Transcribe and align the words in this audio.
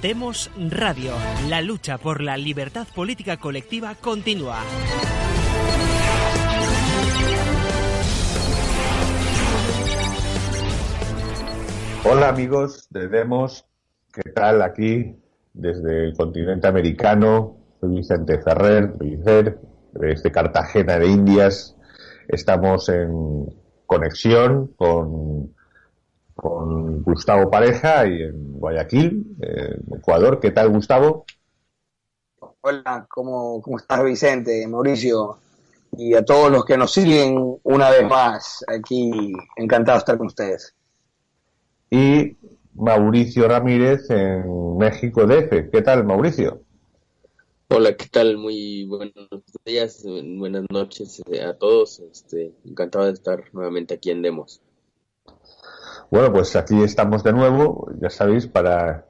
Demos 0.00 0.48
Radio. 0.70 1.12
La 1.48 1.60
lucha 1.60 1.98
por 1.98 2.22
la 2.22 2.36
libertad 2.36 2.86
política 2.94 3.36
colectiva 3.36 3.96
continúa. 3.96 4.62
Hola 12.04 12.28
amigos 12.28 12.86
de 12.90 13.08
Demos, 13.08 13.66
¿qué 14.12 14.30
tal 14.30 14.62
aquí 14.62 15.16
desde 15.52 16.04
el 16.04 16.16
continente 16.16 16.68
americano? 16.68 17.56
Soy 17.80 17.96
Vicente 17.96 18.40
Ferrer, 18.40 18.92
desde 18.98 20.30
Cartagena 20.30 20.96
de 21.00 21.08
Indias. 21.08 21.76
Estamos 22.28 22.88
en 22.88 23.52
conexión 23.84 24.68
con 24.76 25.54
con 26.38 27.02
Gustavo 27.02 27.50
Pareja 27.50 28.06
y 28.06 28.22
en 28.22 28.52
Guayaquil, 28.52 29.36
en 29.40 29.98
Ecuador. 29.98 30.38
¿Qué 30.38 30.52
tal, 30.52 30.68
Gustavo? 30.68 31.24
Hola, 32.60 33.06
¿cómo, 33.10 33.60
¿cómo 33.60 33.76
estás, 33.76 34.04
Vicente, 34.04 34.64
Mauricio? 34.68 35.38
Y 35.96 36.14
a 36.14 36.24
todos 36.24 36.52
los 36.52 36.64
que 36.64 36.76
nos 36.76 36.92
siguen 36.92 37.58
una 37.64 37.90
vez 37.90 38.08
más 38.08 38.64
aquí, 38.68 39.32
encantado 39.56 39.96
de 39.96 39.98
estar 39.98 40.16
con 40.16 40.28
ustedes. 40.28 40.76
Y 41.90 42.36
Mauricio 42.74 43.48
Ramírez 43.48 44.08
en 44.08 44.76
México 44.76 45.26
DF. 45.26 45.70
¿Qué 45.72 45.82
tal, 45.82 46.04
Mauricio? 46.04 46.62
Hola, 47.70 47.96
¿qué 47.96 48.06
tal? 48.06 48.38
Muy 48.38 48.84
buenos 48.84 49.28
días, 49.64 50.04
buenas 50.04 50.66
noches 50.70 51.20
a 51.44 51.54
todos. 51.54 51.98
Este, 51.98 52.52
encantado 52.64 53.06
de 53.06 53.14
estar 53.14 53.42
nuevamente 53.52 53.94
aquí 53.94 54.12
en 54.12 54.22
Demos. 54.22 54.62
Bueno, 56.10 56.32
pues 56.32 56.56
aquí 56.56 56.82
estamos 56.82 57.22
de 57.22 57.34
nuevo, 57.34 57.90
ya 58.00 58.08
sabéis, 58.08 58.46
para 58.46 59.04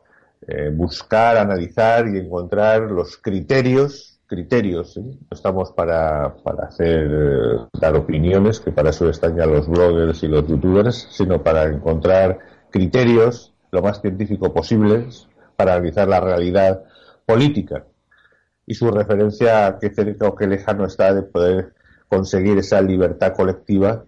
eh, 0.49 0.71
buscar, 0.75 1.37
analizar 1.37 2.09
y 2.09 2.19
encontrar 2.19 2.91
los 2.91 3.19
criterios, 3.19 4.19
criterios, 4.27 4.97
no 4.97 5.17
estamos 5.31 5.71
para, 5.71 6.35
para 6.43 6.67
hacer, 6.67 7.09
eh, 7.09 7.69
dar 7.81 7.95
opiniones, 7.95 8.59
que 8.59 8.73
para 8.73 8.91
eso 8.91 9.09
están 9.09 9.37
ya 9.37 9.47
los 9.47 9.69
bloggers 9.69 10.25
y 10.25 10.29
los 10.29 10.45
youtubers, 10.49 11.07
sino 11.13 11.41
para 11.41 11.65
encontrar 11.65 12.41
criterios 12.71 13.55
lo 13.71 13.81
más 13.81 14.01
científico 14.01 14.53
posibles 14.53 15.29
para 15.55 15.75
analizar 15.75 16.09
la 16.09 16.21
realidad 16.21 16.83
política. 17.25 17.85
Y 18.67 18.75
su 18.75 18.91
referencia 18.91 19.67
a 19.69 19.79
qué 19.79 19.91
cerca 19.91 20.27
o 20.27 20.35
qué 20.35 20.49
lejano 20.49 20.85
está 20.85 21.15
de 21.15 21.23
poder 21.23 21.75
conseguir 22.09 22.59
esa 22.59 22.81
libertad 22.83 23.35
colectiva 23.35 24.05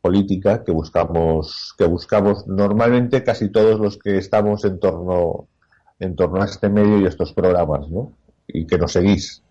política 0.00 0.64
que 0.64 0.72
buscamos, 0.72 1.74
que 1.76 1.84
buscamos 1.84 2.46
normalmente 2.46 3.24
casi 3.24 3.50
todos 3.50 3.80
los 3.80 3.98
que 3.98 4.18
estamos 4.18 4.64
en 4.64 4.78
torno, 4.78 5.48
en 5.98 6.16
torno 6.16 6.42
a 6.42 6.44
este 6.44 6.68
medio 6.68 7.00
y 7.00 7.06
estos 7.06 7.32
programas, 7.32 7.88
¿no? 7.88 8.12
Y 8.46 8.66
que 8.66 8.78
nos 8.78 8.92
seguís. 8.92 9.42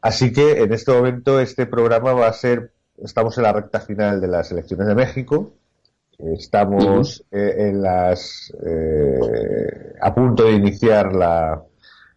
Así 0.00 0.32
que 0.32 0.62
en 0.62 0.72
este 0.72 0.92
momento 0.92 1.40
este 1.40 1.66
programa 1.66 2.12
va 2.12 2.28
a 2.28 2.32
ser, 2.32 2.72
estamos 3.02 3.36
en 3.38 3.44
la 3.44 3.52
recta 3.52 3.80
final 3.80 4.20
de 4.20 4.28
las 4.28 4.52
elecciones 4.52 4.86
de 4.86 4.94
México, 4.94 5.54
estamos 6.18 7.24
eh, 7.30 7.54
en 7.56 7.82
las, 7.82 8.52
eh, 8.64 9.94
a 10.00 10.14
punto 10.14 10.44
de 10.44 10.52
iniciar 10.52 11.14
la, 11.14 11.62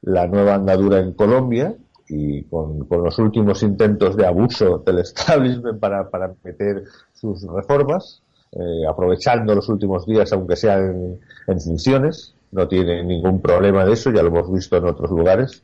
la 0.01 0.27
nueva 0.27 0.55
andadura 0.55 0.99
en 0.99 1.13
Colombia, 1.13 1.75
y 2.09 2.43
con, 2.43 2.87
con, 2.87 3.03
los 3.03 3.19
últimos 3.19 3.63
intentos 3.63 4.15
de 4.15 4.25
abuso 4.25 4.79
del 4.85 4.99
establishment 4.99 5.79
para, 5.79 6.09
para 6.09 6.33
meter 6.43 6.83
sus 7.19 7.43
reformas, 7.43 8.21
eh, 8.51 8.85
aprovechando 8.87 9.53
los 9.55 9.67
últimos 9.69 10.05
días, 10.05 10.31
aunque 10.31 10.55
sean 10.55 11.19
en, 11.47 11.61
funciones, 11.61 12.33
no 12.51 12.67
tiene 12.67 13.03
ningún 13.03 13.41
problema 13.41 13.85
de 13.85 13.93
eso, 13.93 14.11
ya 14.11 14.21
lo 14.21 14.29
hemos 14.29 14.51
visto 14.51 14.77
en 14.77 14.85
otros 14.85 15.11
lugares. 15.11 15.59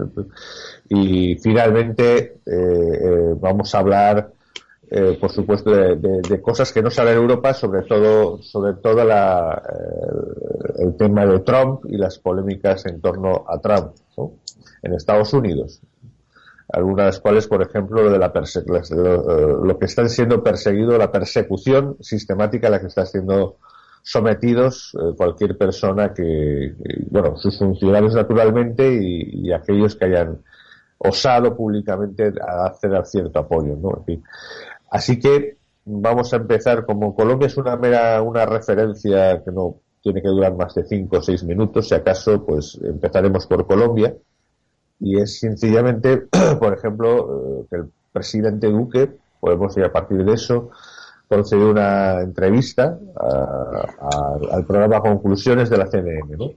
Y 0.89 1.35
finalmente 1.35 2.17
eh, 2.17 2.33
eh, 2.45 3.35
vamos 3.39 3.73
a 3.73 3.79
hablar, 3.79 4.31
por 5.19 5.31
supuesto, 5.31 5.71
de, 5.71 6.41
cosas 6.41 6.71
que 6.71 6.83
no 6.83 6.91
sale 6.91 7.11
en 7.11 7.17
Europa, 7.17 7.53
sobre 7.55 7.81
todo, 7.81 8.43
sobre 8.43 8.73
todo 8.73 9.03
la, 9.03 9.59
el 10.77 10.95
tema 10.97 11.25
de 11.25 11.39
Trump 11.39 11.85
y 11.89 11.97
las 11.97 12.19
polémicas 12.19 12.85
en 12.85 13.01
torno 13.01 13.43
a 13.47 13.59
Trump 13.59 13.93
en 14.83 14.93
Estados 14.93 15.33
Unidos 15.33 15.81
algunas 16.73 16.97
de 16.97 17.05
las 17.05 17.19
cuales, 17.19 17.47
por 17.47 17.61
ejemplo, 17.61 18.01
lo, 18.03 18.11
de 18.11 18.17
la 18.17 18.33
lo, 18.65 19.63
lo, 19.63 19.79
que 19.79 19.85
están 19.85 20.09
siendo 20.09 20.43
perseguido, 20.43 20.97
la 20.97 21.11
persecución 21.11 21.97
sistemática 21.99 22.67
a 22.67 22.71
la 22.71 22.79
que 22.79 22.87
está 22.87 23.05
siendo 23.05 23.57
sometidos 24.01 24.91
eh, 24.95 25.13
cualquier 25.15 25.55
persona 25.55 26.13
que, 26.13 26.73
bueno, 27.11 27.37
sus 27.37 27.59
funcionarios 27.59 28.15
naturalmente 28.15 28.91
y, 28.91 29.51
aquellos 29.53 29.95
que 29.95 30.05
hayan 30.05 30.41
osado 30.97 31.55
públicamente 31.55 32.33
a 32.41 32.65
hacer 32.65 32.91
cierto 33.05 33.39
apoyo, 33.39 33.75
¿no? 33.75 33.97
En 33.97 34.05
fin. 34.05 34.23
Así 34.89 35.19
que 35.19 35.57
vamos 35.85 36.33
a 36.33 36.37
empezar 36.37 36.85
como 36.85 37.15
Colombia 37.15 37.47
es 37.47 37.57
una 37.57 37.75
mera 37.75 38.21
una 38.21 38.45
referencia 38.45 39.43
que 39.43 39.51
no 39.51 39.75
tiene 40.01 40.21
que 40.21 40.27
durar 40.27 40.55
más 40.55 40.73
de 40.73 40.85
cinco 40.85 41.17
o 41.17 41.21
seis 41.21 41.43
minutos, 41.43 41.87
si 41.89 41.93
acaso, 41.93 42.43
pues 42.45 42.79
empezaremos 42.83 43.45
por 43.45 43.67
Colombia 43.67 44.15
y 44.99 45.19
es 45.19 45.39
sencillamente, 45.39 46.27
por 46.59 46.73
ejemplo, 46.73 47.61
eh, 47.61 47.67
que 47.69 47.75
el 47.77 47.91
presidente 48.11 48.67
Duque, 48.67 49.11
podemos 49.39 49.75
ir 49.77 49.83
a 49.83 49.91
partir 49.91 50.23
de 50.23 50.33
eso, 50.33 50.69
concedió 51.27 51.71
una 51.71 52.21
entrevista 52.21 52.97
al 54.51 54.65
programa 54.65 55.01
Conclusiones 55.01 55.69
de 55.69 55.77
la 55.77 55.87
CNN, 55.87 56.37
¿no? 56.37 56.51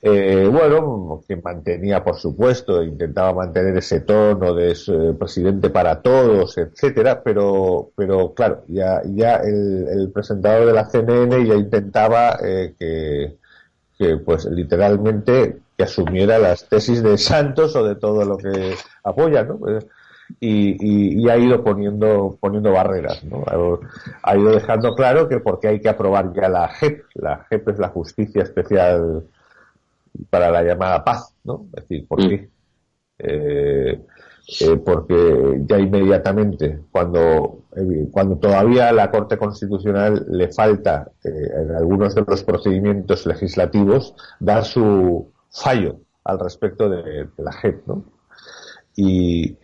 Eh, 0.00 0.48
bueno, 0.50 1.22
que 1.26 1.36
mantenía, 1.36 2.02
por 2.02 2.16
supuesto, 2.16 2.82
intentaba 2.82 3.32
mantener 3.32 3.76
ese 3.76 4.00
tono 4.00 4.54
de 4.54 4.74
presidente 5.18 5.70
para 5.70 6.00
todos, 6.02 6.58
etcétera, 6.58 7.22
pero, 7.22 7.90
pero 7.96 8.34
claro, 8.34 8.64
ya, 8.68 9.02
ya 9.04 9.36
el, 9.36 10.10
presentador 10.12 10.66
de 10.66 10.72
la 10.72 10.88
CNN 10.88 11.46
ya 11.46 11.54
intentaba 11.54 12.38
eh, 12.42 12.74
que, 12.78 13.36
que, 13.98 14.16
pues, 14.18 14.46
literalmente 14.46 15.61
que 15.76 15.84
asumiera 15.84 16.38
las 16.38 16.68
tesis 16.68 17.02
de 17.02 17.18
Santos 17.18 17.74
o 17.76 17.84
de 17.84 17.96
todo 17.96 18.24
lo 18.24 18.36
que 18.36 18.74
apoya, 19.04 19.44
¿no? 19.44 19.58
Pues, 19.58 19.86
y, 20.40 21.28
ha 21.28 21.36
ido 21.36 21.62
poniendo 21.62 22.36
poniendo 22.40 22.72
barreras, 22.72 23.22
¿no? 23.24 23.44
Ha, 24.22 24.36
ido 24.36 24.50
dejando 24.52 24.94
claro 24.94 25.28
que 25.28 25.40
porque 25.40 25.68
hay 25.68 25.80
que 25.80 25.88
aprobar 25.88 26.32
ya 26.32 26.48
la 26.48 26.68
JEP, 26.68 27.04
la 27.14 27.46
JEP 27.50 27.68
es 27.68 27.78
la 27.78 27.88
Justicia 27.88 28.42
Especial 28.42 29.24
para 30.30 30.50
la 30.50 30.62
llamada 30.62 31.04
paz, 31.04 31.34
¿no? 31.44 31.66
Es 31.74 31.88
decir, 31.88 32.06
¿por 32.06 32.18
qué? 32.18 32.48
Eh, 33.18 34.00
eh, 34.60 34.76
porque 34.84 35.62
ya 35.66 35.78
inmediatamente, 35.78 36.80
cuando, 36.90 37.60
eh, 37.76 38.08
cuando 38.10 38.36
todavía 38.36 38.88
a 38.88 38.92
la 38.92 39.10
Corte 39.10 39.38
Constitucional 39.38 40.26
le 40.28 40.52
falta 40.52 41.10
en 41.22 41.70
algunos 41.70 42.14
de 42.14 42.24
los 42.26 42.42
procedimientos 42.42 43.24
legislativos 43.26 44.14
dar 44.40 44.64
su, 44.64 45.31
fallo 45.52 46.00
al 46.24 46.38
respecto 46.38 46.88
de, 46.88 47.28
la 47.38 47.52
JEP, 47.52 47.86
¿no? 47.86 48.04
Y, 48.96 49.56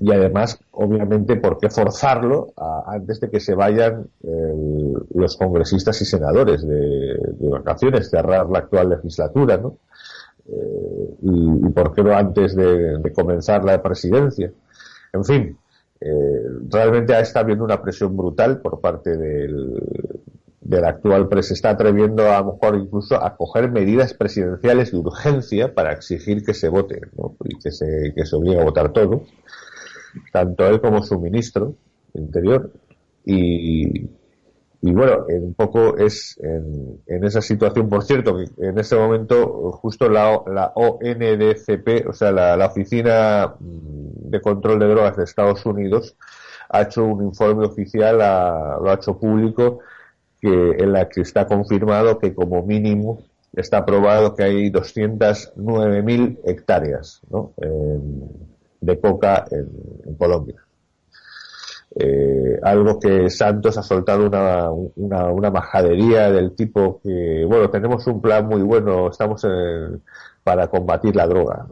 y 0.00 0.12
además, 0.12 0.58
obviamente, 0.72 1.36
¿por 1.36 1.58
qué 1.58 1.68
forzarlo 1.68 2.54
antes 2.86 3.20
de 3.20 3.28
que 3.28 3.38
se 3.38 3.54
vayan 3.54 4.08
los 5.14 5.36
congresistas 5.36 6.00
y 6.00 6.06
senadores 6.06 6.66
de, 6.66 7.18
vacaciones, 7.50 8.08
cerrar 8.08 8.48
la 8.48 8.60
actual 8.60 8.88
legislatura, 8.88 9.58
¿no? 9.58 9.76
Eh, 10.48 11.16
y, 11.20 11.68
por 11.70 11.94
qué 11.94 12.02
no 12.02 12.16
antes 12.16 12.56
de, 12.56 13.12
comenzar 13.14 13.62
la 13.62 13.82
presidencia? 13.82 14.50
En 15.12 15.24
fin, 15.24 15.58
eh, 16.00 16.44
realmente 16.70 17.20
está 17.20 17.40
habiendo 17.40 17.64
una 17.64 17.82
presión 17.82 18.16
brutal 18.16 18.62
por 18.62 18.80
parte 18.80 19.18
del, 19.18 19.82
del 20.60 20.84
actual 20.84 21.28
se 21.42 21.54
está 21.54 21.70
atreviendo 21.70 22.30
a 22.30 22.40
lo 22.40 22.52
mejor 22.52 22.76
incluso 22.76 23.22
a 23.22 23.36
coger 23.36 23.70
medidas 23.70 24.12
presidenciales 24.14 24.92
de 24.92 24.98
urgencia 24.98 25.74
para 25.74 25.92
exigir 25.92 26.44
que 26.44 26.52
se 26.52 26.68
vote 26.68 27.00
y 27.44 27.58
que 27.58 27.70
se, 27.70 28.12
que 28.14 28.26
se 28.26 28.36
obligue 28.36 28.60
a 28.60 28.64
votar 28.64 28.92
todo, 28.92 29.24
tanto 30.32 30.66
él 30.66 30.80
como 30.80 31.02
su 31.02 31.18
ministro 31.18 31.74
Interior. 32.14 32.72
Y, 33.24 34.08
y 34.82 34.92
bueno, 34.92 35.26
un 35.28 35.54
poco 35.54 35.96
es 35.96 36.38
en, 36.42 37.24
esa 37.24 37.40
situación, 37.40 37.88
por 37.88 38.02
cierto, 38.02 38.36
que 38.36 38.46
en 38.66 38.78
ese 38.78 38.96
momento 38.96 39.72
justo 39.72 40.08
la, 40.08 40.42
la 40.46 40.72
ONDCP, 40.74 42.08
o 42.08 42.12
sea, 42.12 42.32
la, 42.32 42.56
la, 42.56 42.66
Oficina 42.66 43.54
de 43.60 44.40
Control 44.40 44.78
de 44.78 44.88
Drogas 44.88 45.16
de 45.16 45.24
Estados 45.24 45.64
Unidos, 45.66 46.16
ha 46.70 46.82
hecho 46.82 47.04
un 47.04 47.24
informe 47.24 47.66
oficial, 47.66 48.18
lo 48.18 48.90
ha 48.90 48.94
hecho 48.94 49.18
público, 49.18 49.80
que 50.40 50.48
en 50.78 50.92
la 50.92 51.08
que 51.08 51.20
está 51.20 51.46
confirmado 51.46 52.18
que 52.18 52.34
como 52.34 52.62
mínimo 52.62 53.22
está 53.52 53.84
probado 53.84 54.34
que 54.34 54.44
hay 54.44 54.70
209.000 54.70 56.38
hectáreas 56.44 57.20
¿no? 57.30 57.52
de 58.80 59.00
coca 59.00 59.44
en 59.50 60.14
Colombia. 60.16 60.64
Eh, 61.96 62.60
algo 62.62 63.00
que 63.00 63.28
Santos 63.30 63.76
ha 63.76 63.82
soltado 63.82 64.26
una, 64.26 64.70
una, 64.70 65.32
una, 65.32 65.50
majadería 65.50 66.30
del 66.30 66.54
tipo 66.54 67.00
que, 67.02 67.44
bueno, 67.44 67.68
tenemos 67.68 68.06
un 68.06 68.20
plan 68.20 68.46
muy 68.46 68.62
bueno, 68.62 69.08
estamos 69.10 69.44
para 70.44 70.68
combatir 70.68 71.16
la 71.16 71.26
droga. 71.26 71.66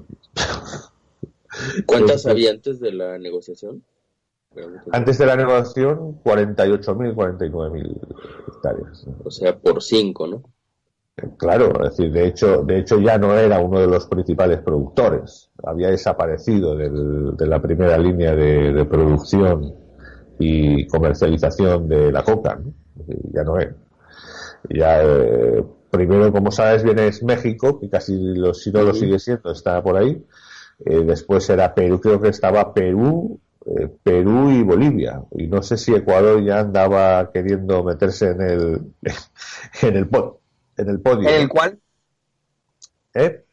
¿Cuántas 1.87 2.26
había 2.26 2.50
antes 2.50 2.81
de 2.81 2.93
la 2.93 3.17
negociación? 3.19 3.85
Antes 4.92 5.18
de 5.18 5.26
la 5.26 5.36
negociación, 5.36 6.20
48.000, 6.22 7.14
49.000 7.14 8.00
hectáreas. 8.48 9.06
O 9.24 9.30
sea, 9.30 9.56
por 9.56 9.82
5, 9.82 10.26
¿no? 10.26 10.42
Claro, 11.36 11.84
es 11.84 11.96
decir, 11.96 12.12
de 12.12 12.26
hecho, 12.28 12.62
de 12.62 12.78
hecho 12.78 13.00
ya 13.00 13.18
no 13.18 13.34
era 13.34 13.58
uno 13.58 13.80
de 13.80 13.88
los 13.88 14.06
principales 14.06 14.60
productores. 14.60 15.50
Había 15.64 15.88
desaparecido 15.88 16.76
del, 16.76 17.36
de 17.36 17.46
la 17.46 17.60
primera 17.60 17.98
línea 17.98 18.34
de, 18.36 18.72
de 18.72 18.84
producción 18.84 19.74
y 20.38 20.86
comercialización 20.86 21.88
de 21.88 22.12
la 22.12 22.22
coca. 22.22 22.60
Ya 23.32 23.42
no 23.42 23.58
es. 23.58 23.68
Ya, 24.70 25.02
eh, 25.02 25.64
primero, 25.90 26.32
como 26.32 26.50
sabes, 26.50 26.82
viene 26.84 27.08
es 27.08 27.22
México, 27.22 27.80
que 27.80 27.88
casi 27.88 28.16
lo, 28.16 28.54
si 28.54 28.70
no 28.70 28.82
lo 28.82 28.94
sigue 28.94 29.18
siendo, 29.18 29.50
está 29.50 29.82
por 29.82 29.96
ahí. 29.96 30.24
Eh, 30.84 31.00
después 31.04 31.48
era 31.50 31.74
Perú, 31.74 32.00
creo 32.00 32.20
que 32.20 32.28
estaba 32.28 32.72
Perú, 32.72 33.40
eh, 33.76 33.88
Perú 34.03 34.50
y 34.50 34.62
Bolivia. 34.62 35.23
Y 35.32 35.47
no 35.47 35.62
sé 35.62 35.76
si 35.76 35.94
Ecuador 35.94 36.43
ya 36.43 36.61
andaba 36.61 37.31
queriendo 37.32 37.85
meterse 37.85 38.31
en 38.31 38.41
el, 38.41 38.81
en 39.82 39.97
el, 39.97 40.09
en 40.76 40.88
el 40.88 41.00
podio. 41.00 41.29
¿En 41.29 41.43
el 41.43 41.49
cual? 41.49 41.79
¿Eh? 43.15 43.44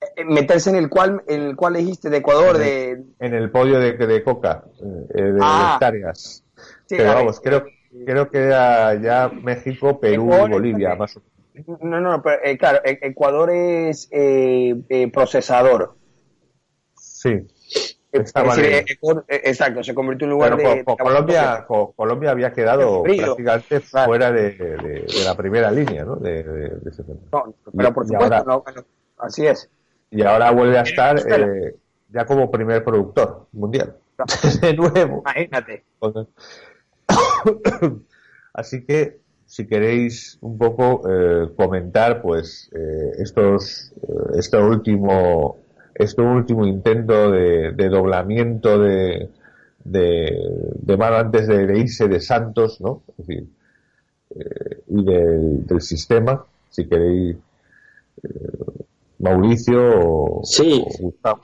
Eh, 0.00 0.24
meterse 0.24 0.70
en 0.70 0.76
el 0.76 0.88
cual 0.88 1.22
en 1.26 1.42
el 1.42 1.56
cual 1.56 1.74
dijiste 1.74 2.08
de 2.08 2.18
Ecuador 2.18 2.56
de 2.56 3.02
en 3.18 3.34
el 3.34 3.50
podio 3.50 3.80
de, 3.80 3.94
de 3.94 4.22
coca 4.22 4.64
eh, 5.12 5.22
de 5.22 5.38
ah. 5.42 5.72
hectáreas 5.74 6.44
pero 6.88 7.14
vamos 7.14 7.40
creo 7.40 7.64
creo 8.06 8.30
que 8.30 8.38
era 8.38 8.94
ya 8.94 9.28
México 9.28 9.98
Perú 9.98 10.30
y 10.46 10.50
Bolivia 10.50 10.94
más 10.94 11.16
o 11.16 11.22
menos. 11.54 11.82
no 11.82 12.00
no 12.00 12.22
pero 12.22 12.40
eh, 12.44 12.56
claro 12.56 12.80
e, 12.84 12.98
Ecuador 13.02 13.50
es 13.50 14.08
procesador 15.12 15.96
sí 16.94 17.48
exacto 18.12 19.84
se 19.84 19.94
convirtió 19.94 20.26
en 20.26 20.32
un 20.32 20.38
lugar 20.38 20.56
de, 20.56 20.84
Colombia 20.84 21.66
Colombia 21.66 22.30
había 22.30 22.52
quedado 22.52 23.02
prácticamente 23.02 23.80
fuera 23.80 24.32
de, 24.32 24.52
de, 24.52 25.06
la 25.24 25.36
primera 25.36 25.70
línea 25.70 26.04
no 26.04 26.16
de, 26.16 26.40
ese 26.86 27.04
no, 27.32 27.54
pero 27.76 27.92
por 27.92 28.06
supuesto 28.06 28.44
no, 28.44 28.64
así 29.18 29.46
es. 29.46 29.68
y 30.10 30.22
ahora 30.22 30.50
vuelve 30.52 30.78
a 30.78 30.82
estar 30.82 31.18
eh, 31.18 31.74
ya 32.10 32.24
como 32.24 32.50
primer 32.50 32.84
productor 32.84 33.46
mundial. 33.52 33.96
de 34.60 34.74
nuevo. 34.74 35.22
Imagínate. 35.22 35.84
Así 38.52 38.84
que, 38.84 39.20
si 39.46 39.66
queréis 39.66 40.38
un 40.40 40.58
poco 40.58 41.02
eh, 41.08 41.50
comentar, 41.56 42.20
pues, 42.20 42.70
eh, 42.74 43.12
estos, 43.18 43.92
este 44.34 44.56
último, 44.58 45.58
este 45.98 46.22
último 46.22 46.66
intento 46.66 47.30
de, 47.30 47.88
doblamiento 47.88 48.78
de, 48.78 49.28
de, 49.84 50.96
mano 50.96 51.16
antes 51.16 51.46
de, 51.46 51.78
irse 51.78 52.08
de 52.08 52.20
Santos, 52.20 52.80
¿no? 52.80 53.02
Es 53.18 53.26
decir, 53.26 53.48
y 54.88 55.04
del, 55.04 55.66
del 55.66 55.80
sistema, 55.80 56.44
si 56.70 56.86
queréis 56.86 57.36
Mauricio 59.18 60.40
sí, 60.44 60.84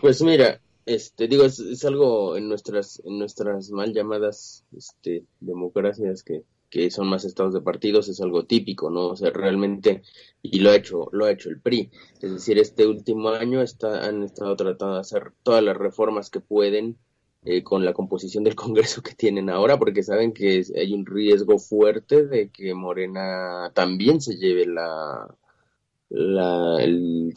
Pues 0.01 0.23
mira, 0.23 0.61
este, 0.87 1.27
digo, 1.29 1.45
es, 1.45 1.85
algo 1.85 2.37
en 2.37 2.49
nuestras, 2.49 3.03
en 3.05 3.19
nuestras 3.19 3.71
mal 3.71 3.93
llamadas 3.93 4.65
este, 4.77 5.25
democracias 5.41 6.23
que, 6.23 6.43
que 6.75 6.91
son 6.91 7.07
más 7.07 7.25
estados 7.25 7.55
de 7.55 7.61
partidos, 7.61 8.09
es 8.09 8.21
algo 8.21 8.47
típico, 8.47 8.91
¿no? 8.91 9.11
O 9.11 9.17
sea, 9.17 9.31
realmente, 9.31 10.03
y 10.43 10.59
lo 10.59 10.71
ha 10.71 10.75
hecho, 10.75 11.09
lo 11.13 11.27
ha 11.27 11.31
hecho 11.31 11.49
el 11.49 11.61
PRI. 11.61 11.93
Es 12.21 12.33
decir, 12.33 12.59
este 12.59 12.85
último 12.85 13.29
año 13.29 13.63
está, 13.63 14.05
han 14.05 14.25
estado 14.25 14.57
tratando 14.57 14.95
de 14.95 15.01
hacer 15.01 15.31
todas 15.45 15.63
las 15.63 15.77
reformas 15.77 16.31
que 16.31 16.41
pueden 16.41 16.99
eh, 17.45 17.63
con 17.63 17.85
la 17.85 17.93
composición 17.93 18.43
del 18.43 18.57
Congreso 18.57 19.05
que 19.05 19.15
tienen 19.15 19.51
ahora, 19.51 19.79
porque 19.79 20.03
saben 20.03 20.33
que 20.33 20.65
hay 20.77 20.93
un 20.93 21.07
riesgo 21.07 21.61
fuerte 21.61 22.27
de 22.27 22.51
que 22.51 22.75
Morena 22.75 23.71
también 23.73 24.21
se 24.21 24.35
lleve 24.35 24.67
la, 24.67 25.33
la, 26.09 26.83
el, 26.83 27.33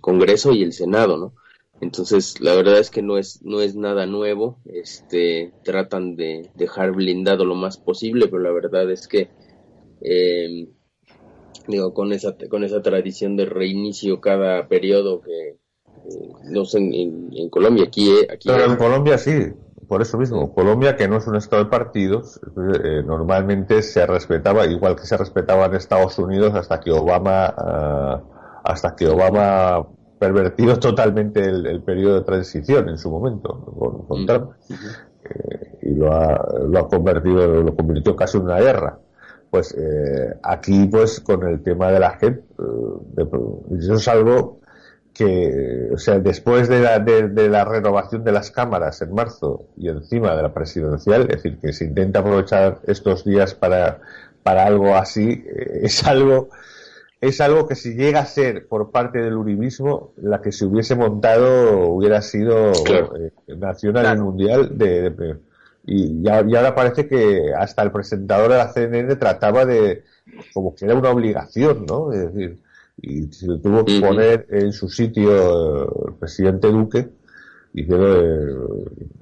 Congreso 0.00 0.50
y 0.50 0.64
el 0.64 0.72
Senado, 0.72 1.16
¿no? 1.16 1.34
Entonces, 1.80 2.40
la 2.40 2.54
verdad 2.54 2.78
es 2.78 2.90
que 2.90 3.02
no 3.02 3.16
es, 3.16 3.42
no 3.42 3.60
es 3.60 3.74
nada 3.74 4.04
nuevo, 4.04 4.58
este, 4.66 5.52
tratan 5.64 6.14
de 6.14 6.50
dejar 6.54 6.92
blindado 6.92 7.44
lo 7.44 7.54
más 7.54 7.78
posible, 7.78 8.28
pero 8.28 8.42
la 8.42 8.52
verdad 8.52 8.90
es 8.90 9.08
que, 9.08 9.30
eh, 10.02 10.68
digo, 11.66 11.94
con 11.94 12.12
esa, 12.12 12.36
con 12.50 12.64
esa 12.64 12.82
tradición 12.82 13.36
de 13.36 13.46
reinicio 13.46 14.20
cada 14.20 14.68
periodo 14.68 15.22
que, 15.22 15.48
eh, 15.48 15.56
no 16.50 16.66
sé, 16.66 16.78
en, 16.78 17.48
Colombia, 17.48 17.84
aquí, 17.84 18.10
eh, 18.10 18.28
aquí. 18.30 18.48
Pero 18.48 18.64
en 18.64 18.76
Colombia 18.76 19.16
sí, 19.16 19.32
por 19.88 20.02
eso 20.02 20.18
mismo, 20.18 20.52
Colombia, 20.54 20.96
que 20.96 21.08
no 21.08 21.16
es 21.16 21.26
un 21.26 21.36
estado 21.36 21.64
de 21.64 21.70
partidos, 21.70 22.38
eh, 22.84 23.02
normalmente 23.06 23.80
se 23.82 24.04
respetaba, 24.06 24.66
igual 24.66 24.96
que 24.96 25.06
se 25.06 25.16
respetaba 25.16 25.64
en 25.64 25.76
Estados 25.76 26.18
Unidos 26.18 26.54
hasta 26.54 26.78
que 26.78 26.90
Obama, 26.90 27.54
uh, 27.56 28.60
hasta 28.62 28.94
que 28.94 29.08
Obama 29.08 29.88
pervertido 30.20 30.78
totalmente 30.78 31.42
el, 31.42 31.82
periodo 31.82 32.16
de 32.16 32.20
transición 32.20 32.90
en 32.90 32.98
su 32.98 33.10
momento 33.10 34.04
con, 34.06 34.26
Trump 34.26 34.50
eh, 35.24 35.78
y 35.82 35.94
lo 35.94 36.12
ha, 36.12 36.58
lo 36.68 36.78
ha 36.78 36.88
convertido, 36.88 37.62
lo 37.62 37.74
convirtió 37.74 38.14
casi 38.14 38.36
en 38.36 38.44
una 38.44 38.60
guerra. 38.60 38.98
Pues 39.50 39.74
eh, 39.76 40.34
aquí, 40.42 40.86
pues 40.86 41.20
con 41.20 41.42
el 41.48 41.62
tema 41.62 41.90
de 41.90 41.98
la 41.98 42.10
JEP, 42.18 42.44
eso 43.72 43.94
es 43.94 44.08
algo 44.08 44.60
que, 45.14 45.88
o 45.92 45.98
sea, 45.98 46.18
después 46.18 46.68
de 46.68 46.80
la, 46.80 46.98
de, 46.98 47.48
la 47.48 47.64
renovación 47.64 48.22
de 48.22 48.32
las 48.32 48.50
cámaras 48.50 49.02
en 49.02 49.14
marzo 49.14 49.66
y 49.76 49.88
encima 49.88 50.36
de 50.36 50.42
la 50.42 50.52
presidencial, 50.52 51.22
es 51.22 51.28
decir, 51.28 51.58
que 51.58 51.72
se 51.72 51.86
intenta 51.86 52.20
aprovechar 52.20 52.80
estos 52.86 53.24
días 53.24 53.54
para, 53.54 54.00
para 54.42 54.66
algo 54.66 54.94
así, 54.94 55.44
eh, 55.46 55.80
es 55.82 56.06
algo, 56.06 56.50
es 57.20 57.40
algo 57.40 57.66
que 57.66 57.74
si 57.74 57.94
llega 57.94 58.20
a 58.20 58.26
ser 58.26 58.66
por 58.66 58.90
parte 58.90 59.18
del 59.18 59.36
uribismo, 59.36 60.12
la 60.16 60.40
que 60.40 60.52
se 60.52 60.64
hubiese 60.64 60.94
montado 60.94 61.88
hubiera 61.88 62.22
sido 62.22 62.72
eh, 62.72 63.32
nacional 63.56 64.16
y 64.16 64.20
mundial 64.20 64.78
de, 64.78 65.36
y, 65.86 66.22
y, 66.22 66.28
ahora 66.28 66.74
parece 66.74 67.06
que 67.06 67.52
hasta 67.56 67.82
el 67.82 67.92
presentador 67.92 68.52
de 68.52 68.58
la 68.58 68.72
CNN 68.72 69.16
trataba 69.16 69.66
de, 69.66 70.04
como 70.54 70.74
que 70.74 70.86
era 70.86 70.94
una 70.94 71.10
obligación, 71.10 71.84
¿no? 71.86 72.12
Es 72.12 72.32
decir, 72.32 72.58
y 73.02 73.32
se 73.32 73.46
lo 73.46 73.60
tuvo 73.60 73.84
que 73.84 74.00
poner 74.00 74.46
en 74.50 74.72
su 74.72 74.88
sitio 74.88 75.84
eh, 75.84 75.88
el 76.08 76.14
presidente 76.14 76.68
Duque 76.68 77.08
eh, 77.74 78.56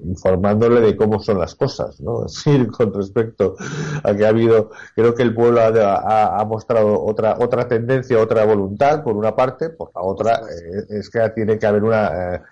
informándole 0.05 0.81
de 0.81 0.95
cómo 0.95 1.19
son 1.19 1.39
las 1.39 1.55
cosas, 1.55 1.99
¿no? 2.01 2.23
Así, 2.25 2.65
con 2.67 2.93
respecto 2.93 3.55
a 4.03 4.13
que 4.13 4.25
ha 4.25 4.29
habido, 4.29 4.71
creo 4.95 5.13
que 5.13 5.23
el 5.23 5.33
pueblo 5.33 5.61
ha, 5.61 6.39
ha, 6.39 6.45
mostrado 6.45 7.03
otra 7.03 7.37
otra 7.39 7.67
tendencia, 7.67 8.19
otra 8.19 8.45
voluntad, 8.45 9.03
por 9.03 9.15
una 9.15 9.35
parte, 9.35 9.69
por 9.69 9.91
la 9.95 10.01
otra 10.01 10.33
eh, 10.33 10.85
es 10.89 11.09
que 11.09 11.29
tiene 11.29 11.57
que 11.57 11.67
haber 11.67 11.83
una 11.83 12.43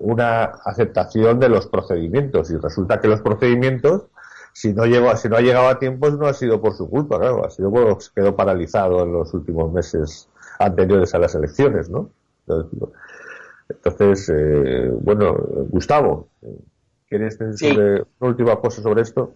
una 0.00 0.42
aceptación 0.64 1.38
de 1.38 1.48
los 1.48 1.68
procedimientos 1.68 2.50
y 2.50 2.56
resulta 2.56 3.00
que 3.00 3.06
los 3.06 3.20
procedimientos 3.20 4.06
si 4.52 4.74
no 4.74 4.84
llegó, 4.84 5.16
si 5.16 5.28
no 5.28 5.36
ha 5.36 5.40
llegado 5.40 5.68
a 5.68 5.78
tiempo 5.78 6.10
no 6.10 6.26
ha 6.26 6.34
sido 6.34 6.60
por 6.60 6.74
su 6.74 6.88
culpa, 6.88 7.18
claro, 7.18 7.44
ha 7.44 7.50
sido 7.50 7.70
porque 7.70 8.04
quedó 8.14 8.36
paralizado 8.36 9.02
en 9.02 9.12
los 9.12 9.32
últimos 9.34 9.72
meses 9.72 10.28
anteriores 10.58 11.14
a 11.14 11.18
las 11.18 11.34
elecciones, 11.34 11.88
¿no? 11.88 12.10
Entonces, 12.46 12.88
eh, 14.28 14.90
bueno, 15.00 15.34
Gustavo, 15.70 16.28
¿quieres 17.08 17.38
decir 17.38 17.78
una 18.18 18.30
última 18.30 18.56
cosa 18.60 18.82
sobre 18.82 19.02
esto? 19.02 19.34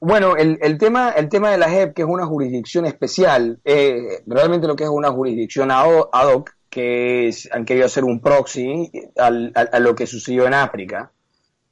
Bueno, 0.00 0.36
el, 0.36 0.58
el, 0.60 0.78
tema, 0.78 1.10
el 1.10 1.28
tema 1.28 1.50
de 1.50 1.58
la 1.58 1.70
JEP, 1.70 1.94
que 1.94 2.02
es 2.02 2.08
una 2.08 2.26
jurisdicción 2.26 2.86
especial, 2.86 3.60
eh, 3.64 4.22
realmente 4.26 4.66
lo 4.66 4.74
que 4.74 4.84
es 4.84 4.90
una 4.90 5.12
jurisdicción 5.12 5.70
ad 5.70 6.08
hoc, 6.10 6.50
que 6.68 7.28
es, 7.28 7.48
han 7.52 7.64
querido 7.64 7.86
hacer 7.86 8.02
un 8.02 8.20
proxy 8.20 8.90
a 9.16 9.78
lo 9.78 9.94
que 9.94 10.06
sucedió 10.06 10.46
en 10.46 10.54
África, 10.54 11.12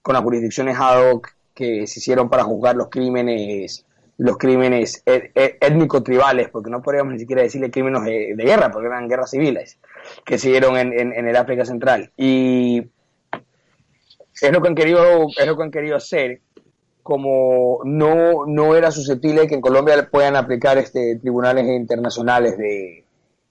con 0.03 0.15
las 0.15 0.23
jurisdicciones 0.23 0.77
ad 0.79 1.11
hoc 1.11 1.35
que 1.55 1.87
se 1.87 1.99
hicieron 1.99 2.29
para 2.31 2.45
juzgar 2.45 2.77
los 2.77 2.89
crímenes 2.89 3.85
los 4.21 4.37
crímenes 4.37 5.03
e, 5.07 5.33
e, 5.35 5.57
étnico-tribales, 5.63 6.51
porque 6.51 6.69
no 6.69 6.83
podríamos 6.83 7.15
ni 7.15 7.21
siquiera 7.21 7.41
decirle 7.41 7.71
crímenes 7.71 8.05
de, 8.05 8.35
guerra, 8.37 8.71
porque 8.71 8.87
eran 8.87 9.09
guerras 9.09 9.31
civiles, 9.31 9.79
que 10.25 10.39
se 10.39 10.51
dieron 10.51 10.77
en, 10.77 10.93
en, 10.93 11.29
el 11.29 11.37
África 11.37 11.65
Central. 11.65 12.13
Y 12.17 12.91
es 14.41 14.53
lo 14.53 14.61
que 14.63 14.69
han 14.69 14.75
querido, 14.75 15.29
es 15.37 15.47
lo 15.47 15.57
que 15.57 15.63
han 15.63 15.71
querido 15.71 15.97
hacer, 15.97 16.41
como 17.03 17.81
no, 17.85 18.47
no 18.47 18.77
era 18.77 18.91
susceptible 18.91 19.47
que 19.47 19.55
en 19.55 19.61
Colombia 19.61 20.09
puedan 20.11 20.37
aplicar 20.37 20.79
este 20.79 21.17
tribunales 21.17 21.67
internacionales 21.67 22.57
de, 22.59 23.05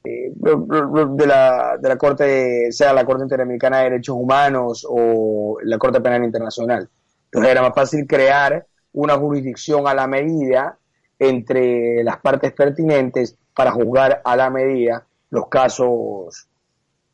de, 0.04 1.28
la, 1.28 1.78
de 1.80 1.90
la 1.90 1.98
Corte, 1.98 2.72
sea 2.72 2.94
la 2.94 3.06
Corte 3.06 3.24
Interamericana 3.24 3.80
de 3.80 3.84
Derechos 3.86 4.16
Humanos 4.16 4.86
o 4.90 5.58
la 5.64 5.78
Corte 5.78 6.02
Penal 6.02 6.24
Internacional. 6.24 6.90
Entonces 7.26 7.52
era 7.52 7.62
más 7.62 7.76
fácil 7.76 8.08
crear 8.08 8.66
una 8.94 9.16
jurisdicción 9.18 9.88
a 9.88 9.94
la 9.94 10.08
medida 10.08 10.78
entre 11.20 12.04
las 12.04 12.18
partes 12.18 12.54
pertinentes 12.54 13.36
para 13.54 13.72
juzgar 13.72 14.22
a 14.24 14.36
la 14.36 14.50
medida 14.50 15.06
los 15.30 15.48
casos 15.48 16.48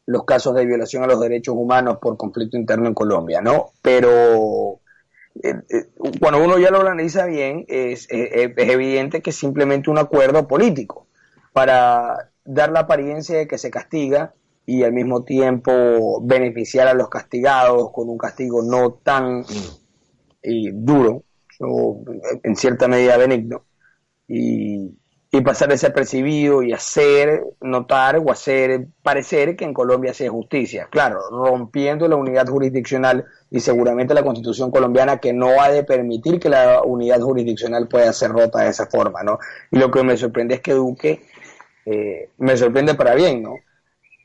los 0.06 0.24
casos 0.26 0.56
de 0.56 0.66
violación 0.66 1.04
a 1.04 1.08
los 1.08 1.20
derechos 1.20 1.56
humanos 1.58 1.98
por 2.02 2.18
conflicto 2.18 2.58
interno 2.58 2.88
en 2.88 2.94
Colombia, 2.94 3.42
¿no? 3.42 3.72
Pero 3.82 4.80
eh, 5.42 5.56
eh, 5.70 5.90
cuando 6.20 6.44
uno 6.44 6.58
ya 6.60 6.70
lo 6.70 6.82
analiza 6.82 7.26
bien, 7.26 7.66
es, 7.68 8.08
es, 8.10 8.54
evidente 8.56 9.22
que 9.22 9.32
es 9.32 9.36
simplemente 9.36 9.90
un 9.90 9.98
acuerdo 9.98 10.48
político 10.48 11.08
para 11.54 12.32
dar 12.44 12.72
la 12.72 12.82
apariencia 12.82 13.38
de 13.38 13.48
que 13.48 13.58
se 13.58 13.72
castiga 13.72 14.34
y 14.66 14.84
al 14.84 14.94
mismo 14.94 15.24
tiempo 15.24 16.22
beneficiar 16.24 16.88
a 16.88 16.94
los 16.94 17.10
castigados 17.10 17.92
con 17.92 18.10
un 18.10 18.18
castigo 18.18 18.62
no 18.64 18.94
tan 18.94 19.44
duro, 20.74 21.24
o 21.60 22.04
en 22.44 22.56
cierta 22.56 22.88
medida 22.88 23.18
benigno, 23.18 23.66
y, 24.28 24.92
y 25.38 25.42
pasar 25.42 25.68
desapercibido 25.68 26.64
y 26.64 26.72
hacer 26.72 27.44
notar 27.60 28.18
o 28.18 28.32
hacer 28.32 28.88
parecer 29.04 29.58
que 29.58 29.66
en 29.66 29.74
Colombia 29.74 30.14
se 30.14 30.30
justicia. 30.30 30.88
Claro, 30.90 31.20
rompiendo 31.30 32.08
la 32.08 32.16
unidad 32.16 32.48
jurisdiccional 32.48 33.26
y 33.52 33.60
seguramente 33.60 34.14
la 34.14 34.24
constitución 34.24 34.72
colombiana 34.72 35.18
que 35.18 35.34
no 35.34 35.62
ha 35.62 35.70
de 35.70 35.84
permitir 35.84 36.40
que 36.40 36.48
la 36.48 36.82
unidad 36.84 37.20
jurisdiccional 37.20 37.90
pueda 37.90 38.14
ser 38.14 38.32
rota 38.32 38.62
de 38.62 38.70
esa 38.70 38.86
forma, 38.86 39.24
¿no? 39.24 39.38
Y 39.72 39.78
lo 39.78 39.92
que 39.92 40.04
me 40.04 40.16
sorprende 40.16 40.56
es 40.56 40.62
que 40.62 40.74
Duque, 40.74 41.22
eh, 41.86 42.30
me 42.38 42.56
sorprende 42.56 42.96
para 42.96 43.14
bien, 43.14 43.44
¿no? 43.44 43.56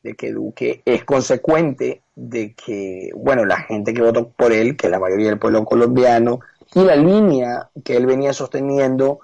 de 0.03 0.15
que 0.15 0.33
Duque 0.33 0.81
es 0.87 1.05
consecuente 1.05 2.01
de 2.15 2.55
que, 2.55 3.11
bueno, 3.15 3.45
la 3.45 3.59
gente 3.59 3.93
que 3.93 4.01
votó 4.01 4.31
por 4.31 4.51
él, 4.51 4.75
que 4.75 4.89
la 4.89 4.99
mayoría 4.99 5.29
del 5.29 5.39
pueblo 5.39 5.65
colombiano, 5.67 6.41
y 6.75 6.81
la 6.81 6.97
línea 6.97 7.69
que 7.85 7.99
él 7.99 8.07
venía 8.07 8.33
sosteniendo 8.33 9.21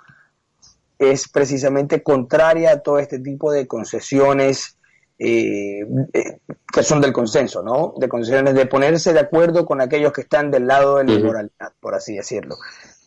es 0.98 1.28
precisamente 1.28 2.02
contraria 2.02 2.72
a 2.72 2.80
todo 2.80 2.98
este 2.98 3.18
tipo 3.18 3.52
de 3.52 3.66
concesiones 3.66 4.78
eh, 5.18 5.80
eh, 6.12 6.38
que 6.72 6.82
son 6.82 7.00
del 7.00 7.12
consenso, 7.12 7.62
¿no? 7.62 7.94
De 7.96 8.08
concesiones 8.08 8.54
de 8.54 8.66
ponerse 8.66 9.12
de 9.12 9.20
acuerdo 9.20 9.64
con 9.64 9.80
aquellos 9.80 10.12
que 10.12 10.22
están 10.22 10.50
del 10.50 10.66
lado 10.66 10.98
de 10.98 11.04
la 11.04 11.12
inmoralidad, 11.12 11.72
por 11.80 11.94
así 11.94 12.16
decirlo. 12.16 12.56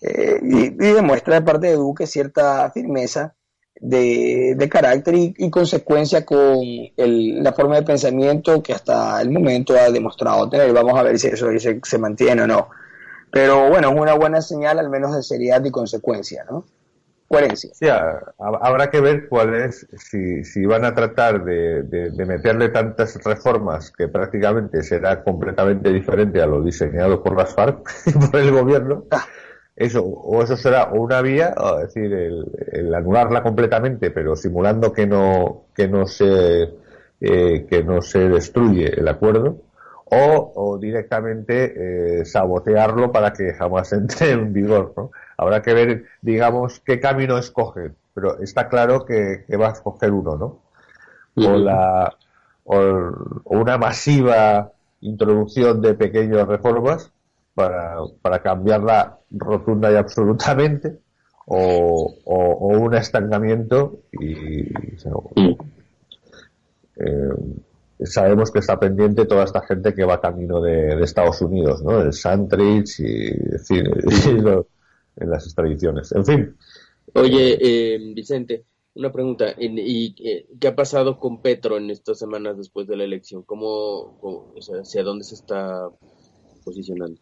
Eh, 0.02 0.40
y, 0.42 0.66
y, 0.66 0.94
demuestra 0.94 1.36
de 1.36 1.42
parte 1.42 1.68
de 1.68 1.76
Duque 1.76 2.08
cierta 2.08 2.72
firmeza 2.72 3.36
de, 3.80 4.70
carácter 4.70 5.16
y, 5.16 5.50
consecuencia 5.50 6.26
con 6.26 6.60
la 6.98 7.54
forma 7.54 7.76
de 7.76 7.84
pensamiento 7.84 8.62
que 8.62 8.74
hasta 8.74 9.22
el 9.22 9.30
momento 9.32 9.76
ha 9.76 9.90
demostrado 9.90 10.50
tener. 10.50 10.72
Vamos 10.74 10.98
a 10.98 11.04
ver 11.04 11.18
si 11.20 11.28
eso 11.28 11.48
se, 11.58 11.98
mantiene 11.98 12.44
o 12.44 12.48
no. 12.48 12.70
Pero 13.32 13.70
bueno, 13.70 13.92
es 13.92 14.00
una 14.00 14.16
buena 14.16 14.42
señal 14.42 14.80
al 14.80 14.90
menos 14.90 15.16
de 15.16 15.24
seriedad 15.24 15.64
y 15.64 15.72
consecuencia, 15.72 16.46
¿no? 16.50 16.66
Coherencia. 17.30 17.70
Sí, 17.74 17.88
habrá 18.40 18.90
que 18.90 19.00
ver 19.00 19.30
cuál 19.30 19.54
es, 19.54 19.88
si, 19.98 20.44
si 20.44 20.66
van 20.66 20.84
a 20.84 20.94
tratar 20.94 21.44
de, 21.46 21.84
de, 21.84 22.26
meterle 22.26 22.70
tantas 22.70 23.24
reformas 23.24 23.94
que 23.96 24.08
prácticamente 24.08 24.82
será 24.82 25.24
completamente 25.24 25.94
diferente 25.94 26.42
a 26.42 26.48
lo 26.48 26.64
diseñado 26.64 27.24
por 27.24 27.38
las 27.38 27.54
FARC 27.54 27.88
y 28.08 28.12
por 28.14 28.40
el 28.40 28.52
gobierno. 28.52 29.06
Ah 29.12 29.26
eso, 29.80 30.04
o 30.04 30.44
eso 30.44 30.58
será 30.58 30.90
una 30.92 31.22
vía, 31.22 31.56
es 31.82 31.94
decir, 31.94 32.14
el, 32.14 32.94
anularla 32.94 33.42
completamente, 33.42 34.12
pero 34.12 34.36
simulando 34.36 34.92
que 34.92 35.08
no, 35.08 35.68
que 35.74 35.88
no 35.88 36.06
se, 36.06 36.70
eh, 37.22 37.66
que 37.66 37.82
no 37.82 38.02
se 38.02 38.28
destruye 38.28 39.00
el 39.00 39.08
acuerdo, 39.08 39.62
o, 40.12 40.78
directamente 40.82 42.20
eh, 42.20 42.26
sabotearlo 42.26 43.12
para 43.12 43.32
que 43.32 43.54
jamás 43.54 43.94
entre 43.94 44.32
en 44.32 44.52
vigor, 44.52 44.94
¿no? 44.98 45.12
Habrá 45.40 45.62
que 45.62 45.74
ver, 45.74 46.06
digamos, 46.22 46.82
qué 46.82 47.00
camino 47.00 47.38
escoge, 47.38 47.92
pero 48.14 48.40
está 48.40 48.68
claro 48.68 49.06
que, 49.06 49.46
va 49.56 49.70
a 49.70 49.72
escoger 49.72 50.12
uno, 50.12 50.36
¿no? 50.36 50.62
O 51.36 51.58
la, 51.58 52.14
o 52.66 53.14
una 53.46 53.78
masiva 53.78 54.72
introducción 55.02 55.82
de 55.82 55.94
pequeñas 55.94 56.46
reformas, 56.48 57.12
para, 57.60 57.98
para 58.22 58.40
cambiarla 58.40 59.18
rotunda 59.32 59.92
y 59.92 59.96
absolutamente 59.96 61.00
o, 61.46 62.16
un 62.26 62.94
estancamiento 62.96 64.00
y, 64.14 64.62
eh, 66.96 67.34
sabemos 68.04 68.52
que 68.52 68.60
está 68.60 68.80
pendiente 68.80 69.26
toda 69.26 69.44
esta 69.44 69.62
gente 69.62 69.94
que 69.94 70.06
va 70.06 70.22
camino 70.22 70.62
de, 70.62 71.04
Estados 71.04 71.42
Unidos, 71.42 71.84
¿no? 71.84 72.00
El 72.02 72.14
Sandridge 72.14 73.00
y, 73.00 73.28
en 73.76 74.46
las 75.28 75.46
extradiciones. 75.46 76.12
En 76.12 76.26
fin. 76.26 76.56
Oye, 77.14 77.58
eh, 77.60 78.00
Vicente, 78.14 78.66
una 78.96 79.12
pregunta. 79.12 79.54
¿Y 79.58 80.16
eh, 80.28 80.48
qué 80.60 80.68
ha 80.68 80.76
pasado 80.76 81.20
con 81.20 81.42
Petro 81.42 81.78
en 81.78 81.90
estas 81.90 82.20
semanas 82.20 82.58
después 82.58 82.88
de 82.88 82.98
la 82.98 83.04
elección? 83.04 83.44
¿Cómo, 83.44 84.20
hacia 84.82 85.04
dónde 85.04 85.24
se 85.24 85.36
está 85.36 85.90
posicionando? 86.64 87.20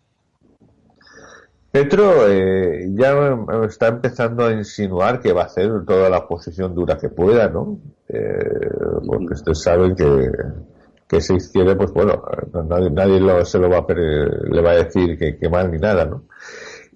Petro 1.72 2.28
eh, 2.28 2.90
ya 2.94 3.38
está 3.68 3.88
empezando 3.88 4.46
a 4.46 4.52
insinuar 4.52 5.20
que 5.20 5.34
va 5.34 5.44
a 5.44 5.46
hacer 5.46 5.86
toda 5.86 6.10
la 6.10 6.20
oposición 6.20 6.74
dura 6.74 6.98
que 6.98 7.10
pueda, 7.10 7.50
¿no? 7.50 7.80
Eh, 8.08 8.70
porque 9.06 9.34
ustedes 9.34 9.62
saben 9.62 9.96
que, 9.96 10.32
que 11.08 11.22
se 11.22 11.36
izquierda, 11.36 11.78
pues 11.78 11.92
bueno, 11.92 12.24
nadie, 12.68 12.90
nadie 12.90 13.46
se 13.46 13.60
lo 13.60 13.70
va 13.70 13.80
a, 13.80 13.94
le 13.94 14.62
va 14.62 14.72
a 14.72 14.84
decir 14.84 15.18
que, 15.18 15.50
mal 15.50 15.70
ni 15.72 15.78
nada, 15.78 16.06
¿no? 16.06 16.24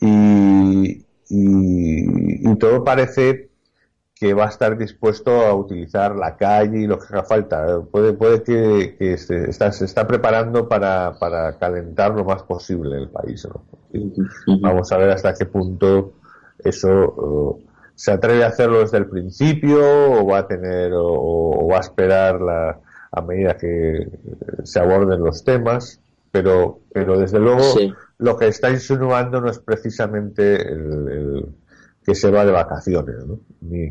Y, 0.02 1.06
y, 1.30 2.50
y 2.50 2.56
todo 2.58 2.84
parece 2.84 3.52
que 4.22 4.36
va 4.36 4.46
a 4.46 4.50
estar 4.50 4.78
dispuesto 4.78 5.32
a 5.32 5.56
utilizar 5.56 6.16
la 6.16 6.38
calle 6.38 6.82
y 6.82 6.86
lo 6.86 7.00
que 7.00 7.08
haga 7.10 7.24
falta. 7.24 7.82
Puede, 7.92 8.14
puede 8.14 8.44
que, 8.44 9.18
se, 9.18 9.50
está, 9.50 9.72
se 9.72 9.86
está 9.86 10.06
preparando 10.06 10.70
para, 10.70 11.18
para 11.18 11.58
calentar 11.58 12.14
lo 12.14 12.24
más 12.24 12.44
posible 12.44 12.98
el 12.98 13.10
país. 13.10 13.48
Vamos 14.62 14.92
a 14.92 14.98
ver 14.98 15.10
hasta 15.10 15.34
qué 15.34 15.46
punto 15.48 16.14
eso 16.60 16.88
uh, 16.90 17.64
se 17.96 18.12
atreve 18.12 18.44
a 18.44 18.48
hacerlo 18.48 18.80
desde 18.80 18.98
el 18.98 19.08
principio 19.08 19.80
o 19.80 20.26
va 20.28 20.40
a 20.40 20.48
tener 20.48 20.92
o, 20.94 21.68
va 21.68 21.78
a 21.78 21.82
esperar 21.82 22.42
la, 22.42 22.80
a 23.12 23.22
medida 23.22 23.58
que 23.58 24.08
se 24.64 24.80
aborden 24.80 25.24
los 25.24 25.44
temas. 25.44 26.01
Pero, 26.32 26.82
pero 26.94 27.20
desde 27.20 27.40
luego 27.40 27.64
lo 28.18 28.38
que 28.38 28.48
está 28.48 28.72
insinuando 28.72 29.42
no 29.42 29.50
es 29.50 29.60
precisamente 29.60 30.62
el 30.62 31.46
que 32.04 32.16
se 32.16 32.32
va 32.32 32.46
de 32.46 32.52
vacaciones, 32.52 33.26
¿no? 33.26 33.40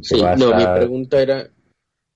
sí, 0.02 0.20
no, 0.37 0.56
mi 0.56 0.66
pregunta 0.66 1.23
era, 1.23 1.49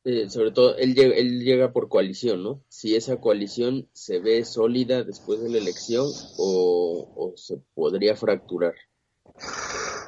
eh, 0.05 0.29
sobre 0.29 0.51
todo, 0.51 0.77
él 0.77 0.95
llega, 0.95 1.15
él 1.15 1.45
llega 1.45 1.73
por 1.73 1.89
coalición, 1.89 2.43
¿no? 2.43 2.63
Si 2.69 2.97
esa 2.97 3.21
coalición 3.21 3.89
se 3.93 4.19
ve 4.19 4.45
sólida 4.45 5.05
después 5.05 5.41
de 5.43 5.51
la 5.51 5.59
elección 5.59 6.07
o, 6.37 7.33
se 7.37 7.61
podría 7.75 8.17
fracturar. 8.17 8.75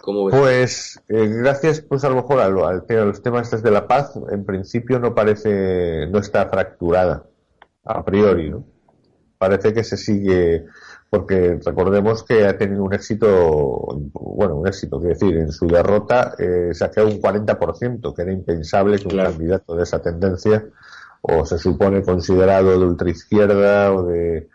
¿Cómo 0.02 0.28
Pues 0.28 1.00
eh, 1.08 1.26
gracias, 1.28 1.80
pues 1.80 2.04
a 2.04 2.08
lo 2.08 2.16
mejor 2.16 2.40
a, 2.40 2.48
los 2.48 3.22
temas 3.22 3.62
de 3.62 3.70
la 3.70 3.88
paz, 3.88 4.12
en 4.30 4.44
principio 4.44 4.98
no 4.98 5.14
parece, 5.14 6.06
no 6.08 6.18
está 6.18 6.48
fracturada 6.48 7.26
a 7.84 8.04
priori, 8.04 8.50
¿no? 8.50 8.66
Parece 9.38 9.72
que 9.72 9.84
se 9.84 9.96
sigue 9.96 10.64
porque 11.08 11.58
recordemos 11.64 12.24
que 12.24 12.46
ha 12.46 12.58
tenido 12.58 12.82
un 12.82 12.92
éxito, 12.92 13.86
bueno, 14.12 14.56
un 14.56 14.66
éxito, 14.66 14.98
quiero 14.98 15.14
decir, 15.14 15.36
en 15.36 15.52
su 15.52 15.66
derrota 15.66 16.34
eh, 16.38 16.70
saqueó 16.72 17.06
un 17.06 17.20
40%, 17.20 18.14
que 18.14 18.22
era 18.22 18.32
impensable 18.32 18.98
que 18.98 19.08
un 19.08 19.22
candidato 19.22 19.76
de 19.76 19.84
esa 19.84 20.02
tendencia, 20.02 20.64
o 21.22 21.46
se 21.46 21.58
supone 21.58 22.02
considerado 22.02 22.78
de 22.78 22.86
ultraizquierda 22.86 23.92
o 23.92 24.04
de 24.04 24.48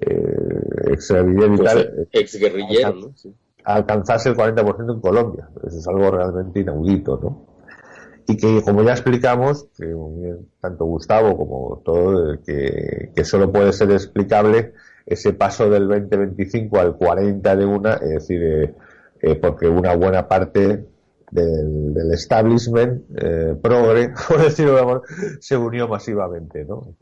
eh, 0.00 0.92
ex 0.92 1.10
y 1.10 1.64
tal, 1.64 2.08
ex 2.10 2.36
guerrillero, 2.36 2.94
¿no? 2.94 3.14
alcanzase 3.64 4.28
el 4.28 4.36
40% 4.36 4.94
en 4.94 5.00
Colombia. 5.00 5.48
Eso 5.66 5.78
es 5.78 5.88
algo 5.88 6.10
realmente 6.10 6.60
inaudito, 6.60 7.18
¿no? 7.22 7.53
Y 8.26 8.36
que, 8.36 8.62
como 8.62 8.82
ya 8.82 8.92
explicamos, 8.92 9.68
que 9.76 9.94
tanto 10.60 10.84
Gustavo 10.86 11.36
como 11.36 11.82
todo, 11.84 12.40
que, 12.42 13.10
que 13.14 13.24
solo 13.24 13.52
puede 13.52 13.72
ser 13.72 13.90
explicable 13.90 14.72
ese 15.06 15.32
paso 15.34 15.68
del 15.68 15.88
2025 15.88 16.78
al 16.78 16.96
40 16.96 17.56
de 17.56 17.66
una, 17.66 17.94
es 17.94 18.10
decir, 18.10 18.42
eh, 18.42 18.74
eh, 19.20 19.34
porque 19.36 19.68
una 19.68 19.94
buena 19.94 20.26
parte 20.28 20.86
del, 21.30 22.12
establishment 22.12 23.02
eh, 23.16 23.56
progre, 23.60 24.12
por 24.28 24.42
decirlo 24.42 24.74
de 24.74 24.80
amor, 24.80 25.02
se 25.40 25.56
unió 25.56 25.88
masivamente, 25.88 26.64
¿no? 26.64 26.94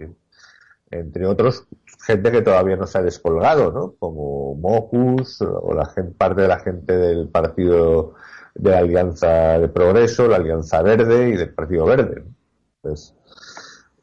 entre 0.90 1.26
otros, 1.26 1.66
gente 2.04 2.30
que 2.30 2.42
todavía 2.42 2.76
no 2.76 2.86
se 2.86 2.98
ha 2.98 3.02
descolgado, 3.02 3.72
¿no? 3.72 3.94
Como 3.98 4.54
Mocus 4.56 5.40
o 5.40 5.72
la 5.72 5.86
gente, 5.86 6.12
parte 6.12 6.42
de 6.42 6.48
la 6.48 6.58
gente 6.58 6.94
del 6.94 7.28
partido 7.30 8.12
de 8.54 8.70
la 8.70 8.78
Alianza 8.78 9.58
de 9.58 9.68
Progreso, 9.68 10.28
la 10.28 10.36
Alianza 10.36 10.82
Verde 10.82 11.30
y 11.30 11.36
del 11.36 11.54
Partido 11.54 11.86
Verde. 11.86 12.24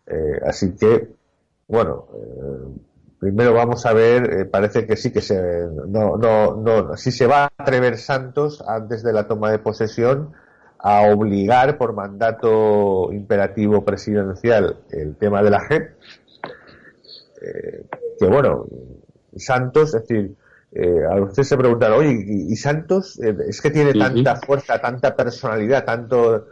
Eh, 0.08 0.40
así 0.46 0.76
que, 0.76 1.10
bueno, 1.68 2.08
eh, 2.16 2.80
primero 3.20 3.54
vamos 3.54 3.86
a 3.86 3.94
ver, 3.94 4.34
eh, 4.34 4.46
parece 4.46 4.86
que 4.88 4.96
sí 4.96 5.12
que 5.12 5.22
se, 5.22 5.40
no, 5.88 6.18
no, 6.18 6.56
no, 6.56 6.98
si 6.98 7.12
se 7.12 7.28
va 7.28 7.46
a 7.46 7.52
atrever 7.58 7.98
Santos 7.98 8.64
antes 8.68 9.04
de 9.04 9.14
la 9.14 9.28
toma 9.28 9.52
de 9.52 9.60
posesión 9.60 10.34
a 10.80 11.02
obligar 11.12 11.78
por 11.78 11.94
mandato 11.94 13.12
imperativo 13.12 13.84
presidencial 13.84 14.78
el 14.92 15.16
tema 15.18 15.44
de 15.44 15.50
la 15.50 15.60
JEP, 15.60 15.96
que 18.20 18.28
bueno, 18.28 18.66
Santos, 19.36 19.94
es 19.94 20.02
decir, 20.08 20.36
eh, 20.72 21.04
a 21.10 21.16
usted 21.22 21.44
se 21.44 21.58
preguntará, 21.58 21.96
oye, 21.96 22.24
¿y, 22.28 22.56
Santos 22.56 23.20
eh, 23.24 23.36
es 23.48 23.60
que 23.62 23.72
tiene 23.72 23.94
tanta 23.94 24.36
fuerza, 24.36 24.80
tanta 24.80 25.16
personalidad, 25.16 25.86
tanto... 25.86 26.48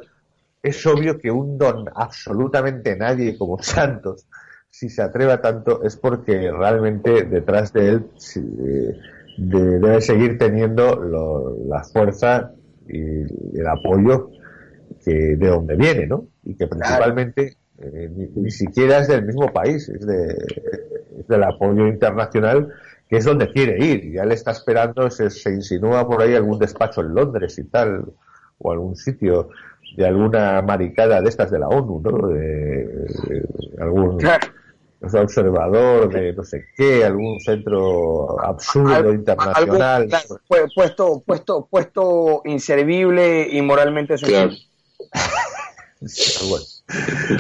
Es 0.64 0.86
obvio 0.88 1.20
que 1.20 1.30
un 1.30 1.58
don 1.58 1.86
absolutamente 1.94 2.98
nadie 2.98 3.38
como 3.38 3.60
Santos, 3.62 4.26
si 4.70 4.90
se 4.90 5.04
atreva 5.04 5.40
tanto, 5.40 5.84
es 5.84 5.96
porque 5.96 6.52
realmente 6.52 7.24
detrás 7.24 7.72
de 7.74 7.90
él 7.90 8.06
eh, 8.36 9.00
debe 9.38 10.02
seguir 10.02 10.38
teniendo 10.38 11.56
la 11.68 11.84
fuerza 11.84 12.52
y 12.90 13.60
el 13.60 13.68
apoyo 13.68 14.32
que 15.06 15.36
de 15.38 15.48
donde 15.48 15.76
viene, 15.76 16.08
¿no? 16.08 16.28
Y 16.44 16.56
que 16.56 16.68
principalmente 16.68 17.58
ni, 18.36 18.50
siquiera 18.50 19.00
es 19.00 19.08
del 19.08 19.26
mismo 19.26 19.54
país, 19.54 19.88
es, 19.88 20.06
de, 20.06 20.28
es 21.20 21.28
del 21.28 21.44
apoyo 21.44 21.88
internacional 21.88 22.74
que 23.10 23.18
es 23.18 23.26
donde 23.26 23.52
quiere 23.52 23.84
ir. 23.84 24.12
Ya 24.14 24.26
le 24.26 24.34
está 24.34 24.52
esperando, 24.52 25.10
se, 25.10 25.30
se 25.30 25.52
insinúa 25.52 26.08
por 26.08 26.22
ahí 26.22 26.36
algún 26.36 26.60
despacho 26.60 27.02
en 27.02 27.14
Londres 27.14 27.58
y 27.58 27.64
tal, 27.66 28.06
o 28.60 28.72
algún 28.72 28.96
sitio 28.96 29.50
de 29.96 30.06
alguna 30.06 30.62
maricada 30.62 31.22
de 31.22 31.30
estas 31.30 31.52
de 31.52 31.60
la 31.60 31.68
ONU, 31.68 32.02
¿no? 32.02 32.28
De, 32.28 33.46
algún 33.80 34.20
observador 35.02 36.12
de 36.12 36.34
no 36.34 36.44
sé 36.44 36.66
qué, 36.76 37.06
algún 37.06 37.40
centro 37.40 38.44
absurdo 38.44 39.14
internacional. 39.14 40.10
puesto, 40.76 41.24
puesto, 41.26 41.68
puesto 41.70 42.42
inservible 42.46 43.48
y 43.50 43.62
moralmente 43.62 44.16
claro. 44.16 44.52
bueno. 46.50 46.66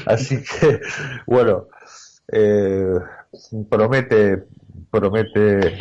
Así 0.05 0.43
que, 0.43 0.81
bueno, 1.25 1.67
eh, 2.31 2.93
promete 3.69 4.43
promete 4.91 5.77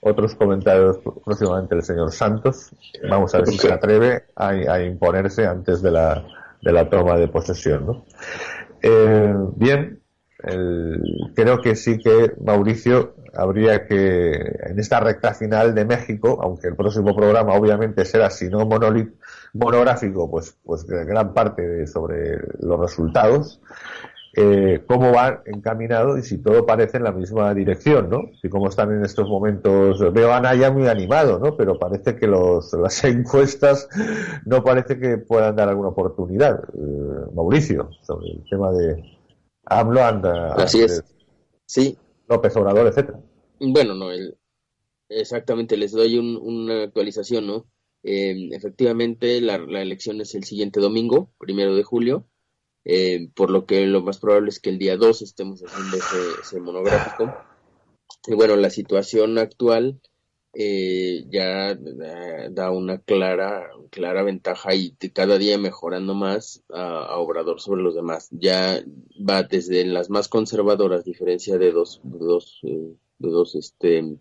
otros 0.00 0.34
comentarios 0.34 0.98
próximamente 1.24 1.74
el 1.74 1.82
señor 1.82 2.12
Santos. 2.12 2.70
Vamos 3.08 3.34
a 3.34 3.38
ver 3.38 3.48
si 3.48 3.58
se 3.58 3.72
atreve 3.72 4.24
a, 4.36 4.80
imponerse 4.80 5.46
antes 5.46 5.82
de 5.82 5.90
la, 5.90 6.24
de 6.62 6.72
la 6.72 6.88
toma 6.88 7.16
de 7.16 7.28
posesión. 7.28 7.86
¿no? 7.86 8.04
Eh, 8.82 9.34
bien, 9.56 10.00
creo 11.34 11.60
que 11.60 11.74
sí 11.74 11.98
que 11.98 12.32
Mauricio 12.44 13.14
habría 13.34 13.86
que, 13.86 14.32
en 14.32 14.78
esta 14.78 15.00
recta 15.00 15.34
final 15.34 15.74
de 15.74 15.84
México, 15.84 16.38
aunque 16.42 16.68
el 16.68 16.76
próximo 16.76 17.14
programa 17.14 17.54
obviamente 17.54 18.04
será, 18.04 18.30
si 18.30 18.48
no 18.48 18.66
monográfico, 18.66 20.30
pues, 20.30 20.56
pues 20.64 20.84
gran 20.84 21.34
parte 21.34 21.86
sobre 21.86 22.38
los 22.60 22.80
resultados, 22.80 23.60
eh, 24.40 24.84
cómo 24.86 25.10
van 25.10 25.40
encaminados 25.46 26.20
y 26.20 26.22
si 26.22 26.38
todo 26.38 26.64
parece 26.64 26.98
en 26.98 27.02
la 27.02 27.10
misma 27.10 27.52
dirección, 27.54 28.08
¿no? 28.08 28.30
Y 28.40 28.48
cómo 28.48 28.68
están 28.68 28.92
en 28.92 29.04
estos 29.04 29.28
momentos, 29.28 29.98
veo 30.12 30.30
a 30.30 30.36
Anaya 30.36 30.70
muy 30.70 30.86
animado, 30.86 31.40
¿no? 31.40 31.56
Pero 31.56 31.76
parece 31.76 32.14
que 32.14 32.28
los, 32.28 32.72
las 32.80 33.02
encuestas 33.02 33.88
no 34.44 34.62
parece 34.62 34.96
que 35.00 35.18
puedan 35.18 35.56
dar 35.56 35.68
alguna 35.68 35.88
oportunidad. 35.88 36.62
Eh, 36.72 37.30
Mauricio, 37.34 37.90
sobre 38.02 38.30
el 38.30 38.44
tema 38.48 38.70
de 38.70 39.02
AMLO 39.64 40.04
anda. 40.04 40.54
Así 40.54 40.82
es. 40.82 41.02
Sí. 41.66 41.98
López 42.28 42.54
Obrador, 42.54 42.86
etcétera. 42.86 43.18
Bueno, 43.58 43.94
no, 43.94 44.10
exactamente, 45.08 45.76
les 45.76 45.90
doy 45.90 46.16
una 46.16 46.84
actualización, 46.84 47.44
¿no? 47.44 47.66
Eh, 48.04 48.50
efectivamente, 48.52 49.40
la, 49.40 49.58
la 49.58 49.82
elección 49.82 50.20
es 50.20 50.36
el 50.36 50.44
siguiente 50.44 50.78
domingo, 50.78 51.32
primero 51.40 51.74
de 51.74 51.82
julio 51.82 52.28
eh, 52.90 53.28
por 53.34 53.50
lo 53.50 53.66
que 53.66 53.86
lo 53.86 54.00
más 54.02 54.16
probable 54.16 54.48
es 54.48 54.60
que 54.60 54.70
el 54.70 54.78
día 54.78 54.96
2 54.96 55.20
estemos 55.20 55.62
haciendo 55.62 55.98
ese, 56.42 56.58
monográfico. 56.58 57.34
Y 58.26 58.34
bueno, 58.34 58.56
la 58.56 58.70
situación 58.70 59.36
actual 59.36 60.00
eh, 60.54 61.26
ya 61.28 61.76
da 62.50 62.70
una 62.70 62.96
clara, 62.96 63.68
clara 63.90 64.22
ventaja 64.22 64.74
y 64.74 64.92
cada 65.12 65.36
día 65.36 65.58
mejorando 65.58 66.14
más 66.14 66.62
a, 66.70 67.18
Obrador 67.18 67.60
sobre 67.60 67.82
los 67.82 67.94
demás. 67.94 68.28
Ya 68.30 68.82
va 69.16 69.42
desde 69.42 69.84
las 69.84 70.08
más 70.08 70.28
conservadoras, 70.28 71.04
diferencia 71.04 71.58
de 71.58 71.72
dos, 71.72 72.00
dos, 72.04 72.58
eh, 72.62 72.94
de 73.18 73.28
dos, 73.28 73.54
este, 73.54 74.16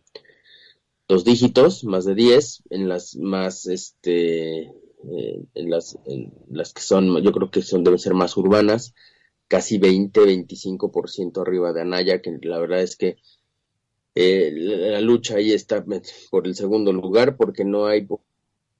dos 1.07 1.23
dígitos, 1.23 1.85
más 1.85 2.03
de 2.03 2.15
10, 2.15 2.63
en 2.69 2.89
las 2.89 3.15
más, 3.15 3.65
este, 3.65 4.73
eh, 5.03 5.43
en, 5.53 5.69
las, 5.69 5.97
las 6.49 6.73
que 6.73 6.81
son, 6.81 7.21
yo 7.21 7.31
creo 7.31 7.51
que 7.51 7.61
son 7.61 7.83
deben 7.83 7.99
ser 7.99 8.13
más 8.13 8.35
urbanas, 8.35 8.93
casi 9.47 9.79
20-25% 9.79 11.41
arriba 11.41 11.71
de 11.71 11.81
Anaya, 11.81 12.21
que 12.21 12.37
la 12.41 12.59
verdad 12.59 12.81
es 12.81 12.95
que 12.97 13.17
eh, 14.15 14.51
la, 14.53 14.99
lucha 15.01 15.35
ahí 15.35 15.53
está 15.53 15.85
por 16.31 16.47
el 16.47 16.55
segundo 16.55 16.91
lugar 16.91 17.37
porque 17.37 17.63
no 17.63 17.85
hay 17.85 18.07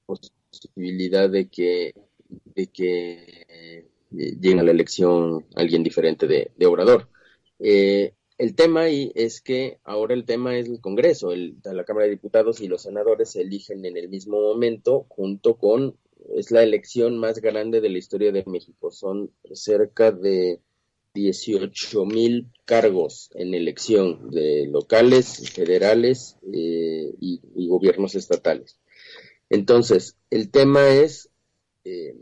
posibilidad 0.04 1.30
de 1.30 1.48
que, 1.48 1.94
de 2.28 2.66
que 2.66 3.46
eh, 3.48 3.88
llegue 4.10 4.60
a 4.60 4.64
la 4.64 4.72
elección 4.72 5.46
alguien 5.54 5.84
diferente 5.84 6.26
de, 6.26 6.66
Obrador. 6.66 7.08
el 7.60 8.54
tema 8.56 8.82
ahí 8.82 9.12
es 9.14 9.40
que 9.40 9.78
ahora 9.84 10.14
el 10.14 10.24
tema 10.24 10.58
es 10.58 10.68
el 10.68 10.80
Congreso, 10.80 11.30
el, 11.30 11.56
la 11.62 11.84
Cámara 11.84 12.06
de 12.06 12.12
Diputados 12.12 12.60
y 12.60 12.66
los 12.66 12.82
senadores 12.82 13.30
se 13.30 13.42
eligen 13.42 13.84
en 13.84 13.96
el 13.96 14.08
mismo 14.08 14.40
momento 14.40 15.06
junto 15.08 15.56
con 15.56 15.96
es 16.36 16.50
la 16.50 16.62
elección 16.62 17.18
más 17.18 17.40
grande 17.40 17.80
de 17.80 17.90
la 17.90 17.98
historia 17.98 18.32
de 18.32 18.44
México. 18.46 18.90
Son 18.90 19.30
cerca 19.52 20.12
de 20.12 20.60
18 21.14 22.04
mil 22.04 22.46
cargos 22.64 23.30
en 23.34 23.54
elección 23.54 24.30
de 24.30 24.66
locales, 24.66 25.50
federales 25.50 26.36
eh, 26.52 27.12
y, 27.20 27.68
gobiernos 27.68 28.14
estatales. 28.14 28.78
Entonces, 29.50 30.16
el 30.30 30.50
tema 30.50 30.88
es, 30.88 31.30
eh, 31.84 32.14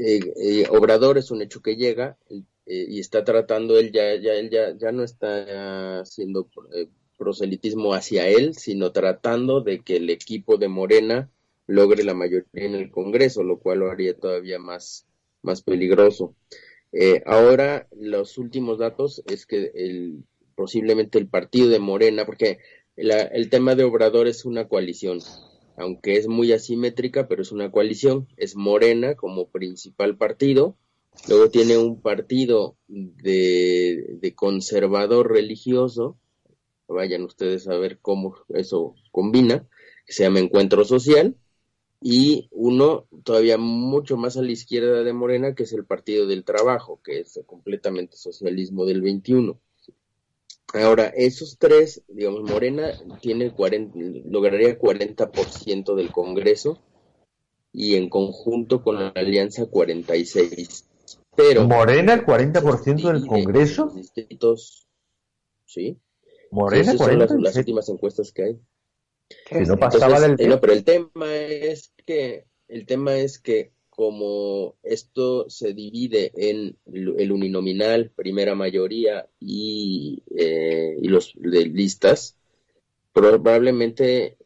eh, 0.00 0.66
Obrador 0.70 1.18
es 1.18 1.30
un 1.30 1.42
hecho 1.42 1.60
que 1.60 1.76
llega 1.76 2.18
y 2.66 2.98
está 2.98 3.22
tratando, 3.22 3.78
él 3.78 3.92
ya, 3.92 4.16
ya, 4.16 4.32
él 4.34 4.50
ya, 4.50 4.76
ya 4.76 4.90
no 4.90 5.04
está 5.04 6.00
haciendo 6.00 6.48
proselitismo 7.16 7.94
hacia 7.94 8.28
él, 8.28 8.54
sino 8.56 8.90
tratando 8.90 9.60
de 9.60 9.82
que 9.82 9.96
el 9.96 10.10
equipo 10.10 10.56
de 10.56 10.68
Morena 10.68 11.30
logre 11.66 12.04
la 12.04 12.14
mayoría 12.14 12.46
en 12.54 12.74
el 12.74 12.90
Congreso, 12.90 13.42
lo 13.42 13.58
cual 13.58 13.80
lo 13.80 13.90
haría 13.90 14.16
todavía 14.16 14.58
más, 14.58 15.06
más 15.42 15.62
peligroso. 15.62 16.34
Eh, 16.92 17.22
ahora, 17.26 17.88
los 17.96 18.38
últimos 18.38 18.78
datos 18.78 19.22
es 19.26 19.46
que 19.46 19.72
el, 19.74 20.24
posiblemente 20.54 21.18
el 21.18 21.28
partido 21.28 21.68
de 21.68 21.78
Morena, 21.78 22.24
porque 22.24 22.58
el 22.96 23.50
tema 23.50 23.74
de 23.74 23.84
Obrador 23.84 24.26
es 24.26 24.44
una 24.44 24.68
coalición, 24.68 25.18
aunque 25.76 26.16
es 26.16 26.28
muy 26.28 26.52
asimétrica, 26.52 27.28
pero 27.28 27.42
es 27.42 27.52
una 27.52 27.70
coalición, 27.70 28.28
es 28.36 28.56
Morena 28.56 29.14
como 29.14 29.48
principal 29.48 30.16
partido, 30.16 30.76
luego 31.28 31.50
tiene 31.50 31.76
un 31.76 32.00
partido 32.00 32.76
de, 32.88 34.16
de 34.20 34.34
conservador 34.34 35.30
religioso, 35.30 36.16
vayan 36.88 37.22
ustedes 37.22 37.68
a 37.68 37.76
ver 37.76 37.98
cómo 38.00 38.36
eso 38.48 38.94
combina, 39.10 39.68
que 40.06 40.12
se 40.12 40.22
llama 40.22 40.38
Encuentro 40.38 40.84
Social, 40.84 41.36
y 42.08 42.46
uno 42.52 43.08
todavía 43.24 43.58
mucho 43.58 44.16
más 44.16 44.36
a 44.36 44.42
la 44.42 44.52
izquierda 44.52 45.02
de 45.02 45.12
Morena, 45.12 45.56
que 45.56 45.64
es 45.64 45.72
el 45.72 45.84
Partido 45.84 46.28
del 46.28 46.44
Trabajo, 46.44 47.00
que 47.02 47.18
es 47.18 47.40
completamente 47.46 48.16
socialismo 48.16 48.86
del 48.86 49.02
21. 49.02 49.58
Ahora, 50.74 51.06
esos 51.06 51.58
tres, 51.58 52.04
digamos, 52.06 52.48
Morena 52.48 52.92
tiene 53.20 53.50
40, 53.50 53.98
lograría 54.30 54.78
40% 54.78 55.96
del 55.96 56.12
Congreso 56.12 56.78
y 57.72 57.96
en 57.96 58.08
conjunto 58.08 58.84
con 58.84 59.00
la 59.00 59.08
Alianza 59.08 59.66
46. 59.66 60.88
Pero 61.34 61.66
Morena 61.66 62.24
40% 62.24 63.12
del 63.14 63.26
Congreso? 63.26 63.86
Distritos, 63.88 64.86
sí. 65.64 65.98
Morena 66.52 66.92
sí, 66.92 66.98
son 66.98 67.42
las 67.42 67.56
últimas 67.56 67.88
encuestas 67.88 68.30
que 68.30 68.44
hay 68.44 68.60
no 69.66 69.76
pasaba 69.76 70.20
del 70.20 70.36
eh, 70.38 70.58
pero 70.60 70.72
el 70.72 70.84
tema 70.84 71.34
es 71.34 71.92
que 72.06 72.46
el 72.68 72.86
tema 72.86 73.16
es 73.16 73.38
que 73.38 73.72
como 73.90 74.76
esto 74.82 75.48
se 75.48 75.72
divide 75.72 76.30
en 76.36 76.76
el 76.86 77.32
uninominal, 77.32 78.10
primera 78.14 78.54
mayoría 78.54 79.26
y, 79.40 80.22
eh, 80.36 80.98
y 81.00 81.08
los 81.08 81.32
de 81.36 81.64
listas, 81.64 82.36
probablemente 83.14 84.36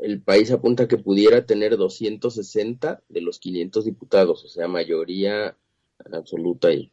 el, 0.00 0.22
país 0.22 0.52
apunta 0.52 0.86
que 0.86 0.96
pudiera 0.96 1.44
tener 1.44 1.76
260 1.76 3.02
de 3.08 3.20
los 3.20 3.40
500 3.40 3.84
diputados, 3.84 4.44
o 4.44 4.48
sea, 4.48 4.68
mayoría 4.68 5.56
absoluta 6.12 6.72
y, 6.72 6.92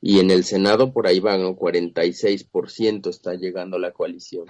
y 0.00 0.20
en 0.20 0.30
el 0.30 0.44
Senado 0.44 0.94
por 0.94 1.06
ahí 1.06 1.20
van, 1.20 1.44
un 1.44 1.54
46% 1.54 3.10
está 3.10 3.34
llegando 3.34 3.78
la 3.78 3.92
coalición. 3.92 4.46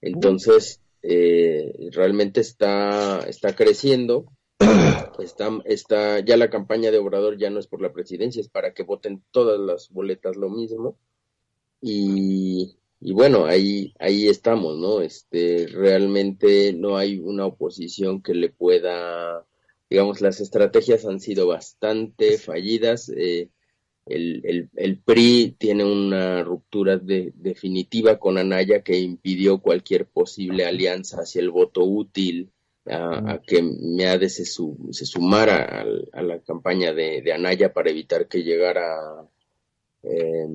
Entonces, 0.00 0.80
eh, 1.02 1.90
realmente 1.92 2.40
está, 2.40 3.20
está 3.28 3.54
creciendo. 3.54 4.26
Está, 5.18 5.50
está, 5.64 6.20
ya 6.20 6.36
la 6.36 6.48
campaña 6.48 6.92
de 6.92 6.98
Obrador 6.98 7.38
ya 7.38 7.50
no 7.50 7.58
es 7.58 7.66
por 7.66 7.82
la 7.82 7.92
presidencia, 7.92 8.40
es 8.40 8.48
para 8.48 8.72
que 8.72 8.84
voten 8.84 9.22
todas 9.32 9.58
las 9.58 9.90
boletas 9.90 10.36
lo 10.36 10.48
mismo. 10.48 10.96
Y, 11.80 12.76
y 13.00 13.12
bueno, 13.12 13.46
ahí, 13.46 13.94
ahí 13.98 14.28
estamos, 14.28 14.76
¿no? 14.78 15.00
Este, 15.00 15.66
realmente 15.68 16.72
no 16.72 16.96
hay 16.96 17.18
una 17.18 17.46
oposición 17.46 18.22
que 18.22 18.34
le 18.34 18.48
pueda, 18.50 19.44
digamos, 19.90 20.20
las 20.20 20.40
estrategias 20.40 21.04
han 21.04 21.20
sido 21.20 21.46
bastante 21.46 22.38
fallidas. 22.38 23.08
Eh, 23.08 23.50
el, 24.08 24.40
el, 24.44 24.70
el, 24.76 24.98
PRI 24.98 25.56
tiene 25.58 25.84
una 25.84 26.42
ruptura 26.42 26.96
de, 26.96 27.32
definitiva 27.36 28.18
con 28.18 28.38
Anaya 28.38 28.82
que 28.82 28.98
impidió 28.98 29.58
cualquier 29.58 30.06
posible 30.06 30.66
alianza 30.66 31.18
hacia 31.18 31.40
el 31.40 31.50
voto 31.50 31.84
útil 31.84 32.50
a, 32.86 33.40
que 33.46 33.62
Meade 33.62 34.28
se, 34.28 34.44
se 34.44 35.06
sumara 35.06 35.84
a, 36.12 36.22
la 36.22 36.40
campaña 36.40 36.92
de, 36.92 37.22
de, 37.22 37.32
Anaya 37.32 37.72
para 37.72 37.90
evitar 37.90 38.28
que 38.28 38.42
llegara 38.42 39.28
eh, 40.02 40.48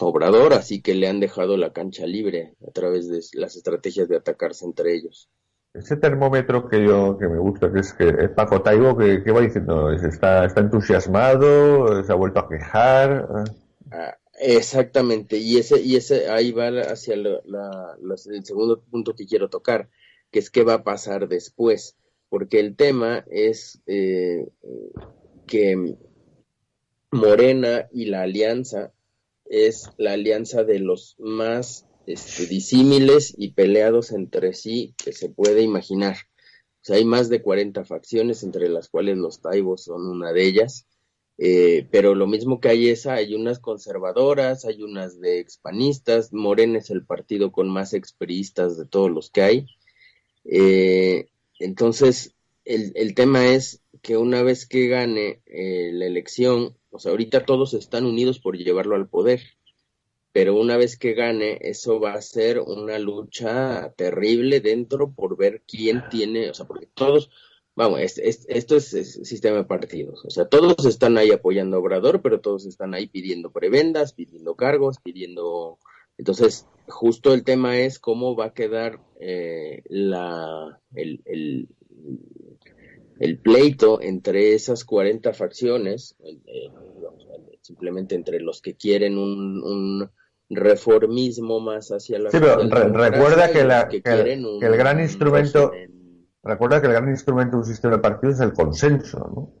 Obrador, 0.00 0.54
así 0.54 0.80
que 0.80 0.94
le 0.94 1.08
han 1.08 1.20
dejado 1.20 1.56
la 1.56 1.72
cancha 1.72 2.06
libre 2.06 2.54
a 2.66 2.70
través 2.70 3.08
de 3.08 3.20
las 3.38 3.56
estrategias 3.56 4.08
de 4.08 4.16
atacarse 4.16 4.64
entre 4.64 4.94
ellos. 4.94 5.28
Ese 5.74 5.96
termómetro 5.96 6.68
que 6.68 6.84
yo 6.84 7.16
que 7.16 7.28
me 7.28 7.38
gusta, 7.38 7.72
que 7.72 7.80
es 7.80 7.94
que 7.94 8.08
es 8.08 8.30
Paco 8.30 8.60
Taibo, 8.60 8.96
que, 8.96 9.18
va 9.30 9.40
diciendo, 9.40 9.90
está, 9.90 10.44
está 10.44 10.60
entusiasmado, 10.60 12.04
se 12.04 12.12
ha 12.12 12.14
vuelto 12.14 12.40
a 12.40 12.48
quejar. 12.48 13.26
Ah, 13.90 14.18
exactamente, 14.38 15.38
y 15.38 15.56
ese, 15.56 15.80
y 15.80 15.96
ese 15.96 16.28
ahí 16.28 16.52
va 16.52 16.68
hacia 16.68 17.14
el 17.14 18.44
segundo 18.44 18.82
punto 18.82 19.14
que 19.14 19.26
quiero 19.26 19.48
tocar, 19.48 19.88
que 20.30 20.40
es 20.40 20.50
qué 20.50 20.62
va 20.62 20.74
a 20.74 20.84
pasar 20.84 21.26
después, 21.26 21.96
porque 22.28 22.60
el 22.60 22.76
tema 22.76 23.24
es 23.30 23.80
eh, 23.86 24.46
que 25.46 25.96
Morena 27.10 27.88
y 27.92 28.06
la 28.06 28.22
alianza 28.22 28.92
es 29.46 29.90
la 29.98 30.12
alianza 30.12 30.64
de 30.64 30.78
los 30.78 31.16
más 31.18 31.86
este, 32.06 32.46
disímiles 32.46 33.34
y 33.36 33.52
peleados 33.52 34.12
entre 34.12 34.54
sí 34.54 34.94
que 35.02 35.12
se 35.12 35.28
puede 35.28 35.62
imaginar. 35.62 36.16
O 36.82 36.84
sea, 36.84 36.96
hay 36.96 37.04
más 37.04 37.28
de 37.28 37.42
40 37.42 37.84
facciones, 37.84 38.42
entre 38.42 38.68
las 38.68 38.88
cuales 38.88 39.16
los 39.16 39.40
taibos 39.40 39.84
son 39.84 40.06
una 40.08 40.32
de 40.32 40.46
ellas. 40.46 40.86
Eh, 41.38 41.88
pero 41.90 42.14
lo 42.14 42.26
mismo 42.26 42.60
que 42.60 42.68
hay 42.68 42.88
esa, 42.88 43.14
hay 43.14 43.34
unas 43.34 43.58
conservadoras, 43.58 44.64
hay 44.64 44.82
unas 44.82 45.20
de 45.20 45.40
expanistas, 45.40 46.32
Morena 46.32 46.78
es 46.78 46.90
el 46.90 47.04
partido 47.04 47.52
con 47.52 47.68
más 47.68 47.94
expriistas 47.94 48.76
de 48.76 48.84
todos 48.84 49.10
los 49.10 49.30
que 49.30 49.42
hay. 49.42 49.66
Eh, 50.44 51.28
entonces, 51.58 52.34
el, 52.64 52.92
el, 52.94 53.14
tema 53.14 53.46
es 53.46 53.80
que 54.02 54.16
una 54.16 54.42
vez 54.42 54.66
que 54.66 54.88
gane 54.88 55.40
eh, 55.46 55.90
la 55.92 56.06
elección, 56.06 56.76
o 56.90 56.98
sea, 56.98 57.12
ahorita 57.12 57.44
todos 57.46 57.74
están 57.74 58.06
unidos 58.06 58.38
por 58.38 58.56
llevarlo 58.56 58.96
al 58.96 59.08
poder 59.08 59.40
pero 60.32 60.58
una 60.58 60.78
vez 60.78 60.96
que 60.96 61.12
gane, 61.12 61.58
eso 61.60 62.00
va 62.00 62.14
a 62.14 62.22
ser 62.22 62.58
una 62.58 62.98
lucha 62.98 63.92
terrible 63.96 64.60
dentro 64.60 65.12
por 65.12 65.36
ver 65.36 65.62
quién 65.66 66.04
tiene, 66.10 66.48
o 66.48 66.54
sea, 66.54 66.66
porque 66.66 66.88
todos, 66.94 67.30
vamos, 67.74 68.00
esto 68.00 68.76
es, 68.76 68.86
sistema 69.24 69.58
de 69.58 69.64
partidos, 69.64 70.24
o 70.24 70.30
sea, 70.30 70.46
todos 70.46 70.86
están 70.86 71.18
ahí 71.18 71.30
apoyando 71.30 71.76
a 71.76 71.80
Obrador, 71.80 72.22
pero 72.22 72.40
todos 72.40 72.64
están 72.64 72.94
ahí 72.94 73.08
pidiendo 73.08 73.52
prebendas, 73.52 74.14
pidiendo 74.14 74.56
cargos, 74.56 74.98
pidiendo... 75.00 75.78
Entonces, 76.16 76.66
justo 76.88 77.34
el 77.34 77.44
tema 77.44 77.78
es 77.78 77.98
cómo 77.98 78.36
va 78.36 78.46
a 78.46 78.54
quedar 78.54 79.00
eh, 79.20 79.82
la, 79.86 80.80
el, 80.94 81.22
el, 81.24 81.68
el, 83.18 83.38
pleito 83.38 84.00
entre 84.00 84.54
esas 84.54 84.84
40 84.84 85.32
facciones, 85.32 86.16
eh, 86.22 86.70
simplemente 87.60 88.14
entre 88.14 88.40
los 88.40 88.60
que 88.60 88.74
quieren 88.74 89.18
un 89.18 90.10
reformismo 90.54 91.60
más 91.60 91.90
hacia 91.90 92.18
la 92.18 92.30
sí 92.30 92.38
pero 92.40 92.58
recuerda 92.92 93.50
que, 93.50 93.64
la, 93.64 93.88
que, 93.88 94.02
el, 94.04 94.76
gran 94.76 95.00
instrumento 95.00 95.72
recuerda 96.42 96.80
que 96.80 96.86
el 96.86 96.92
gran 96.92 97.08
instrumento 97.08 97.56
de 97.56 97.62
un 97.62 97.64
sistema 97.64 97.96
de 97.96 98.02
partidos 98.02 98.36
es 98.36 98.40
el 98.42 98.52
consenso 98.52 99.18
¿no? 99.34 99.52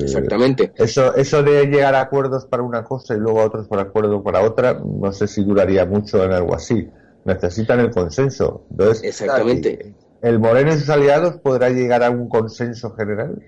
exactamente. 0.00 0.72
eso 0.76 1.14
eso 1.14 1.42
de 1.42 1.66
llegar 1.66 1.94
a 1.94 2.02
acuerdos 2.02 2.46
para 2.46 2.62
una 2.62 2.84
cosa 2.84 3.14
y 3.14 3.18
luego 3.18 3.40
a 3.40 3.44
otros 3.44 3.66
por 3.66 3.78
acuerdo 3.78 4.22
para 4.22 4.42
otra 4.42 4.80
no 4.84 5.12
sé 5.12 5.26
si 5.26 5.44
duraría 5.44 5.86
mucho 5.86 6.22
en 6.24 6.32
algo 6.32 6.54
así. 6.54 6.88
Necesitan 7.22 7.80
el 7.80 7.90
consenso. 7.90 8.66
Entonces 8.70 9.04
exactamente 9.04 9.94
¿El 10.22 10.38
Moreno 10.38 10.74
y 10.74 10.78
sus 10.78 10.90
aliados 10.90 11.40
podrá 11.40 11.70
llegar 11.70 12.02
a 12.02 12.10
un 12.10 12.28
consenso 12.28 12.90
general? 12.90 13.42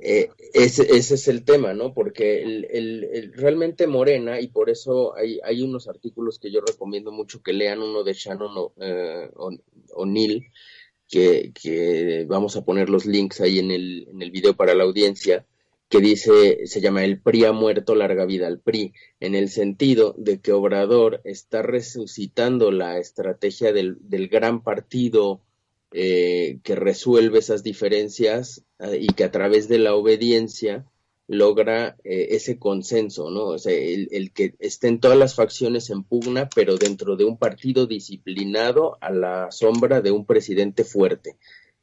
Eh, 0.00 0.30
ese, 0.54 0.96
ese, 0.96 1.14
es 1.14 1.28
el 1.28 1.44
tema, 1.44 1.74
¿no? 1.74 1.92
Porque 1.92 2.42
el, 2.42 3.32
realmente 3.36 3.86
Morena, 3.86 4.40
y 4.40 4.48
por 4.48 4.70
eso 4.70 5.14
hay, 5.14 5.40
hay, 5.44 5.62
unos 5.62 5.88
artículos 5.88 6.38
que 6.38 6.50
yo 6.50 6.62
recomiendo 6.62 7.12
mucho 7.12 7.42
que 7.42 7.52
lean, 7.52 7.82
uno 7.82 8.02
de 8.02 8.14
Shannon 8.14 8.70
eh, 8.80 9.30
O'Neill, 9.94 10.46
que, 11.06 11.52
que, 11.52 12.24
vamos 12.26 12.56
a 12.56 12.64
poner 12.64 12.88
los 12.88 13.04
links 13.04 13.42
ahí 13.42 13.58
en 13.58 13.70
el, 13.70 14.30
video 14.30 14.54
para 14.54 14.74
la 14.74 14.84
audiencia, 14.84 15.44
que 15.90 16.00
dice, 16.00 16.66
se 16.66 16.80
llama 16.80 17.04
El 17.04 17.20
PRI 17.20 17.44
ha 17.44 17.52
muerto, 17.52 17.94
larga 17.94 18.24
vida 18.24 18.46
al 18.46 18.60
PRI, 18.60 18.94
en 19.18 19.34
el 19.34 19.50
sentido 19.50 20.14
de 20.16 20.40
que 20.40 20.52
Obrador 20.52 21.20
está 21.24 21.60
resucitando 21.60 22.70
la 22.70 22.96
estrategia 22.96 23.74
del 23.74 24.28
gran 24.28 24.62
partido 24.62 25.42
eh, 25.92 26.60
que 26.62 26.76
resuelve 26.76 27.40
esas 27.40 27.64
diferencias 27.64 28.64
eh, 28.78 28.98
y 29.00 29.08
que 29.08 29.24
a 29.24 29.32
través 29.32 29.68
de 29.68 29.78
la 29.78 29.94
obediencia 29.94 30.86
logra 31.26 31.96
eh, 32.04 32.28
ese 32.30 32.58
consenso, 32.58 33.30
¿no? 33.30 33.46
O 33.46 33.58
sea, 33.58 33.72
el, 33.72 34.32
que 34.32 34.54
estén 34.58 35.00
todas 35.00 35.18
las 35.18 35.34
facciones 35.34 35.90
en 35.90 36.04
pugna, 36.04 36.48
pero 36.54 36.76
dentro 36.76 37.16
de 37.16 37.24
un 37.24 37.38
partido 37.38 37.86
disciplinado 37.86 38.98
a 39.00 39.10
la 39.10 39.50
sombra 39.50 40.00
de 40.00 40.10
un 40.10 40.26
presidente 40.26 40.84
fuerte, 40.84 41.36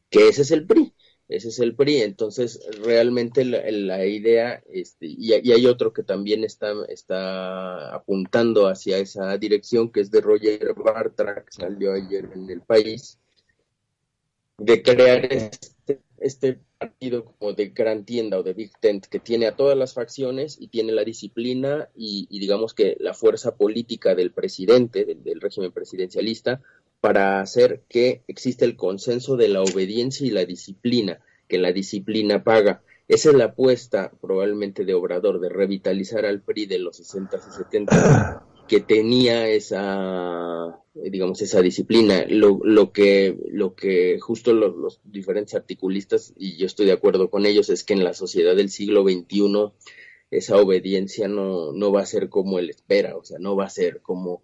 que 0.09 0.27
ese 0.29 0.43
es 0.43 0.51
el 0.51 0.65
PRI, 0.65 0.93
ese 1.29 1.49
es 1.49 1.59
el 1.59 1.75
PRI. 1.75 2.01
Entonces, 2.01 2.61
realmente 2.83 3.45
la, 3.45 4.05
idea, 4.05 4.63
este, 4.69 5.07
y, 5.07 5.33
y, 5.33 5.51
hay 5.51 5.65
otro 5.65 5.93
que 5.93 6.03
también 6.03 6.43
está, 6.43 6.73
está 6.89 7.95
apuntando 7.95 8.67
hacia 8.67 8.97
esa 8.99 9.37
dirección, 9.37 9.91
que 9.91 10.01
es 10.01 10.11
de 10.11 10.21
Roger 10.21 10.73
Bartra, 10.75 11.43
que 11.45 11.51
salió 11.51 11.93
ayer 11.93 12.29
en 12.33 12.49
el 12.49 12.61
país, 12.61 13.17
de 14.57 14.81
crear 14.81 15.25
este, 15.31 16.01
este, 16.17 16.59
partido 16.77 17.25
como 17.25 17.53
de 17.53 17.69
gran 17.69 18.05
tienda 18.05 18.39
o 18.39 18.43
de 18.43 18.53
Big 18.53 18.71
Tent 18.79 19.05
que 19.05 19.19
tiene 19.19 19.47
a 19.47 19.55
todas 19.55 19.77
las 19.77 19.93
facciones 19.93 20.57
y 20.59 20.67
tiene 20.67 20.91
la 20.91 21.03
disciplina 21.03 21.89
y, 21.95 22.27
digamos 22.39 22.73
que 22.73 22.97
la 22.99 23.13
fuerza 23.13 23.55
política 23.55 24.15
del 24.15 24.31
presidente, 24.31 25.05
del, 25.05 25.41
régimen 25.41 25.71
presidencialista, 25.71 26.61
para 26.99 27.39
hacer 27.41 27.83
que 27.87 28.23
exista 28.27 28.65
el 28.65 28.75
consenso 28.75 29.37
de 29.37 29.49
la 29.49 29.61
obediencia 29.61 30.25
y 30.25 30.31
la 30.31 30.45
disciplina, 30.45 31.19
que 31.47 31.57
la 31.57 31.71
disciplina 31.71 32.43
paga. 32.43 32.81
Esa 33.07 33.29
es 33.29 33.35
la 33.35 33.45
apuesta 33.45 34.11
probablemente 34.19 34.83
de 34.83 34.93
Obrador, 34.93 35.39
de 35.39 35.49
revitalizar 35.49 36.25
al 36.25 36.41
PRI 36.41 36.65
de 36.65 36.79
los 36.79 36.97
60 36.97 37.37
y 37.37 37.51
70 37.63 38.43
que 38.67 38.81
tenía 38.81 39.47
esa, 39.47 40.79
digamos, 40.93 41.41
esa 41.41 41.61
disciplina. 41.61 42.25
Lo, 42.27 42.59
lo 42.63 42.91
que, 42.91 43.37
lo 43.49 43.75
que 43.75 44.19
justo 44.19 44.53
los, 44.53 44.99
diferentes 45.03 45.55
articulistas, 45.55 46.33
y 46.35 46.57
yo 46.57 46.65
estoy 46.65 46.85
de 46.85 46.93
acuerdo 46.93 47.29
con 47.29 47.45
ellos, 47.45 47.69
es 47.69 47.83
que 47.83 47.93
en 47.93 48.03
la 48.03 48.13
sociedad 48.13 48.55
del 48.55 48.69
siglo 48.69 49.03
XXI 49.03 49.71
esa 50.29 50.57
obediencia 50.57 51.27
no, 51.27 51.71
no 51.71 51.91
va 51.91 52.01
a 52.01 52.05
ser 52.05 52.29
como 52.29 52.59
él 52.59 52.69
espera, 52.69 53.15
o 53.15 53.23
sea, 53.23 53.39
no 53.39 53.55
va 53.55 53.65
a 53.65 53.69
ser 53.69 54.01
como 54.01 54.41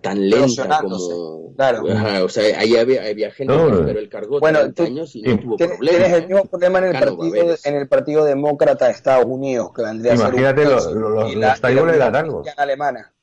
tan 0.00 0.30
lenta 0.30 0.80
como 0.80 1.54
claro. 1.56 2.24
o 2.24 2.28
sea 2.30 2.58
ahí 2.58 2.74
había, 2.76 3.02
había 3.02 3.30
gente 3.30 3.52
pero 3.84 3.98
él 3.98 4.08
cargó 4.08 4.40
bueno, 4.40 4.60
años 4.78 5.14
y 5.14 5.22
no 5.22 5.38
tuvo 5.38 5.56
problemas 5.58 5.90
tienes 5.90 6.12
el 6.12 6.26
mismo 6.26 6.44
problema 6.46 6.78
en 6.78 6.84
el 6.84 6.92
partido 6.92 7.56
en 7.64 7.74
el 7.74 7.88
partido 7.88 8.24
demócrata 8.24 8.86
de 8.86 8.92
Estados 8.92 9.26
Unidos 9.26 9.72
que 9.74 9.82
vendría 9.82 10.14
imagínate 10.14 10.62
a 10.62 10.80
ser 10.80 10.96
un, 10.96 11.02
los, 11.02 11.36
los, 11.40 12.48
alemana 12.56 13.13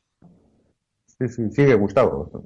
Sí, 1.29 1.49
sí, 1.51 1.73
Gustavo. 1.73 2.43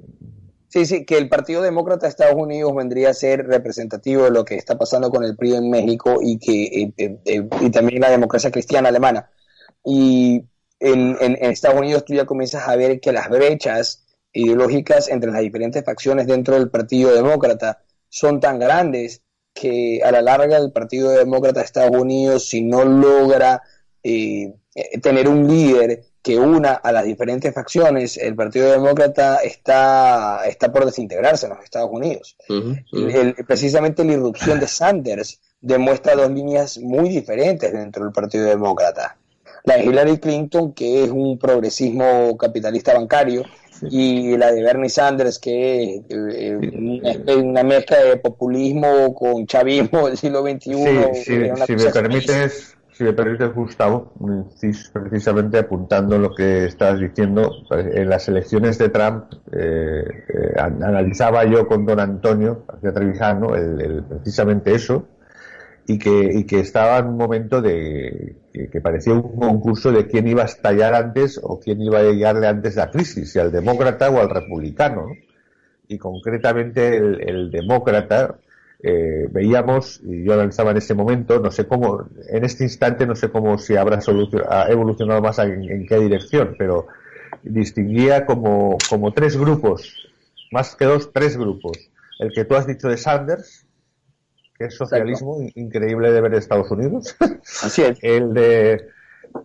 Sí, 0.68 0.84
sí, 0.84 1.04
que 1.04 1.16
el 1.16 1.28
Partido 1.28 1.62
Demócrata 1.62 2.06
de 2.06 2.10
Estados 2.10 2.34
Unidos 2.36 2.74
vendría 2.74 3.10
a 3.10 3.14
ser 3.14 3.46
representativo 3.46 4.24
de 4.24 4.30
lo 4.30 4.44
que 4.44 4.56
está 4.56 4.76
pasando 4.76 5.10
con 5.10 5.24
el 5.24 5.36
PRI 5.36 5.54
en 5.54 5.70
México 5.70 6.18
y 6.20 6.38
que 6.38 6.64
eh, 6.64 6.92
eh, 6.96 7.18
eh, 7.24 7.48
y 7.60 7.70
también 7.70 8.00
la 8.00 8.10
democracia 8.10 8.50
cristiana 8.50 8.88
alemana. 8.88 9.30
Y 9.84 10.44
en, 10.80 11.16
Estados 11.40 11.78
Unidos 11.78 12.04
tú 12.04 12.14
ya 12.14 12.26
comienzas 12.26 12.68
a 12.68 12.76
ver 12.76 13.00
que 13.00 13.12
las 13.12 13.30
brechas 13.30 14.04
ideológicas 14.32 15.08
entre 15.08 15.30
las 15.30 15.40
diferentes 15.40 15.84
facciones 15.84 16.26
dentro 16.26 16.56
del 16.56 16.68
Partido 16.68 17.14
Demócrata 17.14 17.82
son 18.08 18.40
tan 18.40 18.58
grandes 18.58 19.22
que 19.54 20.02
a 20.04 20.10
la 20.10 20.20
larga 20.20 20.58
el 20.58 20.72
Partido 20.72 21.10
Demócrata 21.10 21.60
de 21.60 21.66
Estados 21.66 21.96
Unidos, 21.96 22.48
si 22.48 22.62
no 22.62 22.84
logra 22.84 23.62
tener 24.02 25.28
un 25.28 25.48
líder 25.48 26.04
que 26.26 26.40
una 26.40 26.72
a 26.72 26.90
las 26.90 27.04
diferentes 27.04 27.54
facciones, 27.54 28.16
el 28.16 28.34
Partido 28.34 28.72
Demócrata 28.72 29.36
está, 29.44 30.40
está 30.44 30.72
por 30.72 30.84
desintegrarse 30.84 31.46
en 31.46 31.52
los 31.52 31.62
Estados 31.62 31.88
Unidos. 31.92 32.36
precisamente 33.46 34.04
la 34.04 34.14
irrupción 34.14 34.58
de 34.58 34.66
Sanders 34.66 35.40
demuestra 35.60 36.16
dos 36.16 36.32
líneas 36.32 36.78
muy 36.78 37.10
diferentes 37.10 37.72
dentro 37.72 38.02
del 38.02 38.12
Partido 38.12 38.44
Demócrata. 38.46 39.16
La 39.62 39.76
de 39.76 39.84
Hillary 39.84 40.18
Clinton, 40.18 40.72
que 40.72 41.04
es 41.04 41.10
un 41.10 41.38
progresismo 41.38 42.36
capitalista 42.36 42.92
bancario, 42.94 43.44
y 43.88 44.36
la 44.36 44.50
de 44.50 44.64
Bernie 44.64 44.90
Sanders, 44.90 45.38
que 45.38 45.96
es 45.96 46.02
eh, 46.08 46.58
una, 47.36 47.62
mezcla 47.62 48.02
de 48.02 48.16
populismo 48.16 49.14
con 49.14 49.46
chavismo 49.46 50.08
del 50.08 50.18
siglo 50.18 50.42
XXI. 50.42 50.74
si 51.24 51.32
me 51.76 51.90
permites, 51.92 52.75
si 52.96 53.04
me 53.04 53.12
permite, 53.12 53.46
Gustavo, 53.48 54.14
precisamente 54.92 55.58
apuntando 55.58 56.16
lo 56.18 56.34
que 56.34 56.64
estás 56.64 56.98
diciendo, 56.98 57.52
pues, 57.68 57.94
en 57.94 58.08
las 58.08 58.26
elecciones 58.28 58.78
de 58.78 58.88
Trump 58.88 59.34
eh, 59.52 60.24
eh, 60.28 60.54
analizaba 60.58 61.44
yo 61.44 61.66
con 61.66 61.84
don 61.84 62.00
Antonio 62.00 62.64
el, 62.82 64.02
precisamente 64.08 64.74
eso 64.74 65.08
y 65.86 65.98
que, 65.98 66.30
y 66.32 66.44
que 66.44 66.60
estaba 66.60 66.96
en 66.96 67.08
un 67.08 67.18
momento 67.18 67.60
de 67.60 68.36
que, 68.50 68.80
parecía 68.80 69.12
un 69.12 69.38
concurso 69.38 69.92
de 69.92 70.06
quién 70.06 70.26
iba 70.26 70.42
a 70.42 70.46
estallar 70.46 70.94
antes 70.94 71.38
o 71.42 71.60
quién 71.60 71.82
iba 71.82 71.98
a 71.98 72.02
llegarle 72.02 72.46
antes 72.46 72.76
la 72.76 72.90
crisis, 72.90 73.30
si 73.30 73.38
al 73.38 73.52
demócrata 73.52 74.08
o 74.08 74.20
al 74.20 74.30
republicano. 74.30 75.08
Y 75.86 75.98
concretamente 75.98 76.96
el, 76.96 77.20
el 77.28 77.50
demócrata 77.50 78.38
eh, 78.82 79.26
veíamos, 79.30 80.00
y 80.04 80.24
yo 80.24 80.34
analizaba 80.34 80.70
en 80.70 80.76
ese 80.78 80.94
momento, 80.94 81.40
no 81.40 81.50
sé 81.50 81.66
cómo, 81.66 82.08
en 82.28 82.44
este 82.44 82.64
instante 82.64 83.06
no 83.06 83.16
sé 83.16 83.30
cómo 83.30 83.58
si 83.58 83.76
habrá 83.76 83.98
evolucionado 84.68 85.20
más 85.22 85.38
en, 85.38 85.86
qué 85.86 85.98
dirección, 85.98 86.54
pero 86.58 86.86
distinguía 87.42 88.26
como, 88.26 88.76
como 88.88 89.12
tres 89.12 89.36
grupos, 89.36 89.94
más 90.52 90.76
que 90.76 90.84
dos, 90.84 91.12
tres 91.12 91.36
grupos. 91.36 91.90
El 92.18 92.32
que 92.32 92.44
tú 92.44 92.54
has 92.54 92.66
dicho 92.66 92.88
de 92.88 92.96
Sanders, 92.96 93.66
que 94.58 94.66
es 94.66 94.74
socialismo 94.74 95.38
increíble 95.54 96.10
de 96.12 96.20
ver 96.20 96.32
en 96.32 96.38
Estados 96.38 96.70
Unidos. 96.70 97.14
Así 97.62 97.82
es. 97.82 97.98
El 98.02 98.32
de 98.32 98.88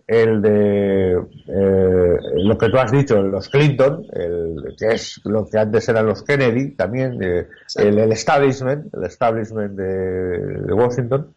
el 0.06 0.42
de 0.42 1.12
eh, 1.12 2.16
lo 2.36 2.58
que 2.58 2.68
tú 2.68 2.78
has 2.78 2.92
dicho, 2.92 3.22
los 3.22 3.48
Clinton, 3.48 4.04
el, 4.12 4.74
que 4.78 4.94
es 4.94 5.20
lo 5.24 5.46
que 5.46 5.58
antes 5.58 5.88
eran 5.88 6.06
los 6.06 6.22
Kennedy, 6.22 6.70
también 6.72 7.22
el, 7.22 7.46
el, 7.76 8.12
establishment, 8.12 8.92
el 8.94 9.04
establishment 9.04 9.72
de, 9.72 10.72
Washington, 10.72 11.32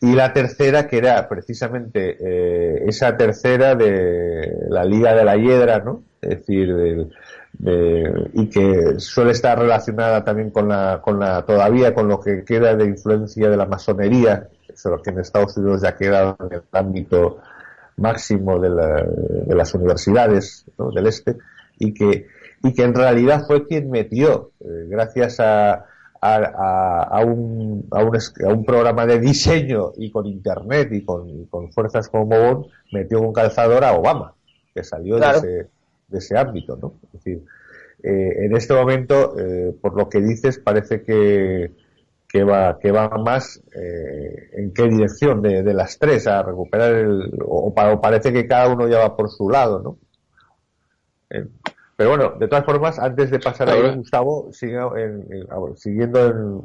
y 0.00 0.14
la 0.14 0.32
tercera 0.32 0.86
que 0.86 0.98
era 0.98 1.28
precisamente 1.28 2.16
eh, 2.20 2.84
esa 2.86 3.16
tercera 3.16 3.74
de 3.74 4.52
la 4.68 4.84
Liga 4.84 5.14
de 5.14 5.24
la 5.24 5.36
Hiedra, 5.36 5.78
¿no? 5.78 6.02
Es 6.20 6.40
decir, 6.40 6.74
de, 6.74 8.30
y 8.32 8.48
que 8.48 8.98
suele 8.98 9.30
estar 9.30 9.58
relacionada 9.58 10.24
también 10.24 10.50
con 10.50 10.68
la, 10.68 11.00
con 11.02 11.20
la, 11.20 11.42
todavía 11.42 11.94
con 11.94 12.08
lo 12.08 12.20
que 12.20 12.44
queda 12.44 12.74
de 12.74 12.86
influencia 12.86 13.48
de 13.48 13.56
la 13.56 13.66
masonería, 13.66 14.48
eso 14.68 15.00
que 15.02 15.10
en 15.10 15.20
Estados 15.20 15.56
Unidos 15.56 15.82
ya 15.82 15.96
queda 15.96 16.36
en 16.40 16.52
el 16.52 16.62
ámbito 16.72 17.38
máximo 17.96 18.58
de, 18.58 18.70
las 19.54 19.74
universidades 19.74 20.66
del 20.94 21.06
este 21.06 21.36
y 21.78 21.94
que, 21.94 22.26
y 22.62 22.72
que 22.72 22.82
en 22.82 22.94
realidad 22.94 23.44
fue 23.46 23.66
quien 23.66 23.90
metió, 23.90 24.50
eh, 24.60 24.86
gracias 24.88 25.40
a, 25.40 25.86
a, 26.20 27.22
un, 27.24 27.86
a, 27.90 28.02
un, 28.02 28.16
a, 28.16 28.52
un, 28.52 28.64
programa 28.64 29.06
de 29.06 29.20
diseño 29.20 29.92
y 29.96 30.10
con 30.10 30.26
internet 30.26 30.88
y 30.92 31.04
con, 31.04 31.44
con 31.46 31.70
fuerzas 31.72 32.08
como 32.08 32.26
Bond, 32.26 32.66
metió 32.92 33.20
un 33.20 33.32
calzador 33.32 33.84
a 33.84 33.92
Obama, 33.92 34.34
que 34.74 34.82
salió 34.82 35.18
de, 35.18 35.30
ese, 35.30 35.68
de 36.08 36.18
ese 36.18 36.38
ámbito. 36.38 36.78
¿no? 36.80 36.94
Es 37.06 37.12
decir, 37.12 37.44
eh, 38.02 38.44
en 38.46 38.56
este 38.56 38.74
momento, 38.74 39.38
eh, 39.38 39.74
por 39.80 39.96
lo 39.96 40.08
que 40.08 40.20
dices, 40.20 40.58
parece 40.58 41.02
que, 41.02 41.72
que 42.34 42.42
va, 42.42 42.80
que 42.80 42.90
va 42.90 43.08
más 43.10 43.62
eh, 43.76 44.50
en 44.54 44.74
qué 44.74 44.88
dirección 44.88 45.40
de, 45.40 45.62
de, 45.62 45.72
las 45.72 46.00
tres 46.00 46.26
a 46.26 46.42
recuperar 46.42 46.92
el, 46.92 47.30
o, 47.46 47.72
parece 47.72 48.32
que 48.32 48.44
cada 48.48 48.66
uno 48.74 48.88
ya 48.88 48.98
va 48.98 49.16
por 49.16 49.30
su 49.30 49.48
lado, 49.48 49.80
¿no? 49.80 49.98
Eh, 51.30 51.46
pero 51.96 52.10
bueno, 52.10 52.34
de 52.36 52.48
todas 52.48 52.64
formas, 52.64 52.98
antes 52.98 53.30
de 53.30 53.38
pasar 53.38 53.70
a 53.70 53.94
Gustavo, 53.94 54.50
siguiendo 54.52 54.96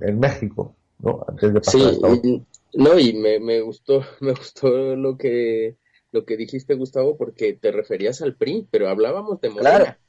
en, 0.01 0.19
México, 0.19 0.75
¿no? 0.97 1.23
Antes 1.27 1.53
de 1.53 1.61
pasar 1.61 1.81
sí, 2.23 2.43
no, 2.73 2.97
y 2.97 3.13
me, 3.13 3.39
me 3.39 3.61
gustó, 3.61 4.01
me 4.21 4.31
gustó 4.31 4.95
lo 4.95 5.19
que, 5.19 5.75
lo 6.11 6.25
que 6.25 6.35
dijiste, 6.35 6.73
Gustavo, 6.73 7.15
porque 7.15 7.53
te 7.53 7.71
referías 7.71 8.23
al 8.23 8.33
PRI, 8.33 8.67
pero 8.71 8.89
hablábamos 8.89 9.39
de 9.39 9.51
Morena 9.51 9.99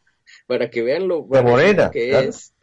para 0.46 0.70
que 0.70 0.82
vean 0.82 1.08
lo 1.08 1.24
morena, 1.24 1.90
que 1.90 2.18
es. 2.18 2.54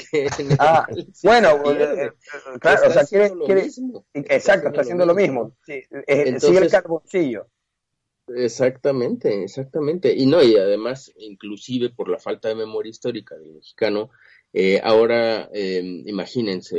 ah, 0.60 0.88
bueno, 1.23 1.49
eh, 1.71 2.06
eh, 2.06 2.12
claro, 2.60 2.88
o 2.88 2.91
sea, 2.91 3.06
quiere, 3.06 3.32
quiere 3.45 3.67
exacto, 4.13 4.67
está 4.67 4.82
haciendo 4.82 5.06
lo 5.06 5.15
mismo. 5.15 5.56
Sí, 5.65 5.84
sigue 6.39 6.60
el 6.60 6.69
carboncillo. 6.69 7.47
Exactamente, 8.27 9.43
exactamente. 9.43 10.13
Y 10.13 10.25
no, 10.25 10.43
y 10.43 10.58
además, 10.58 11.13
inclusive 11.17 11.89
por 11.89 12.10
la 12.10 12.19
falta 12.19 12.49
de 12.49 12.56
memoria 12.56 12.89
histórica 12.89 13.36
del 13.36 13.53
mexicano, 13.53 14.10
eh, 14.53 14.82
ahora, 14.84 15.49
eh, 15.53 15.82
imagínense, 16.06 16.77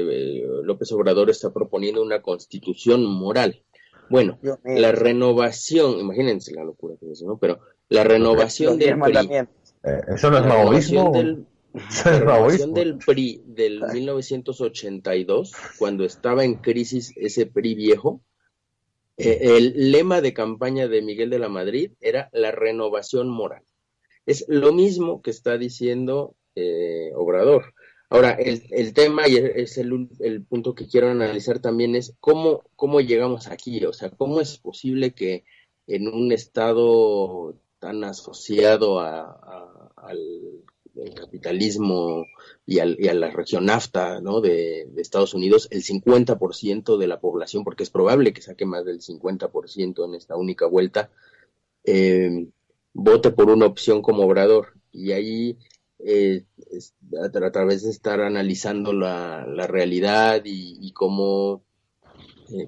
López 0.62 0.92
Obrador 0.92 1.30
está 1.30 1.52
proponiendo 1.52 2.02
una 2.02 2.20
constitución 2.22 3.04
moral. 3.06 3.62
Bueno, 4.10 4.38
la 4.64 4.92
renovación, 4.92 6.00
imagínense 6.00 6.54
la 6.54 6.64
locura 6.64 6.96
que 6.98 7.10
es, 7.12 7.22
¿no? 7.22 7.38
Pero 7.38 7.60
la 7.88 8.04
renovación 8.04 8.78
del 8.78 8.96
eh, 9.84 10.00
¿Eso 10.14 10.30
no 10.30 10.38
es 10.38 10.44
maoísmo? 10.44 11.12
Del, 11.12 11.46
la 12.04 12.48
del 12.74 12.98
PRI 12.98 13.42
del 13.46 13.82
1982, 13.92 15.52
cuando 15.78 16.04
estaba 16.04 16.44
en 16.44 16.54
crisis 16.56 17.12
ese 17.16 17.46
PRI 17.46 17.74
viejo, 17.74 18.22
eh, 19.16 19.56
el 19.56 19.90
lema 19.90 20.20
de 20.20 20.32
campaña 20.32 20.88
de 20.88 21.02
Miguel 21.02 21.30
de 21.30 21.38
la 21.38 21.48
Madrid 21.48 21.92
era 22.00 22.28
la 22.32 22.52
renovación 22.52 23.28
moral. 23.28 23.62
Es 24.26 24.44
lo 24.48 24.72
mismo 24.72 25.22
que 25.22 25.30
está 25.30 25.58
diciendo 25.58 26.34
eh, 26.54 27.12
Obrador. 27.14 27.74
Ahora, 28.10 28.32
el, 28.32 28.62
el, 28.70 28.94
tema, 28.94 29.28
y 29.28 29.36
es 29.36 29.76
el, 29.76 30.08
el, 30.20 30.42
punto 30.42 30.74
que 30.74 30.86
quiero 30.86 31.10
analizar 31.10 31.58
también, 31.58 31.94
es 31.94 32.14
cómo, 32.20 32.62
cómo 32.74 33.00
llegamos 33.00 33.48
aquí. 33.48 33.84
O 33.84 33.92
sea, 33.92 34.10
cómo 34.10 34.40
es 34.40 34.56
posible 34.58 35.12
que 35.12 35.44
en 35.86 36.08
un 36.08 36.32
estado 36.32 37.54
tan 37.78 38.04
asociado 38.04 39.00
a, 39.00 39.90
al 39.96 40.64
capitalismo 41.14 42.26
y, 42.66 42.78
al, 42.80 42.96
y, 42.98 43.08
a 43.08 43.14
la 43.14 43.30
región 43.30 43.66
NAFTA 43.66 44.20
¿no? 44.20 44.40
de, 44.40 44.88
Estados 44.96 45.34
Unidos, 45.34 45.68
el 45.70 45.82
50% 45.82 46.96
de 46.96 47.06
la 47.06 47.20
población, 47.20 47.64
porque 47.64 47.82
es 47.82 47.90
probable 47.90 48.32
que 48.32 48.42
saque 48.42 48.66
más 48.66 48.84
del 48.84 49.00
50% 49.00 50.04
en 50.04 50.14
esta 50.14 50.36
única 50.36 50.66
vuelta, 50.66 51.10
eh, 51.84 52.48
vote 52.92 53.30
por 53.30 53.48
una 53.50 53.66
opción 53.66 54.02
como 54.02 54.24
obrador. 54.24 54.74
Y 54.90 55.12
ahí, 55.12 55.58
eh, 56.00 56.44
a, 57.22 57.50
través 57.50 57.82
de 57.84 57.90
estar 57.90 58.20
analizando 58.20 58.92
la, 58.92 59.46
la 59.46 59.66
realidad 59.66 60.42
y, 60.44 60.78
y 60.80 60.92
cómo 60.92 61.62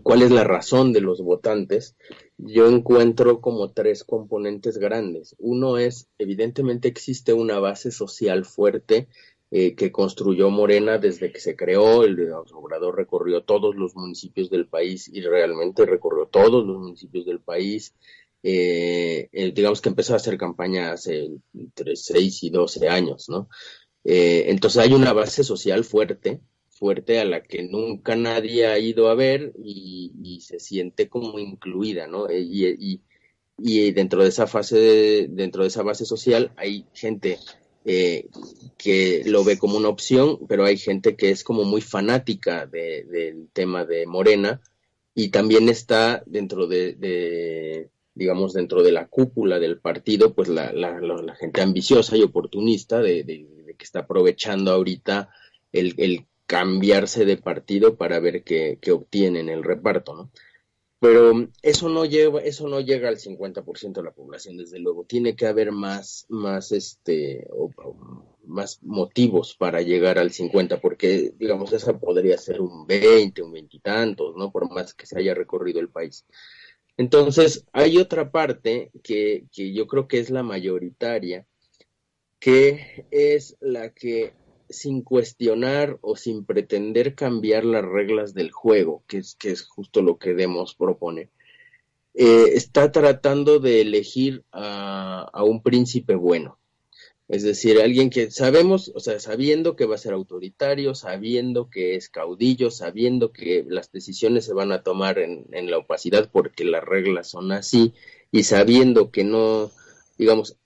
cuál 0.03 0.23
es 0.23 0.31
la 0.31 0.45
razón 0.45 0.93
de 0.93 1.01
los 1.01 1.23
votantes, 1.23 1.97
yo 2.37 2.69
encuentro 2.69 3.41
como 3.41 3.73
tres 3.73 4.05
componentes 4.05 4.79
grandes. 4.79 5.35
Uno 5.39 5.79
es, 5.79 6.09
evidentemente 6.19 6.89
existe 6.89 7.33
una 7.33 7.59
base 7.59 7.91
social 7.91 8.45
fuerte 8.45 9.09
eh, 9.51 9.75
que 9.75 9.91
construyó 9.91 10.51
Morena 10.51 10.99
desde 10.99 11.33
que 11.33 11.41
se 11.41 11.57
creó, 11.57 12.05
el 12.05 12.33
Obrador 12.33 12.97
recorrió 12.97 13.43
todos 13.43 13.75
los 13.75 13.97
municipios 13.97 14.49
del 14.49 14.67
país 14.69 15.11
y 15.13 15.23
realmente 15.23 15.87
recorrió 15.87 16.27
todos 16.27 16.65
los 16.65 16.79
municipios 16.79 17.27
del 17.27 17.41
país. 17.41 17.95
Eh, 18.43 19.29
digamos 19.55 19.81
que 19.81 19.91
empezó 19.91 20.15
a 20.15 20.17
hacer 20.17 20.39
campaña 20.39 20.93
hace 20.93 21.31
entre 21.53 21.97
6 21.97 22.45
y 22.45 22.51
12 22.51 22.89
años, 22.89 23.29
¿no? 23.29 23.49
entonces 24.03 24.81
hay 24.81 24.95
una 24.95 25.13
base 25.13 25.45
social 25.45 25.85
fuerte 25.85 26.41
fuerte 26.81 27.21
a 27.21 27.27
la 27.27 27.43
que 27.43 27.63
nunca 27.63 28.17
nadie 28.17 28.67
ha 28.67 28.79
ido 28.79 29.11
a 29.11 29.15
ver 29.15 29.53
y, 29.63 30.41
se 30.41 30.59
siente 30.59 31.09
como 31.09 31.39
incluida, 31.39 32.07
¿no? 32.07 32.29
Eh, 32.29 32.41
y, 32.41 33.03
y, 33.59 33.91
dentro 33.93 34.23
de 34.23 34.31
esa 34.31 34.47
fase, 34.47 35.29
dentro 35.29 35.63
de 35.63 35.69
esa 35.69 35.83
base 35.83 36.07
social 36.07 36.51
hay 36.57 36.87
gente 36.95 37.39
eh, 37.85 38.29
que 38.79 39.23
lo 39.27 39.45
ve 39.45 39.59
como 39.59 39.77
una 39.77 39.91
opción, 39.91 40.39
pero 40.49 40.65
hay 40.65 40.79
gente 40.79 41.15
que 41.15 41.31
es 41.31 41.45
como 41.45 41.65
muy 41.65 41.83
fanática 41.83 42.67
del 42.67 43.49
tema 43.53 43.85
de 43.85 44.07
Morena 44.07 44.63
y 45.15 45.29
también 45.29 45.69
está 45.69 46.23
dentro 46.25 46.67
de, 46.67 47.91
digamos, 48.15 48.55
dentro 48.55 48.83
de 48.83 48.93
la 48.93 49.07
cúpula 49.09 49.59
del 49.59 49.79
partido, 49.79 50.35
pues 50.35 50.49
la, 50.49 50.73
gente 51.39 51.61
ambiciosa 51.61 52.17
y 52.17 52.23
oportunista 52.23 53.01
de, 53.01 53.25
que 53.77 53.85
está 53.85 54.01
aprovechando 54.01 54.73
ahorita 54.73 55.29
el, 55.73 56.27
cambiarse 56.51 57.25
de 57.25 57.37
partido 57.37 57.95
para 57.95 58.19
ver 58.19 58.43
qué, 58.43 58.77
qué 58.83 58.91
obtiene 58.91 59.39
en 59.39 59.49
el 59.49 59.63
reparto, 59.63 60.17
¿no? 60.17 60.33
pero 60.99 61.49
eso 61.63 61.89
no 61.89 62.05
lleva 62.05 62.41
eso 62.41 62.67
no 62.67 62.81
llega 62.81 63.09
al 63.09 63.19
50% 63.19 63.93
de 63.93 64.03
la 64.03 64.11
población 64.11 64.57
desde 64.57 64.81
luego. 64.81 65.05
Tiene 65.05 65.37
que 65.37 65.47
haber 65.47 65.71
más 65.71 66.27
más 66.29 66.73
este 66.73 67.49
más 68.45 68.83
motivos 68.83 69.55
para 69.55 69.81
llegar 69.81 70.19
al 70.19 70.33
50 70.33 70.81
porque 70.81 71.33
digamos 71.39 71.73
esa 71.73 71.99
podría 71.99 72.37
ser 72.37 72.61
un 72.61 72.85
20 72.85 73.43
un 73.43 73.53
veintitantos 73.53 74.35
no 74.37 74.51
por 74.51 74.69
más 74.73 74.93
que 74.93 75.07
se 75.07 75.19
haya 75.21 75.35
recorrido 75.35 75.79
el 75.79 75.89
país. 75.89 76.27
Entonces 76.97 77.65
hay 77.73 77.97
otra 77.99 78.33
parte 78.33 78.91
que, 79.05 79.45
que 79.53 79.73
yo 79.73 79.87
creo 79.87 80.09
que 80.09 80.19
es 80.19 80.31
la 80.31 80.43
mayoritaria 80.43 81.47
que 82.41 83.07
es 83.11 83.57
la 83.61 83.91
que 83.91 84.33
sin 84.71 85.03
cuestionar 85.03 85.99
o 86.01 86.17
sin 86.17 86.45
pretender 86.45 87.15
cambiar 87.15 87.65
las 87.65 87.85
reglas 87.85 88.35
del 88.35 88.51
juego, 88.51 89.03
que 89.07 89.19
es, 89.19 89.35
que 89.35 89.51
es 89.51 89.63
justo 89.63 90.03
lo 90.03 90.19
que 90.19 90.35
Demos 90.35 90.75
propone, 90.75 91.31
eh, 92.15 92.53
está 92.55 92.91
tratando 92.91 93.59
de 93.59 93.81
elegir 93.81 94.45
a, 94.53 95.29
a, 95.33 95.45
un 95.45 95.63
príncipe 95.63 96.15
bueno. 96.15 96.59
Es 97.29 97.45
decir, 97.45 97.81
alguien 97.81 98.11
que 98.11 98.33
sabemos, 98.33 98.91
o 98.95 98.99
sea, 98.99 99.21
sabiendo 99.21 99.77
que 99.77 99.87
va 99.87 99.95
a 99.95 99.99
ser 99.99 100.13
autoritario, 100.15 100.97
sabiendo 100.97 101.71
que 101.71 101.95
es 101.95 102.09
caudillo, 102.09 102.73
sabiendo 102.73 103.33
que 103.33 103.65
las 103.69 103.93
decisiones 103.93 104.47
se 104.47 104.55
van 104.55 104.73
a 104.73 104.83
tomar 104.83 105.21
en, 105.21 105.47
en 105.53 105.71
la 105.71 105.79
opacidad 105.79 106.29
porque 106.33 106.65
las 106.65 106.83
reglas 106.83 107.29
son 107.29 107.53
así, 107.53 107.95
y 108.33 108.43
sabiendo 108.43 109.13
que 109.13 109.23
no, 109.23 109.71
digamos, 110.19 110.57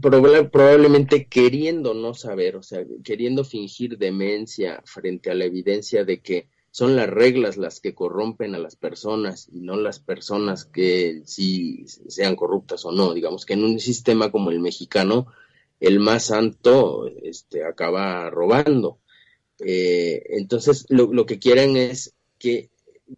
probablemente 0.00 1.26
queriendo 1.26 1.94
no 1.94 2.14
saber, 2.14 2.56
o 2.56 2.62
sea, 2.62 2.84
queriendo 3.02 3.44
fingir 3.44 3.98
demencia 3.98 4.82
frente 4.84 5.30
a 5.30 5.34
la 5.34 5.44
evidencia 5.44 6.04
de 6.04 6.20
que 6.20 6.48
son 6.70 6.96
las 6.96 7.08
reglas 7.08 7.56
las 7.56 7.80
que 7.80 7.94
corrompen 7.94 8.54
a 8.54 8.58
las 8.58 8.76
personas 8.76 9.48
y 9.52 9.60
no 9.60 9.76
las 9.76 9.98
personas 9.98 10.64
que 10.64 11.22
sí 11.24 11.86
sean 12.08 12.36
corruptas 12.36 12.84
o 12.84 12.92
no. 12.92 13.14
Digamos 13.14 13.46
que 13.46 13.54
en 13.54 13.64
un 13.64 13.80
sistema 13.80 14.30
como 14.30 14.50
el 14.50 14.60
mexicano, 14.60 15.26
el 15.80 15.98
más 15.98 16.26
santo 16.26 17.08
este, 17.22 17.64
acaba 17.64 18.30
robando. 18.30 18.98
Eh, 19.58 20.22
entonces, 20.30 20.86
lo, 20.88 21.12
lo, 21.12 21.26
que 21.26 21.38
quieren 21.38 21.76
es 21.76 22.14
que 22.38 22.70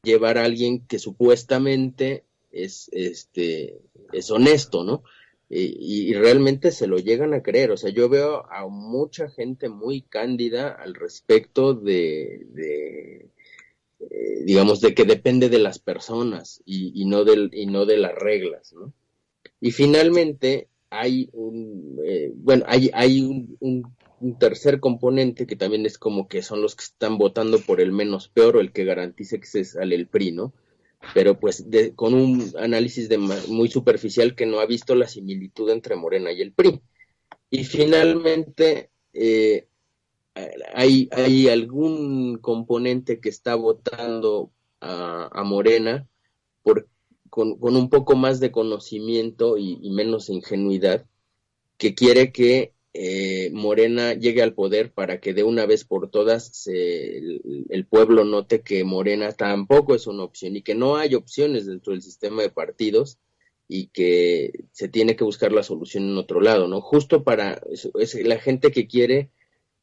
llevar 0.02 0.38
a 0.38 0.44
alguien 0.44 0.86
que 0.86 0.98
supuestamente 0.98 2.24
es, 2.50 2.88
este, 2.92 3.80
es 4.12 4.30
honesto, 4.30 4.84
¿no? 4.84 5.02
Y, 5.52 6.14
realmente 6.14 6.70
se 6.70 6.86
lo 6.86 6.98
llegan 6.98 7.34
a 7.34 7.42
creer. 7.42 7.72
O 7.72 7.76
sea, 7.76 7.90
yo 7.90 8.08
veo 8.08 8.46
a 8.50 8.68
mucha 8.68 9.28
gente 9.28 9.68
muy 9.68 10.02
cándida 10.02 10.68
al 10.70 10.94
respecto 10.94 11.74
de, 11.74 12.46
eh, 13.98 14.44
digamos, 14.44 14.80
de 14.80 14.94
que 14.94 15.04
depende 15.04 15.48
de 15.48 15.58
las 15.58 15.80
personas 15.80 16.62
y, 16.64 17.04
no, 17.06 17.24
del, 17.24 17.50
y 17.52 17.66
no 17.66 17.84
de 17.84 17.96
las 17.96 18.14
reglas, 18.14 18.72
¿no? 18.72 18.92
Y 19.60 19.72
finalmente 19.72 20.68
hay 20.88 21.28
un, 21.32 22.00
eh, 22.04 22.32
bueno, 22.34 22.64
hay, 22.68 22.90
hay 22.94 23.20
un, 23.20 23.56
un, 23.60 24.38
tercer 24.38 24.80
componente 24.80 25.46
que 25.46 25.56
también 25.56 25.84
es 25.86 25.98
como 25.98 26.28
que 26.28 26.42
son 26.42 26.62
los 26.62 26.76
que 26.76 26.84
están 26.84 27.18
votando 27.18 27.58
por 27.58 27.80
el 27.80 27.90
menos 27.90 28.28
peor 28.28 28.56
o 28.56 28.60
el 28.60 28.72
que 28.72 28.84
garantice 28.84 29.40
que 29.40 29.46
se 29.46 29.64
sale 29.64 29.94
el 29.96 30.06
PRI, 30.06 30.32
¿no? 30.32 30.52
Pero 31.14 31.38
pues 31.38 31.64
con 31.96 32.14
un 32.14 32.52
análisis 32.58 33.08
de, 33.08 33.18
muy 33.18 33.68
superficial 33.68 34.34
que 34.34 34.46
no 34.46 34.60
ha 34.60 34.66
visto 34.66 34.94
la 34.94 35.08
similitud 35.08 35.70
entre 35.70 35.96
Morena 35.96 36.32
y 36.32 36.42
el 36.42 36.52
PRI. 36.52 36.80
Y 37.50 37.64
finalmente, 37.64 38.90
eh, 39.12 39.66
hay, 40.74 41.08
hay 41.12 41.48
algún 41.48 42.38
componente 42.38 43.20
que 43.20 43.28
está 43.28 43.54
votando 43.54 44.52
a, 44.80 45.42
Morena 45.44 46.06
por, 46.62 46.88
con, 47.28 47.56
un 47.60 47.90
poco 47.90 48.14
más 48.16 48.40
de 48.40 48.52
conocimiento 48.52 49.58
y 49.58 49.90
menos 49.90 50.30
ingenuidad, 50.30 51.06
que 51.76 51.94
quiere 51.94 52.30
que 52.32 52.74
eh, 52.92 53.50
Morena 53.52 54.14
llegue 54.14 54.42
al 54.42 54.54
poder 54.54 54.92
para 54.92 55.20
que 55.20 55.32
de 55.32 55.44
una 55.44 55.64
vez 55.64 55.84
por 55.84 56.10
todas 56.10 56.66
el, 56.66 57.86
pueblo 57.88 58.24
note 58.24 58.62
que 58.62 58.82
Morena 58.82 59.32
tampoco 59.32 59.94
es 59.94 60.06
una 60.06 60.24
opción 60.24 60.56
y 60.56 60.62
que 60.62 60.74
no 60.74 60.96
hay 60.96 61.14
opciones 61.14 61.66
dentro 61.66 61.92
del 61.92 62.02
sistema 62.02 62.42
de 62.42 62.50
partidos 62.50 63.18
y 63.68 63.88
que 63.88 64.64
se 64.72 64.88
tiene 64.88 65.14
que 65.14 65.22
buscar 65.22 65.52
la 65.52 65.62
solución 65.62 66.04
en 66.08 66.18
otro 66.18 66.40
lado, 66.40 66.66
¿no? 66.66 66.80
Justo 66.80 67.22
para 67.22 67.60
es, 67.70 68.14
la 68.14 68.38
gente 68.40 68.72
que 68.72 68.88
quiere 68.88 69.30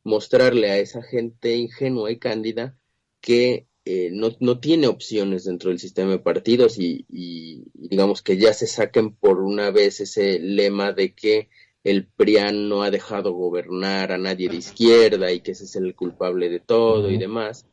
mostrarle 0.04 0.70
a 0.70 0.80
esa 0.80 1.02
gente 1.02 1.56
ingenua 1.56 2.12
y 2.12 2.20
cándida 2.20 2.78
que 3.22 3.68
eh, 3.86 4.10
no, 4.12 4.36
no, 4.42 4.60
tiene 4.60 4.88
opciones 4.88 5.46
dentro 5.46 5.70
del 5.70 5.80
sistema 5.80 6.12
de 6.12 6.20
partidos 6.20 6.78
y 6.78 7.06
digamos 7.74 8.22
que 8.22 8.38
ya 8.38 8.54
se 8.54 8.68
saquen 8.68 9.16
por 9.16 9.40
una 9.40 9.72
vez 9.72 10.02
ese 10.02 10.40
lema 10.40 10.92
de 10.92 11.14
que 11.14 11.50
el 11.88 12.06
PRIAN 12.06 12.68
no 12.68 12.84
ha 12.84 12.92
dejado 12.92 13.32
gobernar 13.32 14.12
a 14.12 14.18
nadie 14.18 14.50
de 14.50 14.58
izquierda 14.58 15.32
y 15.32 15.40
que 15.40 15.52
ese 15.52 15.64
es 15.64 15.76
el 15.78 15.96
culpable 15.96 16.50
de 16.50 16.60
todo 16.60 17.10
y 17.10 17.18
demás. 17.18 17.66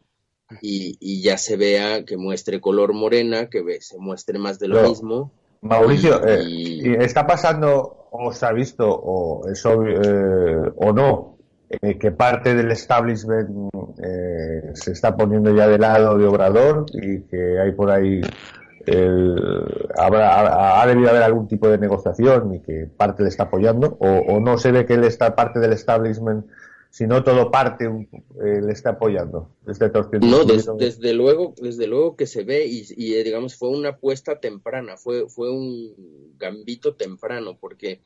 Y, 0.60 1.22
ya 1.22 1.36
se 1.36 1.56
vea 1.56 2.04
que 2.04 2.16
muestre 2.16 2.60
color 2.60 2.92
morena, 2.92 3.48
que 3.48 3.64
se 3.80 3.98
muestre 3.98 4.38
más 4.38 4.60
de 4.60 4.68
lo 4.68 4.88
mismo. 4.88 5.32
Mauricio, 5.62 6.24
eh, 6.28 6.98
¿está 7.00 7.26
pasando 7.26 8.08
o 8.12 8.32
se 8.32 8.46
ha 8.46 8.52
visto 8.52 8.88
o, 8.88 9.48
eso, 9.48 9.82
eh, 9.84 10.72
o 10.76 10.92
no 10.92 11.38
eh, 11.70 11.98
que 11.98 12.12
parte 12.12 12.54
del 12.54 12.70
establishment 12.70 13.48
se 14.74 14.92
está 14.92 15.16
poniendo 15.16 15.52
ya 15.56 15.66
de 15.66 15.78
lado 15.78 16.18
de 16.18 16.26
Obrador 16.26 16.86
y 16.92 17.22
que 17.22 17.58
hay 17.58 17.72
por 17.72 17.90
ahí 17.90 18.20
habrá, 19.96 20.82
ha, 20.82 20.86
debido 20.86 21.10
haber 21.10 21.22
algún 21.22 21.48
tipo 21.48 21.68
de 21.68 21.78
negociación 21.78 22.54
y 22.54 22.60
que 22.60 22.86
parte 22.96 23.22
le 23.22 23.28
está 23.28 23.44
apoyando 23.44 23.96
o, 24.00 24.40
no 24.40 24.58
se 24.58 24.72
ve 24.72 24.86
que 24.86 24.94
él 24.94 25.04
está 25.04 25.34
parte 25.34 25.60
del 25.60 25.72
establishment 25.72 26.46
sino 26.90 27.24
todo 27.24 27.50
parte 27.50 27.86
eh, 27.86 28.60
le 28.62 28.72
está 28.72 28.90
apoyando. 28.90 29.50
Desde 29.66 29.90
no 30.20 30.44
desde 30.44 31.12
luego 31.12 31.54
desde 31.60 31.88
luego 31.88 32.14
que 32.14 32.26
se 32.26 32.44
ve 32.44 32.66
y, 32.66 33.14
eh, 33.14 33.24
digamos 33.24 33.56
fue 33.56 33.70
una 33.70 33.90
apuesta 33.90 34.38
temprana 34.38 34.96
fue 34.96 35.28
fue 35.28 35.50
un 35.50 36.36
gambito 36.38 36.94
temprano 36.94 37.56
porque 37.60 38.00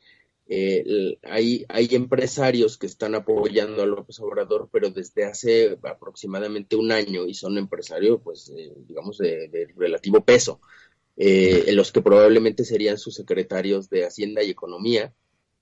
eh, 0.51 1.19
hay, 1.21 1.63
hay 1.69 1.89
empresarios 1.91 2.79
que 2.79 2.87
están 2.87 3.13
apoyando 3.13 3.83
a 3.83 3.85
López 3.85 4.19
Obrador, 4.19 4.67
pero 4.71 4.89
desde 4.89 5.25
hace 5.25 5.77
aproximadamente 5.83 6.75
un 6.75 6.91
año 6.91 7.27
y 7.27 7.35
son 7.35 7.59
empresarios, 7.59 8.19
pues, 8.23 8.51
eh, 8.57 8.73
digamos, 8.87 9.19
de, 9.19 9.67
relativo 9.77 10.21
peso, 10.21 10.59
eh, 11.17 11.71
los 11.73 11.91
que 11.91 12.01
probablemente 12.01 12.65
serían 12.65 12.97
sus 12.97 13.13
secretarios 13.13 13.91
de 13.91 14.05
Hacienda 14.05 14.41
y 14.41 14.49
Economía, 14.49 15.13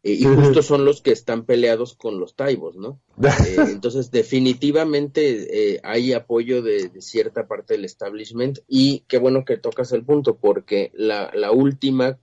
eh, 0.04 0.14
y 0.14 0.24
justo 0.24 0.62
son 0.62 0.86
los 0.86 1.02
que 1.02 1.12
están 1.12 1.44
peleados 1.46 1.94
con 1.94 2.18
los 2.18 2.38
taibos, 2.38 2.78
¿no? 2.78 3.02
entonces, 3.70 4.10
definitivamente 4.10 5.82
hay 5.84 6.14
apoyo 6.14 6.62
de, 6.62 7.02
cierta 7.02 7.46
parte 7.46 7.74
del 7.74 7.84
establishment 7.84 8.60
y 8.70 9.04
qué 9.10 9.18
bueno 9.18 9.44
que 9.44 9.58
tocas 9.58 9.92
el 9.92 10.06
punto, 10.06 10.38
porque 10.38 10.92
la, 10.94 11.30
la 11.34 11.52
última 11.52 12.20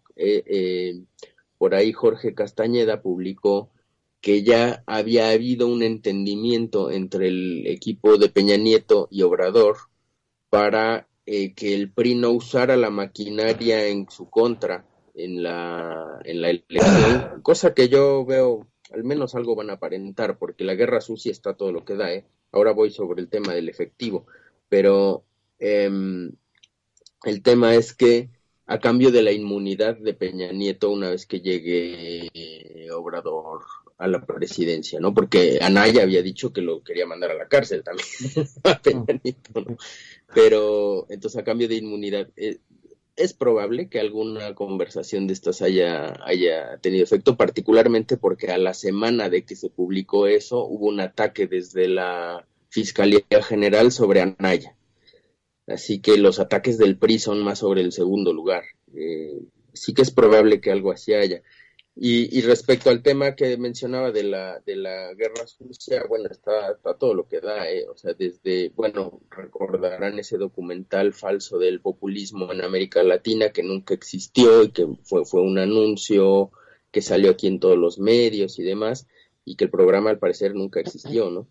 por 1.64 1.74
ahí 1.74 1.94
Jorge 1.94 2.34
Castañeda 2.34 3.00
publicó 3.00 3.70
que 4.20 4.42
ya 4.42 4.84
había 4.84 5.30
habido 5.30 5.66
un 5.66 5.82
entendimiento 5.82 6.90
entre 6.90 7.28
el 7.28 7.66
equipo 7.66 8.18
de 8.18 8.28
Peña 8.28 8.58
Nieto 8.58 9.08
y 9.10 9.22
Obrador 9.22 9.78
para 10.50 11.08
eh, 11.24 11.54
que 11.54 11.74
el 11.74 11.90
PRI 11.90 12.16
no 12.16 12.32
usara 12.32 12.76
la 12.76 12.90
maquinaria 12.90 13.86
en 13.86 14.10
su 14.10 14.28
contra 14.28 14.84
en 15.14 15.42
la, 15.42 16.20
en 16.26 16.42
la 16.42 16.50
elección, 16.50 17.40
cosa 17.40 17.72
que 17.72 17.88
yo 17.88 18.26
veo, 18.26 18.66
al 18.92 19.02
menos 19.02 19.34
algo 19.34 19.56
van 19.56 19.70
a 19.70 19.74
aparentar, 19.74 20.36
porque 20.36 20.64
la 20.64 20.74
guerra 20.74 21.00
sucia 21.00 21.32
está 21.32 21.54
todo 21.54 21.72
lo 21.72 21.86
que 21.86 21.96
da, 21.96 22.12
¿eh? 22.12 22.26
Ahora 22.52 22.72
voy 22.72 22.90
sobre 22.90 23.22
el 23.22 23.30
tema 23.30 23.54
del 23.54 23.70
efectivo, 23.70 24.26
pero 24.68 25.24
em, 25.58 26.30
el 27.24 27.42
tema 27.42 27.74
es 27.74 27.94
que 27.94 28.28
a 28.66 28.78
cambio 28.78 29.10
de 29.10 29.22
la 29.22 29.32
inmunidad 29.32 29.96
de 29.96 30.14
Peña 30.14 30.52
Nieto 30.52 30.90
una 30.90 31.10
vez 31.10 31.26
que 31.26 31.40
llegue 31.40 32.30
eh, 32.32 32.90
Obrador 32.90 33.60
a 33.98 34.08
la 34.08 34.24
presidencia, 34.24 34.98
¿no? 35.00 35.14
Porque 35.14 35.58
Anaya 35.60 36.02
había 36.02 36.22
dicho 36.22 36.52
que 36.52 36.60
lo 36.60 36.82
quería 36.82 37.06
mandar 37.06 37.30
a 37.30 37.34
la 37.34 37.48
cárcel 37.48 37.82
también 37.82 38.08
a 38.64 38.78
Peña 38.78 39.20
Nieto, 39.22 39.60
¿no? 39.60 39.76
Pero 40.34 41.06
entonces 41.10 41.40
a 41.40 41.44
cambio 41.44 41.68
de 41.68 41.76
inmunidad, 41.76 42.28
eh, 42.36 42.58
es 43.16 43.32
probable 43.32 43.88
que 43.88 44.00
alguna 44.00 44.54
conversación 44.54 45.26
de 45.26 45.34
estas 45.34 45.62
haya, 45.62 46.14
haya 46.24 46.78
tenido 46.78 47.04
efecto, 47.04 47.36
particularmente 47.36 48.16
porque 48.16 48.50
a 48.50 48.58
la 48.58 48.74
semana 48.74 49.28
de 49.28 49.44
que 49.44 49.56
se 49.56 49.70
publicó 49.70 50.26
eso 50.26 50.64
hubo 50.64 50.86
un 50.86 51.00
ataque 51.00 51.46
desde 51.46 51.88
la 51.88 52.46
Fiscalía 52.68 53.22
General 53.46 53.92
sobre 53.92 54.20
Anaya. 54.20 54.74
Así 55.66 56.00
que 56.00 56.18
los 56.18 56.40
ataques 56.40 56.78
del 56.78 56.98
PRI 56.98 57.18
son 57.18 57.42
más 57.42 57.60
sobre 57.60 57.80
el 57.80 57.92
segundo 57.92 58.32
lugar. 58.32 58.64
Eh, 58.94 59.40
sí 59.72 59.94
que 59.94 60.02
es 60.02 60.10
probable 60.10 60.60
que 60.60 60.70
algo 60.70 60.92
así 60.92 61.14
haya. 61.14 61.42
Y, 61.96 62.40
respecto 62.40 62.90
al 62.90 63.04
tema 63.04 63.36
que 63.36 63.56
mencionaba 63.56 64.10
de 64.10 64.24
la, 64.24 64.58
de 64.66 64.74
la 64.74 65.14
guerra 65.14 65.46
sucia, 65.46 66.02
bueno, 66.08 66.28
está, 66.28 66.76
todo 66.98 67.14
lo 67.14 67.28
que 67.28 67.40
da, 67.40 67.70
¿eh? 67.70 67.86
o 67.88 67.96
sea, 67.96 68.14
desde, 68.14 68.70
bueno, 68.70 69.20
recordarán 69.30 70.18
ese 70.18 70.36
documental 70.36 71.12
falso 71.12 71.56
del 71.56 71.80
populismo 71.80 72.50
en 72.52 72.62
América 72.62 73.04
Latina 73.04 73.50
que 73.50 73.62
nunca 73.62 73.94
existió 73.94 74.64
y 74.64 74.72
que 74.72 74.88
fue, 75.04 75.24
fue 75.24 75.42
un 75.42 75.56
anuncio 75.56 76.50
que 76.90 77.00
salió 77.00 77.30
aquí 77.30 77.46
en 77.46 77.60
todos 77.60 77.78
los 77.78 78.00
medios 78.00 78.58
y 78.58 78.64
demás, 78.64 79.06
y 79.44 79.54
que 79.54 79.64
el 79.64 79.70
programa 79.70 80.10
al 80.10 80.18
parecer 80.18 80.52
nunca 80.52 80.80
existió, 80.80 81.30
¿no? 81.30 81.46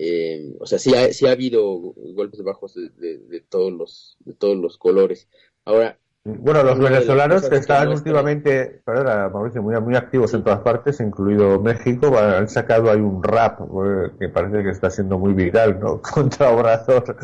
Eh, 0.00 0.54
o 0.60 0.66
sea, 0.66 0.78
sí 0.78 0.94
ha, 0.94 1.12
sí 1.12 1.26
ha 1.26 1.32
habido 1.32 1.66
golpes 2.14 2.42
bajos 2.44 2.74
de, 2.74 3.18
de, 3.18 3.40
todos 3.40 3.72
los, 3.72 4.16
de 4.20 4.32
todos 4.32 4.56
los 4.56 4.78
colores. 4.78 5.28
Ahora, 5.64 5.98
bueno, 6.22 6.62
los 6.62 6.78
venezolanos 6.78 7.48
que 7.48 7.56
están 7.56 7.88
últimamente, 7.88 8.80
perdona, 8.84 9.28
Mauricio, 9.28 9.60
muy, 9.60 9.78
muy 9.80 9.96
activos 9.96 10.32
en 10.34 10.44
todas 10.44 10.60
partes, 10.60 11.00
incluido 11.00 11.60
México, 11.60 12.16
han 12.16 12.48
sacado 12.48 12.92
ahí 12.92 13.00
un 13.00 13.22
rap 13.24 13.60
eh, 13.60 14.10
que 14.20 14.28
parece 14.28 14.62
que 14.62 14.70
está 14.70 14.88
siendo 14.88 15.18
muy 15.18 15.32
viral, 15.32 15.80
¿no? 15.80 16.00
Contra 16.14 16.50
Obrador. 16.50 17.16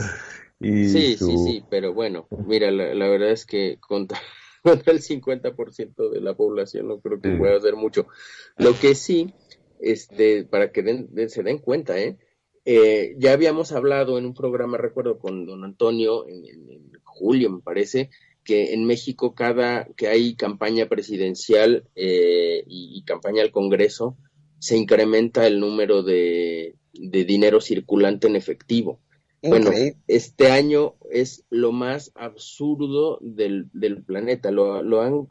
Y 0.58 0.88
sí, 0.88 1.16
sí, 1.16 1.38
sí, 1.38 1.64
pero 1.70 1.94
bueno, 1.94 2.26
mira, 2.46 2.72
la, 2.72 3.08
verdad 3.08 3.30
es 3.30 3.46
que 3.46 3.78
contra, 3.80 4.18
contra 4.62 4.92
el 4.92 5.00
50% 5.00 6.10
de 6.10 6.20
la 6.20 6.34
población 6.34 6.88
no 6.88 7.00
creo 7.00 7.20
que 7.20 7.36
pueda 7.36 7.56
hacer 7.56 7.76
mucho. 7.76 8.08
Lo 8.56 8.72
que 8.72 8.96
sí, 8.96 9.32
este, 9.78 10.44
para 10.44 10.72
que 10.72 11.28
se 11.28 11.42
den 11.44 11.58
cuenta, 11.58 11.98
¿eh? 11.98 12.16
¿Eh? 12.64 13.14
ya 13.18 13.32
habíamos 13.32 13.72
hablado 13.72 14.18
en 14.18 14.26
un 14.26 14.34
programa, 14.34 14.78
recuerdo, 14.78 15.18
con 15.18 15.46
don 15.46 15.64
Antonio, 15.64 16.26
en 16.28 16.92
julio, 17.02 17.50
me 17.50 17.60
parece, 17.60 18.10
que 18.44 18.74
en 18.74 18.84
México 18.84 19.34
cada 19.34 19.86
que 19.96 20.08
hay 20.08 20.34
campaña 20.36 20.88
presidencial 20.88 21.88
eh, 21.94 22.62
y, 22.66 23.02
campaña 23.04 23.42
al 23.42 23.50
Congreso 23.50 24.16
se 24.58 24.76
incrementa 24.76 25.46
el 25.46 25.60
número 25.60 26.02
de, 26.02 26.76
dinero 26.92 27.60
circulante 27.60 28.28
en 28.28 28.36
efectivo. 28.36 29.00
Bueno, 29.42 29.70
este 30.06 30.50
año 30.50 30.94
es 31.10 31.44
lo 31.50 31.70
más 31.70 32.12
absurdo 32.14 33.18
del, 33.20 33.68
planeta. 34.06 34.50
Lo, 34.50 34.82
lo, 34.82 35.02
han, 35.02 35.26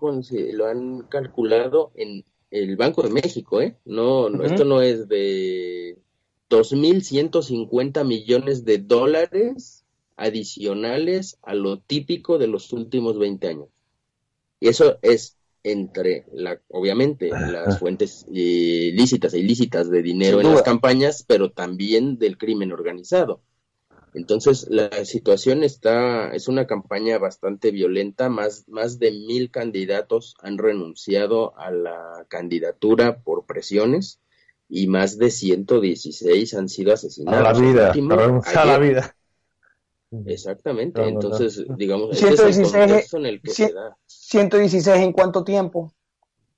lo 0.54 0.68
han 0.68 1.02
calculado 1.10 1.92
en 1.96 2.24
el 2.52 2.76
Banco 2.76 3.02
de 3.02 3.10
México, 3.10 3.60
¿eh? 3.60 3.76
No, 3.86 4.30
no 4.30 4.44
esto 4.44 4.66
no 4.66 4.84
es 4.84 5.08
de 5.08 5.98
2.150 6.54 8.06
millones 8.06 8.64
de 8.64 8.78
dólares 8.78 9.84
adicionales 10.16 11.40
a 11.42 11.56
lo 11.56 11.80
típico 11.80 12.38
de 12.38 12.46
los 12.46 12.72
últimos 12.74 13.18
20 13.18 13.48
años. 13.48 13.70
Y 14.60 14.68
eso 14.68 15.00
es 15.02 15.36
entre, 15.64 16.26
la, 16.32 16.62
obviamente, 16.70 17.30
las 17.30 17.80
fuentes 17.80 18.28
eh, 18.32 18.92
lícitas 18.94 19.34
e 19.34 19.40
ilícitas 19.40 19.90
de 19.90 20.04
dinero 20.04 20.42
en 20.42 20.52
las 20.52 20.62
campañas, 20.62 21.26
pero 21.28 21.52
también 21.52 22.20
del 22.20 22.38
crimen 22.38 22.72
organizado. 22.72 23.42
Entonces, 24.14 24.68
la 24.70 25.06
situación 25.06 25.64
está, 25.64 26.36
es 26.36 26.48
una 26.48 26.68
campaña 26.68 27.18
bastante 27.18 27.72
violenta. 27.72 28.30
Más, 28.30 28.66
más 28.68 29.00
de 29.00 29.12
mil 29.12 29.50
candidatos 29.50 30.36
han 30.40 30.60
renunciado 30.60 31.58
a 31.58 31.72
la 31.72 32.28
candidatura 32.30 33.24
por 33.24 33.48
presiones 33.48 34.20
y 34.70 34.88
más 34.88 35.18
de 35.18 35.30
116 35.30 36.54
han 36.54 36.70
sido 36.70 36.94
asesinados. 36.94 37.40
A 37.40 37.54
la 37.54 37.60
vida, 37.60 37.92
a 37.92 38.66
la 38.66 38.78
vida. 38.78 39.16
Exactamente, 40.26 41.04
entonces, 41.08 41.66
digamos, 41.76 42.18
116, 42.18 43.14
en 43.14 43.26
el 43.26 43.42
que 43.42 43.52
se 43.52 43.74
da. 43.74 43.98
116 44.06 44.98
en 44.98 45.12
cuánto 45.12 45.44
tiempo? 45.44 45.94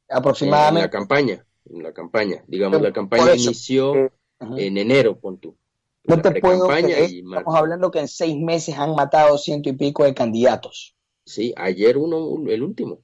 Aproximadamente. 0.10 0.80
En 0.80 0.86
la 0.86 0.90
campaña, 0.90 1.46
en 1.70 1.84
la 1.84 1.94
campaña, 1.94 2.44
digamos, 2.48 2.82
la 2.82 2.92
campaña 2.92 3.34
inició 3.36 3.96
eh, 3.96 4.12
en 4.58 4.78
enero, 4.78 5.18
pon 5.18 5.38
tú. 5.38 5.56
No 6.04 6.22
te 6.22 6.40
puedo 6.40 6.68
creer, 6.68 7.10
estamos 7.12 7.56
hablando 7.56 7.90
que 7.90 8.00
en 8.00 8.08
seis 8.08 8.38
meses 8.38 8.78
han 8.78 8.94
matado 8.94 9.38
ciento 9.38 9.70
y 9.70 9.74
pico 9.74 10.04
de 10.04 10.14
candidatos. 10.14 10.96
Sí, 11.26 11.54
ayer 11.58 11.98
uno, 11.98 12.48
el 12.48 12.62
último. 12.62 13.00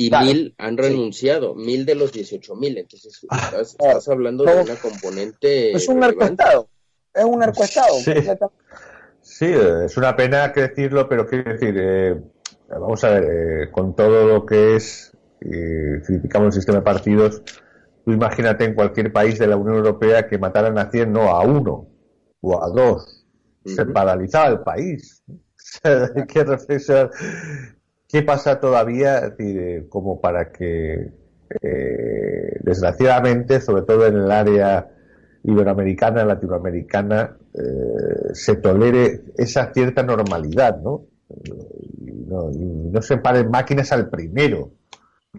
Y 0.00 0.12
mil 0.12 0.54
han 0.58 0.76
renunciado, 0.76 1.56
mil 1.56 1.84
de 1.84 1.96
los 1.96 2.12
18 2.12 2.54
mil. 2.54 2.78
Entonces, 2.78 3.26
ah. 3.30 3.50
estás, 3.60 4.08
hablando 4.08 4.44
de 4.44 4.62
una 4.62 4.76
componente. 4.76 5.72
Es 5.72 5.88
un 5.88 5.98
narcoestado. 5.98 6.68
Es 7.12 7.24
un 7.24 7.40
narcoestado. 7.40 7.94
Sí. 7.94 8.12
Sí, 9.20 9.46
es 9.46 9.96
una 9.96 10.14
pena 10.14 10.52
que 10.52 10.68
decirlo, 10.68 11.08
pero 11.08 11.26
quiero 11.26 11.52
decir, 11.52 11.74
eh, 11.76 12.16
vamos 12.68 13.02
a 13.02 13.10
ver, 13.10 13.24
eh, 13.24 13.70
con 13.72 13.96
todo 13.96 14.28
lo 14.28 14.46
que 14.46 14.76
es, 14.76 15.16
eh, 15.40 16.00
criticamos 16.06 16.46
el 16.46 16.52
sistema 16.52 16.78
de 16.78 16.84
partidos, 16.84 17.42
tú 18.04 18.12
imagínate 18.12 18.66
en 18.66 18.74
cualquier 18.74 19.12
país 19.12 19.36
de 19.40 19.48
la 19.48 19.56
Unión 19.56 19.78
Europea 19.78 20.28
que 20.28 20.38
mataran 20.38 20.78
a 20.78 20.92
100, 20.92 21.12
no 21.12 21.30
a 21.30 21.42
uno 21.42 21.88
o 22.40 22.62
a 22.62 22.68
dos. 22.68 23.26
Se 23.64 23.84
paralizaba 23.84 24.46
el 24.46 24.60
país. 24.60 25.24
Hay 25.82 26.24
que 26.28 26.44
reflexionar 26.44 27.10
qué 28.08 28.22
pasa 28.22 28.58
todavía 28.58 29.36
como 29.88 30.20
para 30.20 30.50
que, 30.50 31.12
desgraciadamente, 32.62 33.60
sobre 33.60 33.82
todo 33.82 34.06
en 34.06 34.16
el 34.16 34.30
área 34.30 34.88
iberoamericana, 35.44 36.24
latinoamericana, 36.24 37.36
eh, 37.54 38.34
se 38.34 38.56
tolere 38.56 39.22
esa 39.36 39.72
cierta 39.72 40.02
normalidad, 40.02 40.80
¿no? 40.80 41.06
Y 42.00 42.12
no, 42.26 43.02
se 43.02 43.18
paren 43.18 43.50
máquinas 43.50 43.92
al 43.92 44.08
primero, 44.08 44.72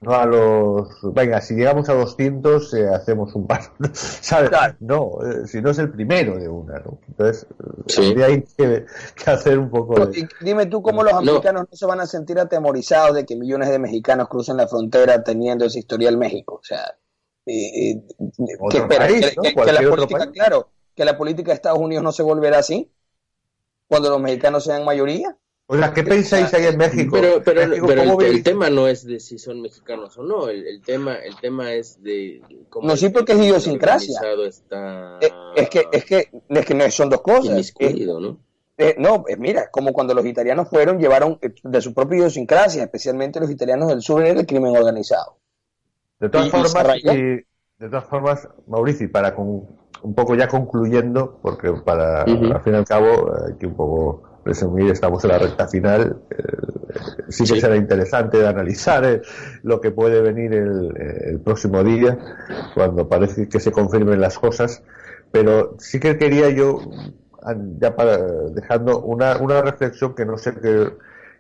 no 0.02 0.14
a 0.14 0.26
los... 0.26 0.90
Venga, 1.14 1.42
si 1.42 1.56
llegamos 1.56 1.90
a 1.90 1.94
200 1.94 2.74
eh, 2.74 2.88
hacemos 2.88 3.36
un 3.36 3.48
paso, 3.48 3.72
¿sabes? 3.94 4.52
No, 4.80 5.20
eh, 5.26 5.48
si 5.48 5.62
no 5.62 5.72
es 5.72 5.80
el 5.80 5.92
primero 5.92 6.38
de 6.38 6.48
una, 6.48 6.80
¿no? 6.80 7.00
Entonces, 7.08 7.48
hay 8.24 8.44
que, 8.44 8.86
hacer 9.26 9.60
un 9.60 9.70
poco 9.70 10.10
Dime 10.42 10.66
tú 10.68 10.82
cómo 10.82 11.04
los 11.04 11.14
americanos 11.14 11.68
no. 11.70 11.78
se 11.78 11.86
van 11.86 12.00
a 12.00 12.06
sentir 12.06 12.40
atemorizados 12.40 13.16
de 13.16 13.26
que 13.26 13.36
millones 13.36 13.70
de 13.70 13.80
mexicanos 13.80 14.30
crucen 14.30 14.58
la 14.58 14.68
frontera 14.68 15.24
teniendo 15.24 15.66
ese 15.66 15.80
historial 15.80 16.18
México, 16.18 16.60
o 16.62 16.64
sea... 16.64 16.96
que, 17.46 18.02
la 19.72 19.90
política, 19.90 20.32
claro, 20.32 20.70
que 20.96 21.06
la 21.06 21.18
política 21.18 21.52
de 21.52 21.56
Estados 21.56 21.80
Unidos 21.80 22.04
no 22.04 22.12
se 22.12 22.24
volverá 22.24 22.60
así 22.60 22.92
cuando 23.90 24.10
los 24.10 24.22
mexicanos 24.22 24.64
sean 24.64 24.86
mayoría. 24.86 25.36
O 25.72 25.78
sea, 25.78 25.94
¿qué 25.94 26.04
pensáis 26.04 26.52
ahí 26.56 26.66
en 26.66 26.78
México? 26.78 27.12
Pero, 27.12 27.44
pero, 27.44 27.62
el, 28.22 28.42
tema 28.42 28.72
no 28.72 28.88
es 28.88 29.06
de 29.06 29.20
si 29.20 29.38
son 29.38 29.62
mexicanos 29.62 30.18
o 30.18 30.24
no, 30.24 30.50
el, 30.50 30.82
tema 30.82 31.14
el 31.18 31.36
tema 31.36 31.74
es 31.74 32.02
de 32.02 32.42
cómo 32.70 32.88
No, 32.88 32.98
sí, 32.98 33.10
porque 33.10 33.34
es 33.34 33.38
idiosincrasia. 33.38 34.20
Está 34.48 35.20
eh, 35.22 35.32
es, 35.56 35.70
que, 35.70 35.86
es, 35.92 36.06
que, 36.06 36.32
es 36.50 36.66
que 36.66 36.74
no 36.74 36.90
son 36.90 37.12
dos 37.12 37.22
cosas. 37.22 37.72
¿no? 37.80 38.40
Eh, 38.80 38.96
no, 38.98 39.24
mira, 39.38 39.70
como 39.70 39.94
cuando 39.94 40.16
los 40.16 40.26
italianos 40.26 40.68
fueron, 40.70 40.98
llevaron 40.98 41.38
eh, 41.40 41.54
de 41.62 41.82
su 41.82 41.94
propia 41.94 42.18
idiosincrasia, 42.18 42.82
especialmente 42.82 43.40
los 43.40 43.52
italianos 43.52 43.90
del 43.90 44.02
sur, 44.02 44.26
en 44.26 44.40
el 44.40 44.48
crimen 44.48 44.76
organizado. 44.76 45.38
De 46.20 46.30
todas 46.30 46.50
formas, 46.50 47.04
de 47.04 47.46
todas 47.78 48.06
formas, 48.06 48.50
Mauricio, 48.66 49.12
para 49.12 49.36
con, 49.36 49.68
un 50.02 50.16
poco 50.16 50.34
ya 50.34 50.48
concluyendo, 50.48 51.38
porque 51.44 51.72
para, 51.74 52.24
al 52.24 52.62
fin 52.64 52.74
y 52.74 52.78
al 52.78 52.86
cabo, 52.86 53.32
hay 53.46 53.54
que 53.60 53.68
un 53.68 53.76
poco 53.76 54.29
resumir, 54.46 54.92
estamos 54.92 55.24
en 55.24 55.32
la 55.32 55.40
recta 55.40 55.68
final. 55.68 56.22
Eh, 56.32 56.44
sí 57.30 57.44
que 57.44 57.60
será 57.60 57.76
interesante 57.76 58.38
de 58.38 58.48
analizar 58.48 59.06
eh, 59.06 59.22
lo 59.64 59.80
que 59.82 59.92
puede 59.92 60.22
venir 60.22 60.54
el, 60.54 60.94
el, 61.26 61.40
próximo 61.40 61.84
día, 61.84 62.18
cuando 62.74 63.08
parece 63.08 63.48
que 63.48 63.60
se 63.60 63.72
confirmen 63.72 64.20
las 64.22 64.38
cosas. 64.40 64.84
Pero 65.32 65.76
sí 65.80 66.00
que 66.00 66.18
quería 66.18 66.50
yo, 66.50 66.80
ya 67.80 67.96
para, 67.96 68.18
dejando 68.18 69.02
una, 69.02 69.38
una 69.38 69.62
reflexión 69.62 70.16
que 70.16 70.26
no 70.26 70.38
sé 70.38 70.54
qué. 70.62 70.94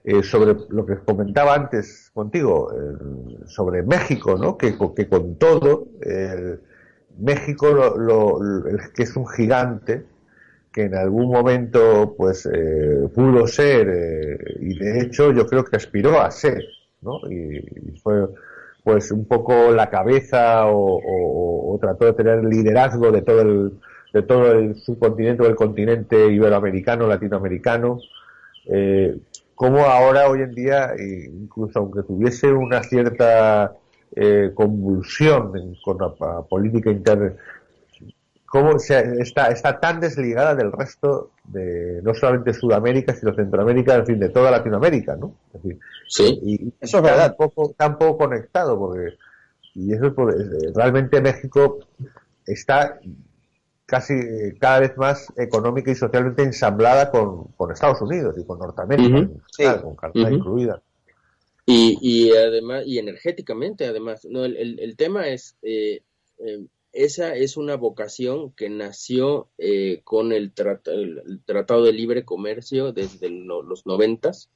Eh, 0.05 0.23
sobre 0.23 0.55
lo 0.69 0.85
que 0.85 0.95
comentaba 0.99 1.53
antes 1.53 2.09
contigo, 2.13 2.71
sobre 3.45 3.83
México, 3.83 4.37
¿no? 4.37 4.57
Que, 4.57 4.77
que 4.95 5.09
con 5.09 5.35
todo, 5.35 5.87
México, 7.19 7.67
lo, 7.67 8.39
que 8.93 9.03
es 9.03 9.15
un 9.17 9.27
gigante, 9.27 10.05
que 10.71 10.83
en 10.83 10.95
algún 10.95 11.31
momento 11.31 12.15
pues 12.17 12.45
eh, 12.45 13.07
pudo 13.13 13.47
ser 13.47 13.89
eh, 13.89 14.37
y 14.59 14.77
de 14.77 15.01
hecho 15.01 15.31
yo 15.31 15.45
creo 15.47 15.63
que 15.65 15.77
aspiró 15.77 16.21
a 16.21 16.29
ser, 16.31 16.63
¿no? 17.01 17.19
Y, 17.29 17.97
fue 18.01 18.27
pues 18.83 19.11
un 19.11 19.25
poco 19.25 19.71
la 19.71 19.89
cabeza 19.89 20.63
o, 20.67 21.77
trató 21.81 22.05
de 22.05 22.13
tener 22.13 22.43
liderazgo 22.43 23.11
de 23.11 23.21
todo 23.21 23.41
el 23.41 23.73
de 24.13 24.23
todo 24.23 24.51
el 24.53 24.75
subcontinente 24.75 25.43
o 25.43 25.45
el 25.45 25.55
continente 25.55 26.27
iberoamericano, 26.31 27.07
latinoamericano, 27.07 27.99
eh, 28.65 29.15
cómo 29.53 29.81
ahora, 29.81 30.29
hoy 30.29 30.41
en 30.41 30.55
día, 30.55 30.93
incluso 30.97 31.79
aunque 31.79 32.01
tuviese 32.01 32.51
una 32.51 32.81
cierta 32.81 33.75
eh, 34.15 34.51
convulsión 34.55 35.75
con 35.85 35.97
la, 35.99 36.41
política 36.41 36.89
interna, 36.89 37.33
cómo 38.49 38.79
se, 38.79 39.21
está, 39.21 39.47
está 39.47 39.79
tan 39.79 39.99
desligada 39.99 40.55
del 40.55 40.71
resto 40.71 41.31
de 41.45 42.01
no 42.03 42.13
solamente 42.13 42.53
Sudamérica, 42.53 43.13
sino 43.15 43.33
Centroamérica, 43.33 43.95
en 43.95 44.05
fin, 44.05 44.19
de 44.19 44.29
toda 44.29 44.51
Latinoamérica, 44.51 45.15
¿no? 45.15 45.35
sí, 46.07 46.39
y, 46.41 46.73
eso 46.79 46.97
es 46.97 47.03
verdad. 47.03 47.35
Poco, 47.37 47.73
tan 47.77 47.97
poco 47.97 48.17
conectado, 48.25 48.77
porque 48.77 49.15
y 49.75 49.93
eso 49.93 50.07
es 50.07 50.75
realmente 50.75 51.21
México 51.21 51.79
está 52.45 52.99
casi 53.85 54.13
cada 54.59 54.79
vez 54.81 54.97
más 54.97 55.27
económica 55.37 55.91
y 55.91 55.95
socialmente 55.95 56.43
ensamblada 56.43 57.09
con, 57.09 57.45
con 57.55 57.71
Estados 57.71 58.01
Unidos 58.01 58.35
y 58.37 58.45
con 58.45 58.59
Norteamérica, 58.59 59.81
con 59.81 59.95
Canadá 59.95 60.31
incluida. 60.31 60.81
Y, 61.65 61.97
y 62.01 62.35
además, 62.35 62.83
y 62.85 62.97
energéticamente 62.97 63.85
además, 63.85 64.25
no, 64.25 64.43
el, 64.43 64.79
el, 64.79 64.95
tema 64.95 65.27
es, 65.27 65.55
eh, 65.61 66.01
eh, 66.39 66.65
esa 66.91 67.35
es 67.35 67.57
una 67.57 67.75
vocación 67.75 68.51
que 68.51 68.69
nació 68.69 69.49
eh, 69.57 70.01
con 70.03 70.31
el, 70.31 70.53
el, 70.85 71.41
Tratado 71.45 71.85
de 71.85 71.93
Libre 71.93 72.25
Comercio 72.25 72.91
desde 72.91 73.29
los 73.29 73.85
noventas, 73.85 74.49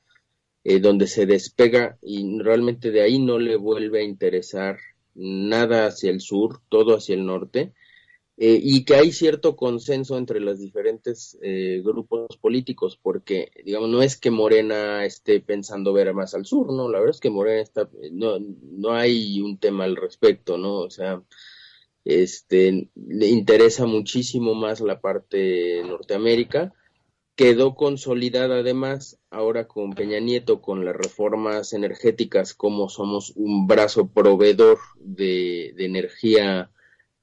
donde 0.81 1.07
se 1.07 1.25
despega 1.25 1.97
y 2.01 2.39
realmente 2.39 2.89
de 2.91 3.01
ahí 3.01 3.19
no 3.19 3.37
le 3.37 3.57
vuelve 3.57 3.99
a 3.99 4.03
interesar 4.03 4.77
nada 5.13 5.87
hacia 5.87 6.09
el 6.09 6.21
sur, 6.21 6.61
todo 6.69 6.95
hacia 6.95 7.15
el 7.15 7.25
norte, 7.25 7.73
eh, 8.35 8.59
y 8.61 8.83
que 8.83 8.95
hay 8.95 9.11
cierto 9.11 9.55
consenso 9.55 10.17
entre 10.17 10.39
los 10.39 10.59
diferentes 10.59 11.37
eh, 11.43 11.81
grupos 11.83 12.35
políticos, 12.37 12.99
porque, 13.01 13.51
digamos, 13.63 13.89
no 13.89 14.01
es 14.01 14.17
que 14.17 14.31
Morena 14.31 15.05
esté 15.05 15.39
pensando 15.39 15.93
ver 15.93 16.13
más 16.15 16.33
al 16.33 16.45
sur, 16.45 16.73
¿no? 16.73 16.89
La 16.89 16.97
verdad 16.99 17.15
es 17.15 17.21
que 17.21 17.29
Morena 17.29 17.61
está, 17.61 17.87
no, 18.11 18.39
no 18.39 18.91
hay 18.91 19.39
un 19.39 19.59
tema 19.59 19.83
al 19.83 19.95
respecto, 19.95 20.57
¿no? 20.57 20.77
O 20.77 20.89
sea, 20.89 21.21
este, 22.05 22.89
le 22.95 23.27
interesa 23.27 23.85
muchísimo 23.85 24.55
más 24.55 24.81
la 24.81 24.99
parte 24.99 25.81
Norteamérica. 25.83 26.73
Quedó 27.35 27.75
consolidada 27.75 28.59
además 28.59 29.19
ahora 29.31 29.67
con 29.67 29.93
Peña 29.93 30.19
Nieto, 30.19 30.61
con 30.61 30.85
las 30.85 30.95
reformas 30.95 31.73
energéticas, 31.73 32.53
como 32.53 32.89
somos 32.89 33.33
un 33.35 33.65
brazo 33.65 34.07
proveedor 34.07 34.77
de, 34.99 35.73
de 35.75 35.85
energía 35.85 36.69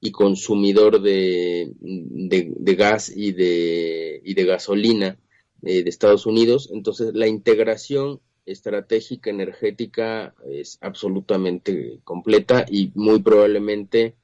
y 0.01 0.11
consumidor 0.11 1.01
de, 1.01 1.71
de, 1.79 2.75
gas 2.75 3.11
y 3.15 3.31
de, 3.33 4.19
y 4.25 4.33
de 4.33 4.45
gasolina 4.45 5.19
eh, 5.61 5.83
de 5.83 5.89
Estados 5.89 6.25
Unidos. 6.25 6.69
Entonces, 6.73 7.13
la 7.13 7.27
integración 7.27 8.19
estratégica 8.47 9.29
energética 9.29 10.33
es 10.49 10.79
absolutamente 10.81 11.99
completa 12.03 12.65
y 12.67 12.91
muy 12.95 13.21
probablemente 13.21 14.15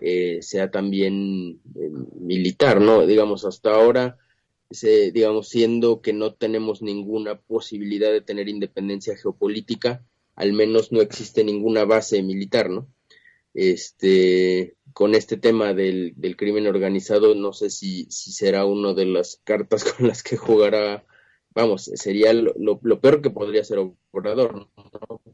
eh, 0.00 0.38
sea 0.42 0.70
también 0.70 1.60
eh, 1.74 1.90
militar, 2.20 2.80
¿no? 2.80 3.06
Digamos, 3.06 3.44
hasta 3.44 3.74
ahora, 3.74 4.18
se, 4.70 5.12
digamos, 5.12 5.48
siendo 5.48 6.00
que 6.00 6.12
no 6.12 6.34
tenemos 6.34 6.82
ninguna 6.82 7.38
posibilidad 7.40 8.10
de 8.12 8.20
tener 8.20 8.48
independencia 8.48 9.16
geopolítica, 9.16 10.04
al 10.34 10.52
menos 10.52 10.92
no 10.92 11.00
existe 11.00 11.44
ninguna 11.44 11.84
base 11.84 12.22
militar, 12.22 12.70
¿no? 12.70 12.88
Este, 13.54 14.76
con 14.92 15.14
este 15.14 15.38
tema 15.38 15.72
del, 15.72 16.12
del 16.16 16.36
crimen 16.36 16.66
organizado, 16.66 17.34
no 17.34 17.54
sé 17.54 17.70
si, 17.70 18.06
si 18.10 18.32
será 18.32 18.66
una 18.66 18.92
de 18.92 19.06
las 19.06 19.40
cartas 19.44 19.84
con 19.96 20.08
las 20.08 20.22
que 20.22 20.36
jugará, 20.36 21.06
vamos, 21.54 21.84
sería 21.94 22.34
lo, 22.34 22.54
lo, 22.82 23.00
peor 23.00 23.22
que 23.22 23.30
podría 23.30 23.64
ser 23.64 23.78
Obrador, 24.10 24.54
¿no? 24.54 24.70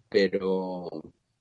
pero 0.09 0.89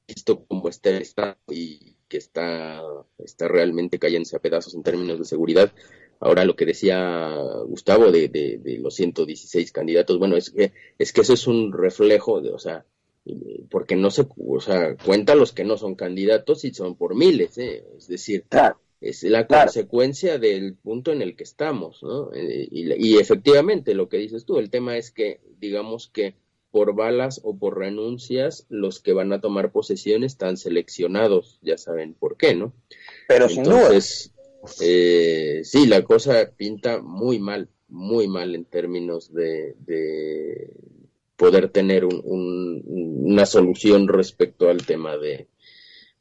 visto 0.08 0.46
como 0.46 0.70
está 0.70 0.90
el 0.90 1.04
Estado 1.04 1.38
y 1.52 1.96
que 2.12 2.18
está, 2.18 2.84
está 3.20 3.48
realmente 3.48 3.98
cayéndose 3.98 4.36
a 4.36 4.40
pedazos 4.40 4.76
en 4.76 4.84
términos 4.84 5.18
de 5.18 5.24
seguridad, 5.24 5.72
ahora 6.20 6.44
lo 6.44 6.58
que 6.58 6.66
decía 6.66 7.38
Gustavo 7.66 8.12
de, 8.12 8.28
de, 8.28 8.58
de 8.58 8.80
los 8.80 8.96
116 8.96 9.72
candidatos, 9.72 10.20
bueno, 10.20 10.36
es 10.36 10.50
que, 10.50 10.74
es 11.00 11.14
que 11.14 11.22
eso 11.22 11.34
es 11.34 11.48
un 11.48 11.72
reflejo 11.72 12.42
de, 12.42 12.52
o 12.52 12.60
sea, 12.60 12.84
porque 13.70 13.96
no 13.96 14.12
se, 14.12 14.28
o 14.46 14.60
sea, 14.60 14.98
cuenta 14.98 15.36
los 15.36 15.54
que 15.54 15.64
no 15.64 15.78
son 15.78 15.96
candidatos 15.96 16.66
y 16.66 16.74
son 16.74 16.98
por 16.98 17.16
miles, 17.16 17.58
¿eh? 17.58 17.86
es 17.98 18.08
decir, 18.10 18.44
es 19.00 19.24
la 19.24 19.48
consecuencia 19.48 20.38
del 20.38 20.76
punto 20.76 21.14
en 21.14 21.22
el 21.22 21.38
que 21.38 21.44
estamos, 21.44 22.04
¿no? 22.04 22.34
Eh, 22.34 22.68
y, 22.70 23.18
efectivamente, 23.20 23.94
lo 23.94 24.10
que 24.10 24.18
dices 24.18 24.44
tú, 24.44 24.60
el 24.60 24.70
tema 24.70 24.98
es 24.98 25.12
que, 25.12 25.40
digamos 25.62 26.10
que 26.10 26.36
por 26.72 26.96
balas 26.96 27.42
o 27.44 27.58
por 27.58 27.78
renuncias, 27.78 28.66
los 28.70 29.00
que 29.00 29.14
van 29.14 29.34
a 29.34 29.42
tomar 29.42 29.72
posesión 29.72 30.24
están 30.24 30.58
seleccionados, 30.58 31.60
ya 31.62 31.78
saben 31.78 32.14
por 32.14 32.38
qué, 32.38 32.56
¿no? 32.56 32.74
Pero 33.28 33.48
Entonces, 33.50 34.06
sin 34.06 34.34
duda. 34.34 34.42
Eh, 34.82 35.62
sí, 35.64 35.88
la 35.88 36.04
cosa 36.04 36.52
pinta 36.56 37.02
muy 37.02 37.40
mal, 37.40 37.68
muy 37.88 38.28
mal 38.28 38.56
en 38.56 38.66
términos 38.66 39.34
de, 39.34 39.76
poder 41.36 41.70
tener 41.70 42.06
una 42.06 43.46
solución 43.48 44.08
respecto 44.08 44.70
al 44.70 44.86
tema 44.86 45.18
de, 45.18 45.48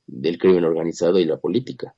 del 0.07 0.39
crimen 0.39 0.65
organizado 0.65 1.19
y 1.19 1.27
la 1.27 1.37
política. 1.37 1.95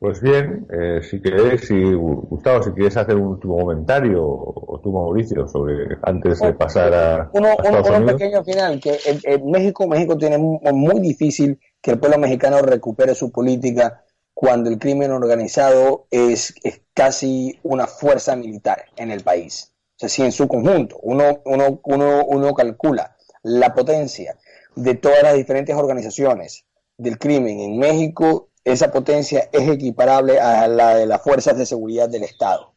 Pues 0.00 0.20
bien, 0.20 0.66
eh, 0.72 1.00
si 1.02 1.20
quieres, 1.20 1.68
si, 1.68 1.78
Gustavo, 1.92 2.62
si 2.62 2.70
quieres 2.70 2.96
hacer 2.96 3.14
un 3.16 3.28
último 3.28 3.58
comentario, 3.58 4.26
o, 4.26 4.80
tú, 4.82 4.90
Mauricio, 4.92 5.46
sobre 5.46 5.98
antes 6.02 6.40
de 6.40 6.54
pasar 6.54 6.94
a. 6.94 7.30
Uno, 7.34 7.54
uno, 7.62 8.06
pequeño 8.06 8.42
final, 8.42 8.80
que 8.80 8.98
en, 9.04 9.50
México, 9.50 9.86
México 9.86 10.16
tiene 10.16 10.38
muy 10.38 11.00
difícil 11.00 11.60
que 11.82 11.92
el 11.92 12.00
pueblo 12.00 12.18
mexicano 12.18 12.62
recupere 12.62 13.14
su 13.14 13.30
política 13.30 14.02
cuando 14.34 14.70
el 14.70 14.78
crimen 14.78 15.12
organizado 15.12 16.06
es, 16.10 16.54
es 16.64 16.80
casi 16.94 17.60
una 17.62 17.86
fuerza 17.86 18.34
militar 18.34 18.86
en 18.96 19.10
el 19.10 19.22
país 19.22 19.70
sea, 20.00 20.08
si 20.08 20.22
en 20.22 20.32
su 20.32 20.48
conjunto 20.48 20.98
uno, 21.02 21.40
uno, 21.44 21.80
uno, 21.84 22.24
uno 22.24 22.54
calcula 22.54 23.16
la 23.42 23.74
potencia 23.74 24.36
de 24.74 24.94
todas 24.94 25.22
las 25.22 25.34
diferentes 25.34 25.74
organizaciones 25.76 26.64
del 26.96 27.18
crimen 27.18 27.60
en 27.60 27.78
México, 27.78 28.49
esa 28.64 28.90
potencia 28.90 29.48
es 29.52 29.68
equiparable 29.68 30.40
a 30.40 30.68
la 30.68 30.96
de 30.96 31.06
las 31.06 31.22
fuerzas 31.22 31.56
de 31.56 31.66
seguridad 31.66 32.08
del 32.08 32.24
Estado. 32.24 32.72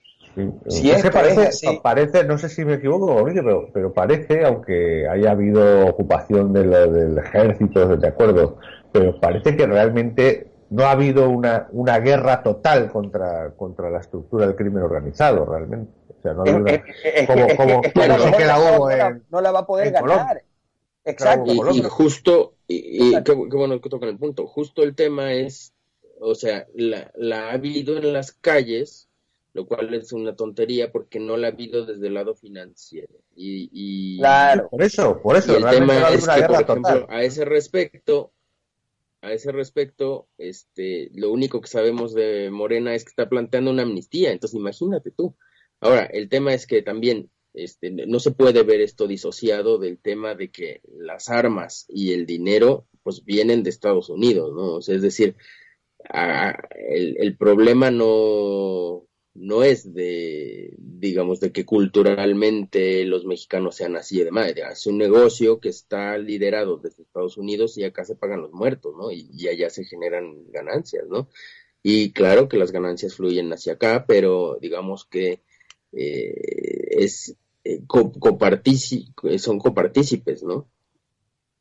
Si 0.67 0.89
es, 0.89 1.03
que 1.03 1.11
parece, 1.11 1.79
parece, 1.83 2.23
no 2.23 2.39
sé 2.39 2.49
si 2.49 2.65
me 2.65 2.75
equivoco, 2.75 3.23
pero, 3.23 3.69
pero 3.71 3.93
parece, 3.93 4.43
aunque 4.43 5.07
haya 5.07 5.29
habido 5.29 5.85
ocupación 5.85 6.51
de 6.53 6.63
del 6.67 7.17
ejército, 7.19 7.97
de 7.97 8.07
acuerdo, 8.07 8.57
pero 8.91 9.19
parece 9.19 9.55
que 9.55 9.67
realmente 9.67 10.47
no 10.71 10.85
ha 10.85 10.91
habido 10.91 11.29
una, 11.29 11.67
una 11.71 11.99
guerra 11.99 12.41
total 12.41 12.91
contra, 12.91 13.51
contra 13.51 13.91
la 13.91 13.99
estructura 13.99 14.47
del 14.47 14.55
crimen 14.55 14.81
organizado, 14.81 15.45
realmente 15.45 15.91
no, 19.29 19.41
la 19.41 19.51
va 19.51 19.59
a 19.59 19.65
poder 19.65 19.91
ganar. 19.91 20.43
Exacto. 21.05 21.51
Y, 21.51 21.81
justo, 21.83 22.53
y, 22.67 23.21
qué, 23.23 23.33
bueno 23.33 23.81
que 23.81 23.89
tocan 23.89 24.09
el 24.09 24.17
punto, 24.17 24.47
justo 24.47 24.83
el 24.83 24.95
tema 24.95 25.33
es, 25.33 25.72
o 26.23 26.35
sea, 26.35 26.67
la, 26.73 27.11
la 27.15 27.49
ha 27.49 27.53
habido 27.53 27.97
en 27.97 28.13
las 28.13 28.31
calles, 28.31 29.09
lo 29.53 29.67
cual 29.67 29.93
es 29.93 30.11
una 30.13 30.35
tontería 30.35 30.91
porque 30.91 31.19
no 31.19 31.37
la 31.37 31.47
ha 31.47 31.51
habido 31.51 31.85
desde 31.85 32.07
el 32.07 32.15
lado 32.15 32.35
financiero. 32.35 33.13
Y, 33.35 34.17
claro, 34.19 34.69
por 34.69 34.83
eso, 34.83 35.21
por 35.21 35.35
eso. 35.35 35.57
el 35.57 35.63
tema 35.65 36.09
es 36.09 36.27
que, 36.27 36.43
por 36.43 36.61
ejemplo, 36.61 37.07
a 37.09 37.23
ese 37.23 37.45
respecto, 37.45 38.31
a 39.21 39.31
ese 39.31 39.51
respecto, 39.51 40.27
este, 40.37 41.09
lo 41.13 41.31
único 41.31 41.61
que 41.61 41.67
sabemos 41.67 42.13
de 42.13 42.49
Morena 42.51 42.95
es 42.95 43.03
que 43.03 43.09
está 43.09 43.29
planteando 43.29 43.71
una 43.71 43.83
amnistía. 43.83 44.31
Entonces, 44.31 44.57
imagínate 44.57 45.11
tú, 45.11 45.35
Ahora, 45.83 46.05
el 46.05 46.29
tema 46.29 46.53
es 46.53 46.65
que 46.65 46.81
también 46.81 47.29
este, 47.53 47.91
no 47.91 48.21
se 48.21 48.31
puede 48.31 48.63
ver 48.63 48.79
esto 48.79 49.05
disociado 49.05 49.77
del 49.79 49.97
tema 49.99 50.33
de 50.33 50.49
que 50.49 50.79
las 50.97 51.27
armas 51.27 51.85
y 51.89 52.13
el 52.13 52.25
dinero 52.25 52.87
pues 53.03 53.25
vienen 53.25 53.63
de 53.63 53.69
Estados 53.69 54.07
Unidos, 54.07 54.53
¿no? 54.55 54.75
O 54.75 54.81
sea, 54.81 54.95
es 54.95 55.01
decir, 55.01 55.35
el, 56.09 57.17
el, 57.17 57.37
problema 57.37 57.91
no, 57.91 59.05
no 59.33 59.63
es 59.63 59.93
de, 59.93 60.75
digamos, 60.77 61.39
de 61.39 61.51
que 61.51 61.65
culturalmente 61.65 63.05
los 63.05 63.25
mexicanos 63.25 63.75
sean 63.75 63.95
así 63.95 64.23
de 64.23 64.31
madre. 64.31 64.63
Es 64.71 64.85
un 64.87 64.97
negocio 64.97 65.59
que 65.59 65.69
está 65.69 66.17
liderado 66.17 66.77
desde 66.77 67.03
Estados 67.03 67.37
Unidos 67.37 67.77
y 67.77 67.83
acá 67.83 68.05
se 68.05 68.15
pagan 68.15 68.41
los 68.41 68.51
muertos, 68.51 68.95
¿no? 68.97 69.11
Y, 69.11 69.29
y 69.33 69.47
allá 69.47 69.69
se 69.69 69.85
generan 69.85 70.51
ganancias, 70.51 71.05
¿no? 71.07 71.29
Y 71.83 72.11
claro 72.13 72.47
que 72.47 72.57
las 72.57 72.71
ganancias 72.71 73.15
fluyen 73.15 73.51
hacia 73.51 73.73
acá, 73.73 74.05
pero 74.07 74.57
digamos 74.61 75.05
que 75.05 75.41
eh, 75.91 76.87
es 76.91 77.35
eh, 77.65 77.81
son 79.37 79.59
copartícipes, 79.59 80.43
¿no? 80.43 80.69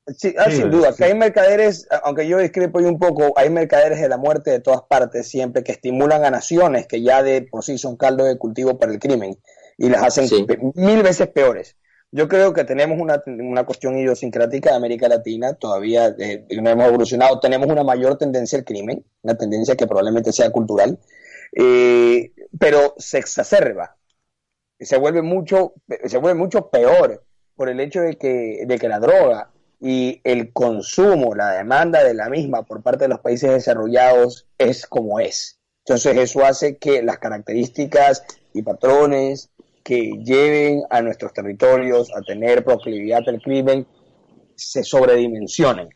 Sí, 0.07 0.35
ah, 0.37 0.51
sin 0.51 0.69
duda, 0.69 0.93
que 0.97 1.05
hay 1.05 1.15
mercaderes, 1.15 1.87
aunque 2.03 2.27
yo 2.27 2.39
discrepo 2.39 2.81
un 2.81 2.99
poco, 2.99 3.33
hay 3.37 3.51
mercaderes 3.51 4.01
de 4.01 4.09
la 4.09 4.17
muerte 4.17 4.51
de 4.51 4.59
todas 4.59 4.83
partes 4.83 5.29
siempre 5.29 5.63
que 5.63 5.71
estimulan 5.71 6.25
a 6.25 6.31
naciones 6.31 6.89
que 6.89 7.03
ya 7.03 7.23
de 7.23 7.43
por 7.43 7.63
sí 7.63 7.79
son 7.79 7.97
caldo 7.97 8.25
de 8.25 8.37
cultivo 8.37 8.79
para 8.79 8.93
el 8.93 8.99
crimen 8.99 9.39
y 9.79 9.89
las 9.89 10.03
hacen 10.03 10.29
mil 10.75 11.03
veces 11.05 11.29
peores. 11.29 11.77
Yo 12.11 12.29
creo 12.29 12.53
que 12.53 12.65
tenemos 12.65 13.01
una, 13.01 13.23
una 13.27 13.65
cuestión 13.65 13.97
idiosincrática 13.97 14.71
de 14.71 14.77
América 14.77 15.09
Latina, 15.09 15.55
todavía 15.55 16.15
eh, 16.19 16.47
no 16.61 16.69
hemos 16.69 16.89
evolucionado, 16.89 17.39
tenemos 17.39 17.69
una 17.69 17.85
mayor 17.85 18.19
tendencia 18.19 18.59
al 18.59 18.65
crimen, 18.65 19.05
una 19.23 19.37
tendencia 19.39 19.77
que 19.77 19.87
probablemente 19.87 20.33
sea 20.33 20.51
cultural, 20.51 20.99
eh, 21.53 22.33
pero 22.59 22.95
se 22.99 23.19
exacerba, 23.19 23.97
se 24.81 24.99
vuelve 24.99 25.23
mucho, 25.23 25.75
se 26.05 26.19
vuelve 26.19 26.39
mucho 26.39 26.71
peor 26.71 27.25
por 27.55 27.69
el 27.69 27.79
hecho 27.79 28.01
de 28.01 28.17
que, 28.17 28.65
de 28.67 28.79
que 28.79 28.89
la 28.89 28.99
droga 28.99 29.53
y 29.83 30.21
el 30.23 30.53
consumo, 30.53 31.35
la 31.35 31.51
demanda 31.51 32.05
de 32.05 32.15
la 32.15 32.29
misma 32.29 32.63
por 32.63 32.83
parte 32.83 33.05
de 33.05 33.09
los 33.09 33.19
países 33.19 33.51
desarrollados 33.51 34.47
es 34.57 34.87
como 34.87 35.19
es. 35.19 35.59
Entonces 35.85 36.17
eso 36.17 36.45
hace 36.45 36.77
que 36.77 37.03
las 37.03 37.19
características 37.19 38.23
y 38.55 38.63
patrones 38.63 39.51
que 39.83 40.13
lleven 40.23 40.85
a 40.89 41.03
nuestros 41.03 41.33
territorios 41.33 42.13
a 42.15 42.21
tener 42.21 42.65
proclividad 42.65 43.29
al 43.29 43.43
crimen 43.43 43.85
se 44.55 44.85
sobredimensionen. 44.85 45.89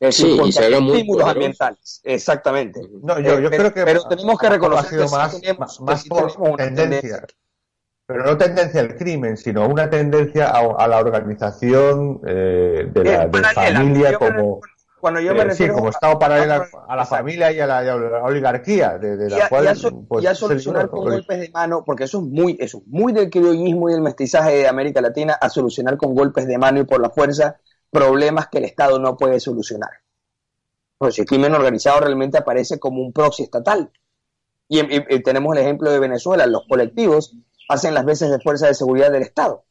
Es 0.00 0.16
sí, 0.16 0.38
y 0.46 0.50
se 0.50 0.64
hagan 0.64 0.84
muy 0.84 1.06
ambientales. 1.22 2.00
Exactamente. 2.04 2.80
No, 3.02 3.20
yo, 3.20 3.40
yo 3.40 3.50
creo 3.50 3.74
que 3.74 3.84
pero 3.84 4.04
tenemos 4.04 4.38
que 4.38 4.48
reconocer 4.48 5.00
que 5.00 5.04
más, 5.06 5.38
tenemos, 5.38 5.80
más, 5.82 6.04
por 6.06 6.56
tendencia. 6.56 7.26
Pero 8.08 8.24
no 8.24 8.38
tendencia 8.38 8.80
al 8.80 8.96
crimen, 8.96 9.36
sino 9.36 9.68
una 9.68 9.90
tendencia 9.90 10.48
a, 10.48 10.88
la 10.88 10.98
organización 10.98 12.22
eh, 12.26 12.88
de 12.90 13.04
la 13.04 13.26
de 13.26 13.42
familia 13.54 14.18
como 14.18 14.62
cuando 14.98 15.20
yo 15.20 15.34
me 15.34 15.42
eh, 15.42 15.54
sí, 15.54 15.68
como 15.68 15.90
Estado 15.90 16.18
paralelo 16.18 16.64
a, 16.88 16.96
la 16.96 17.04
familia 17.04 17.52
y 17.52 17.60
a 17.60 17.66
la, 17.66 18.24
oligarquía, 18.24 18.96
de, 18.96 19.28
la 19.28 19.46
cual. 19.50 19.68
Pues, 20.08 20.24
ya 20.24 20.34
solucionar 20.34 20.88
con 20.88 21.04
golpes 21.04 21.38
de 21.38 21.50
mano, 21.50 21.84
porque 21.84 22.04
eso 22.04 22.18
es 22.18 22.24
muy, 22.24 22.56
eso, 22.58 22.82
muy 22.86 23.12
del 23.12 23.28
criollismo 23.28 23.90
y 23.90 23.92
el 23.92 24.00
mestizaje 24.00 24.56
de 24.56 24.68
América 24.68 25.02
Latina, 25.02 25.34
a 25.34 25.50
solucionar 25.50 25.98
con 25.98 26.14
golpes 26.14 26.46
de 26.46 26.56
mano 26.56 26.80
y 26.80 26.84
por 26.84 27.02
la 27.02 27.10
fuerza 27.10 27.60
problemas 27.90 28.48
que 28.48 28.56
el 28.56 28.64
Estado 28.64 28.98
no 28.98 29.18
puede 29.18 29.38
solucionar. 29.38 29.90
Pues 30.96 31.14
si 31.14 31.20
el 31.20 31.26
crimen 31.26 31.54
organizado 31.54 32.00
realmente 32.00 32.38
aparece 32.38 32.78
como 32.78 33.02
un 33.02 33.12
proxy 33.12 33.42
estatal. 33.42 33.92
Y, 34.66 34.82
tenemos 35.22 35.54
el 35.54 35.62
ejemplo 35.62 35.90
de 35.90 35.98
Venezuela, 35.98 36.46
los 36.46 36.66
colectivos 36.66 37.36
hacen 37.68 37.94
las 37.94 38.04
veces 38.04 38.30
de 38.30 38.40
fuerza 38.40 38.66
de 38.66 38.74
seguridad 38.74 39.12
del 39.12 39.22
Estado. 39.22 39.64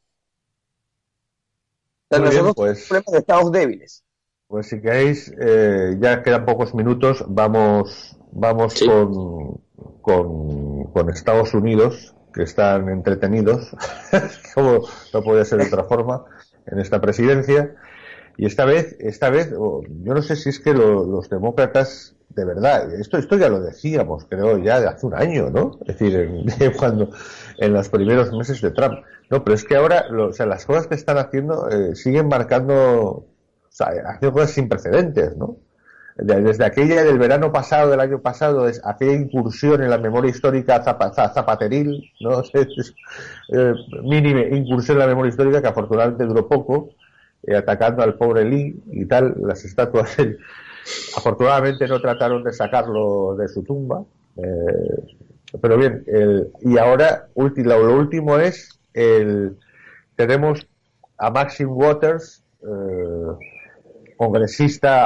nosotros 2.12 2.54
pues, 2.56 2.88
problemas 2.88 3.12
de 3.12 3.18
estados 3.20 3.52
débiles. 3.52 4.04
Pues 4.48 4.68
si 4.68 4.80
queréis, 4.80 5.34
eh, 5.40 5.98
ya 6.00 6.24
quedan 6.24 6.46
pocos 6.46 6.74
minutos, 6.74 7.26
vamos, 7.28 8.18
vamos 8.32 8.80
con, 8.82 9.62
con, 10.94 11.10
Estados 11.10 11.54
Unidos, 11.54 12.16
que 12.34 12.44
están 12.44 12.88
entretenidos, 12.90 13.76
como 14.56 14.88
no 15.14 15.22
puede 15.22 15.44
ser 15.44 15.60
de 15.60 15.68
otra 15.68 15.84
forma, 15.84 16.24
en 16.66 16.80
esta 16.80 17.02
presidencia. 17.02 17.76
Y 18.38 18.46
esta 18.46 18.66
vez, 18.66 18.96
esta 19.00 19.30
vez, 19.30 19.50
yo 19.50 20.14
no 20.14 20.22
sé 20.22 20.36
si 20.36 20.50
es 20.50 20.60
que 20.60 20.74
los 20.74 21.30
demócratas, 21.30 22.17
de 22.30 22.46
verdad, 22.46 22.94
esto, 22.94 23.18
esto 23.18 23.38
ya 23.38 23.50
lo 23.50 23.60
decíamos, 23.60 24.26
creo, 24.30 24.58
ya 24.58 24.80
de 24.80 24.88
hace 24.88 25.06
un 25.06 25.16
año, 25.16 25.50
¿no? 25.50 25.80
Es 25.82 25.98
decir, 25.98 26.16
en, 26.16 26.74
cuando, 26.78 27.10
en 27.58 27.74
los 27.74 27.90
primeros 27.90 28.32
meses 28.32 28.62
de 28.62 28.72
Trump. 28.72 29.00
No, 29.30 29.44
pero 29.44 29.56
es 29.56 29.64
que 29.64 29.76
ahora, 29.76 30.06
o 30.12 30.32
sea, 30.34 30.46
las 30.46 30.66
cosas 30.66 30.88
que 30.88 30.96
están 30.96 31.18
haciendo 31.18 31.70
eh, 31.70 31.96
siguen 31.96 32.28
marcando 32.28 33.26
sea, 33.78 33.88
hace 34.08 34.32
cosas 34.32 34.52
sin 34.52 34.68
precedentes, 34.68 35.38
¿no? 35.38 35.58
Desde 36.16 36.66
aquella 36.66 37.04
del 37.04 37.20
verano 37.20 37.52
pasado, 37.52 37.92
del 37.92 38.00
año 38.00 38.22
pasado, 38.24 38.68
es 38.68 38.82
aquella 38.84 39.14
incursión 39.14 39.84
en 39.84 39.92
la 39.92 40.00
memoria 40.00 40.32
histórica 40.32 40.84
zapateril, 40.84 42.12
¿no? 42.20 42.42
Eh, 43.50 43.74
mínima 44.04 44.42
incursión 44.42 44.98
en 44.98 45.04
la 45.04 45.08
memoria 45.08 45.30
histórica 45.30 45.62
que 45.62 45.68
afortunadamente 45.70 46.26
duró 46.26 46.50
poco, 46.50 46.90
eh, 47.44 47.56
atacando 47.56 48.04
al 48.04 48.16
pobre 48.16 48.44
Lee 48.44 48.84
y 48.88 49.06
tal, 49.06 49.36
las 49.38 49.64
estatuas. 49.64 50.18
Afortunadamente 51.16 51.88
no 51.88 52.00
trataron 52.00 52.44
de 52.44 52.54
sacarlo 52.54 53.36
de 53.36 53.48
su 53.48 53.64
tumba. 53.64 54.04
Eh, 54.38 55.16
pero 55.62 55.78
bien, 55.78 56.04
y 56.62 56.78
ahora 56.78 57.30
lo, 57.36 57.96
último 57.96 58.38
es 58.38 58.80
el 58.94 59.58
tenemos 60.16 60.68
a 61.18 61.32
Maxim 61.32 61.70
Waters, 61.70 62.44
congresista 64.18 65.06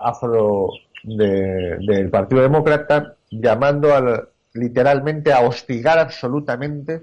afro 0.00 0.70
del 1.04 2.08
Partido 2.10 2.40
Demócrata, 2.40 3.16
llamando 3.30 3.94
al, 3.94 4.28
literalmente 4.54 5.32
a 5.32 5.40
hostigar 5.40 5.98
absolutamente 5.98 7.02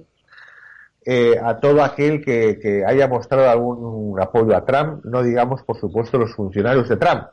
eh, 1.06 1.36
a 1.42 1.60
todo 1.60 1.84
aquel 1.84 2.24
que, 2.24 2.84
haya 2.86 3.08
mostrado 3.08 3.50
algún 3.50 4.20
apoyo 4.22 4.56
a 4.56 4.66
Trump, 4.66 5.04
no 5.06 5.24
digamos, 5.24 5.64
por 5.64 5.78
supuesto, 5.80 6.18
los 6.18 6.34
funcionarios 6.34 6.90
de 6.90 6.98
Trump. 6.98 7.24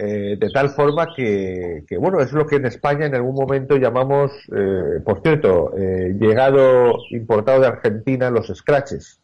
Eh, 0.00 0.36
de 0.38 0.50
tal 0.50 0.70
forma 0.70 1.12
que, 1.14 1.84
bueno, 1.98 2.20
es 2.20 2.32
lo 2.32 2.46
que 2.46 2.56
en 2.56 2.66
España 2.66 3.06
en 3.06 3.16
algún 3.16 3.34
momento 3.34 3.76
llamamos, 3.76 4.30
eh, 4.54 5.00
por 5.04 5.20
cierto, 5.22 5.72
llegado, 5.74 6.94
importado 7.10 7.62
de 7.62 7.66
Argentina, 7.66 8.30
los 8.30 8.46
scratches 8.46 9.20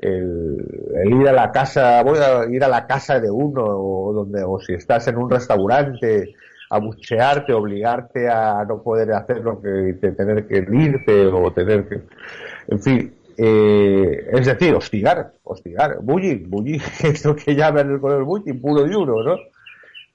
el, 0.00 1.20
ir 1.20 1.28
a 1.28 1.32
la 1.32 1.50
casa, 1.50 2.02
voy 2.02 2.18
a 2.18 2.46
ir 2.48 2.62
a 2.62 2.68
la 2.68 2.86
casa 2.86 3.20
de 3.20 3.30
uno 3.30 3.64
o 3.64 4.12
donde, 4.12 4.42
o 4.44 4.60
si 4.60 4.74
estás 4.74 5.08
en 5.08 5.16
un 5.16 5.30
restaurante, 5.30 6.34
a 6.70 6.78
buchearte, 6.78 7.52
obligarte 7.52 8.28
a 8.28 8.64
no 8.68 8.82
poder 8.82 9.12
hacer 9.12 9.38
lo 9.38 9.60
que 9.60 9.94
tener 10.00 10.46
que 10.46 10.58
irte 10.70 11.26
o 11.26 11.50
tener 11.52 11.88
que, 11.88 12.02
en 12.68 12.82
fin, 12.82 13.14
eh, 13.38 14.28
es 14.32 14.46
decir, 14.46 14.74
hostigar, 14.74 15.32
hostigar, 15.44 15.98
bullying, 16.02 16.48
bullying, 16.48 16.80
esto 17.02 17.34
que 17.34 17.54
llaman 17.54 17.98
con 17.98 18.12
el 18.12 18.22
bullying 18.22 18.60
puro 18.60 18.86
y 18.86 18.90
duro, 18.90 19.22
¿no? 19.22 19.36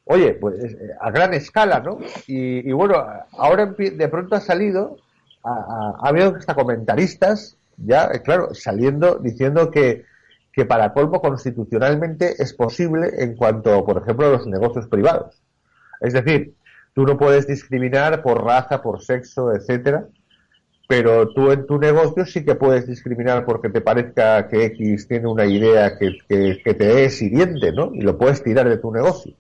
Oye, 0.06 0.34
pues 0.34 0.76
a 1.00 1.12
gran 1.12 1.34
escala, 1.34 1.80
¿no? 1.80 2.00
Y, 2.28 2.72
bueno, 2.72 2.96
ahora 3.32 3.68
de 3.68 4.08
pronto 4.10 4.36
ha 4.36 4.42
salido, 4.42 4.98
ha, 5.44 5.96
ha 6.00 6.10
habido 6.10 6.36
hasta 6.36 6.56
comentaristas 6.56 7.58
ya, 7.78 8.10
eh, 8.14 8.22
claro, 8.22 8.54
saliendo 8.54 9.16
diciendo 9.16 9.72
que, 9.72 10.06
que 10.52 10.66
para 10.66 10.94
colmo 10.94 11.22
constitucionalmente 11.22 12.36
es 12.42 12.54
posible 12.54 13.10
en 13.18 13.36
cuanto, 13.36 13.84
por 13.86 14.02
ejemplo, 14.02 14.28
a 14.28 14.32
los 14.32 14.48
negocios 14.48 14.88
privados. 14.88 15.42
Es 16.02 16.14
decir, 16.14 16.54
tú 16.94 17.06
no 17.06 17.18
puedes 17.18 17.48
discriminar 17.48 18.22
por 18.22 18.44
raza, 18.44 18.82
por 18.82 19.02
sexo, 19.02 19.54
etcétera, 19.54 20.06
pero 20.88 21.30
tú 21.30 21.52
en 21.52 21.66
tu 21.66 21.80
negocio 21.80 22.26
sí 22.26 22.44
que 22.46 22.56
puedes 22.56 22.86
discriminar 22.86 23.46
porque 23.46 23.70
te 23.70 23.82
parezca 23.82 24.48
que 24.48 24.66
X 24.66 25.08
tiene 25.08 25.28
una 25.28 25.46
idea 25.46 25.98
que, 25.98 26.18
que, 26.28 26.74
te 26.74 27.06
es 27.06 27.22
hiriente, 27.22 27.72
¿no? 27.72 27.92
Y 27.94 28.02
lo 28.02 28.18
puedes 28.18 28.44
tirar 28.44 28.70
de 28.70 28.78
tu 28.78 28.92
negocio. 28.92 29.34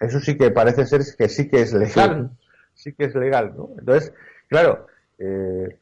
Eso 0.00 0.20
sí 0.20 0.36
que 0.36 0.50
parece 0.50 0.86
ser 0.86 1.02
que 1.16 1.28
sí 1.28 1.48
que 1.48 1.62
es 1.62 1.72
legal. 1.72 2.30
Sí 2.74 2.92
que 2.92 3.04
es 3.04 3.14
legal, 3.14 3.54
¿no? 3.56 3.70
Entonces, 3.78 4.12
claro, 4.48 4.86
eh, 5.18 5.76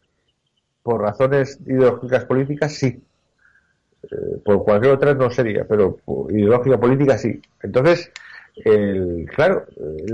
por 0.83 1.01
razones 1.01 1.59
ideológicas 1.67 2.25
políticas 2.25 2.73
sí. 2.75 3.03
Eh, 4.05 4.39
por 4.45 4.65
cualquier 4.65 4.93
otra 4.93 5.15
no 5.15 5.31
sería, 5.31 5.65
pero 5.65 5.99
ideológica 6.29 6.79
política 6.79 7.19
sí. 7.19 7.41
Entonces, 7.63 8.13
el, 8.57 9.29
claro, 9.35 9.67
eh, 9.77 10.05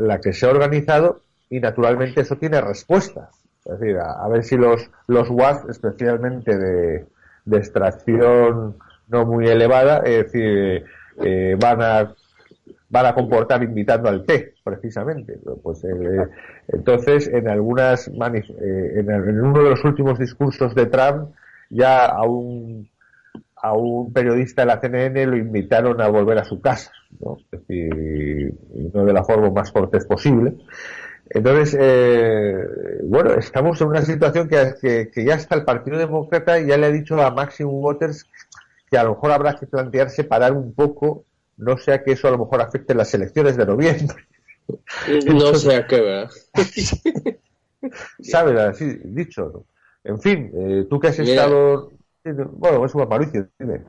la, 0.00 0.20
que 0.20 0.32
se 0.32 0.46
ha 0.46 0.50
organizado 0.50 1.20
y 1.50 1.60
naturalmente 1.60 2.22
eso 2.22 2.36
tiene 2.36 2.60
respuesta. 2.60 3.30
Es 3.64 3.78
decir, 3.78 3.96
a, 3.98 4.26
ver 4.28 4.44
si 4.44 4.56
los, 4.56 4.90
los 5.06 5.30
WAS, 5.30 5.64
especialmente 5.68 6.56
de, 6.56 7.06
de 7.44 7.56
extracción 7.56 8.76
no 9.08 9.26
muy 9.26 9.46
elevada, 9.46 9.98
es 9.98 10.24
decir, 10.24 10.84
eh, 11.22 11.56
van 11.58 11.82
a 11.82 12.14
van 12.94 13.06
a 13.06 13.14
comportar 13.14 13.60
invitando 13.64 14.08
al 14.08 14.24
té, 14.24 14.54
precisamente. 14.62 15.36
Pues, 15.64 15.82
eh, 15.82 16.28
entonces, 16.68 17.26
en 17.26 17.48
algunas 17.48 18.06
eh, 18.06 19.00
en, 19.00 19.40
uno 19.40 19.64
de 19.64 19.70
los 19.70 19.84
últimos 19.84 20.16
discursos 20.16 20.76
de 20.76 20.86
Trump, 20.86 21.34
ya 21.70 22.06
a 22.06 22.22
un 22.22 22.88
a 23.56 23.72
un 23.72 24.12
periodista 24.12 24.62
de 24.62 24.66
la 24.66 24.80
CNN 24.80 25.26
lo 25.26 25.36
invitaron 25.36 26.00
a 26.00 26.08
volver 26.08 26.38
a 26.38 26.44
su 26.44 26.60
casa, 26.60 26.92
¿no? 27.18 27.38
Es 27.38 27.50
decir, 27.50 28.54
no 28.92 29.04
de 29.06 29.12
la 29.12 29.24
forma 29.24 29.50
más 29.50 29.72
cortés 29.72 30.04
posible. 30.04 30.54
Entonces, 31.30 31.76
eh, 31.80 32.54
bueno, 33.04 33.32
estamos 33.32 33.80
en 33.80 33.88
una 33.88 34.02
situación 34.02 34.48
que, 34.48 35.08
que, 35.12 35.24
ya 35.24 35.34
está 35.34 35.56
el 35.56 35.64
Partido 35.64 35.98
Demócrata 35.98 36.60
y 36.60 36.66
ya 36.66 36.76
le 36.76 36.86
ha 36.86 36.90
dicho 36.90 37.20
a 37.20 37.30
Maxim 37.30 37.66
Waters 37.68 38.28
que 38.88 38.98
a 38.98 39.02
lo 39.02 39.14
mejor 39.14 39.32
habrá 39.32 39.54
que 39.54 39.66
plantearse 39.66 40.24
parar 40.24 40.52
un 40.52 40.74
poco 40.74 41.24
no 41.56 41.78
sea 41.78 42.02
que 42.02 42.12
eso 42.12 42.28
a 42.28 42.32
lo 42.32 42.38
mejor 42.38 42.60
afecte 42.60 42.94
las 42.94 43.12
elecciones 43.14 43.56
de 43.56 43.66
noviembre. 43.66 44.16
no 45.26 45.54
sea 45.54 45.86
que, 45.86 46.00
¿verdad? 46.00 46.30
¿Sabes? 48.20 48.58
Así 48.58 48.86
dicho. 49.04 49.66
En 50.02 50.20
fin, 50.20 50.50
eh, 50.54 50.86
tú 50.88 50.98
que 50.98 51.08
has 51.08 51.18
estado. 51.18 51.92
Bueno, 52.24 52.84
es 52.84 52.94
un 52.94 53.02
aparicio, 53.02 53.48
dime. 53.58 53.84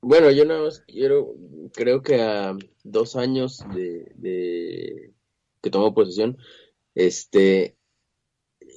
Bueno, 0.00 0.30
yo 0.30 0.44
nada 0.44 0.62
más 0.62 0.80
quiero. 0.80 1.34
Creo 1.72 2.02
que 2.02 2.20
a 2.20 2.56
dos 2.84 3.16
años 3.16 3.64
de, 3.74 4.12
de 4.16 5.12
que 5.60 5.70
tomó 5.70 5.94
posesión, 5.94 6.38
este. 6.94 7.76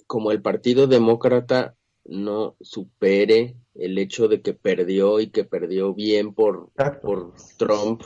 Como 0.08 0.32
el 0.32 0.41
Partido 0.41 0.86
Demócrata 0.86 1.76
no 2.04 2.56
supere 2.62 3.56
el 3.76 3.98
hecho 3.98 4.28
de 4.28 4.42
que 4.42 4.54
perdió 4.54 5.20
y 5.20 5.28
que 5.28 5.44
perdió 5.44 5.94
bien 5.94 6.34
por, 6.34 6.72
por 7.02 7.34
Trump 7.58 8.04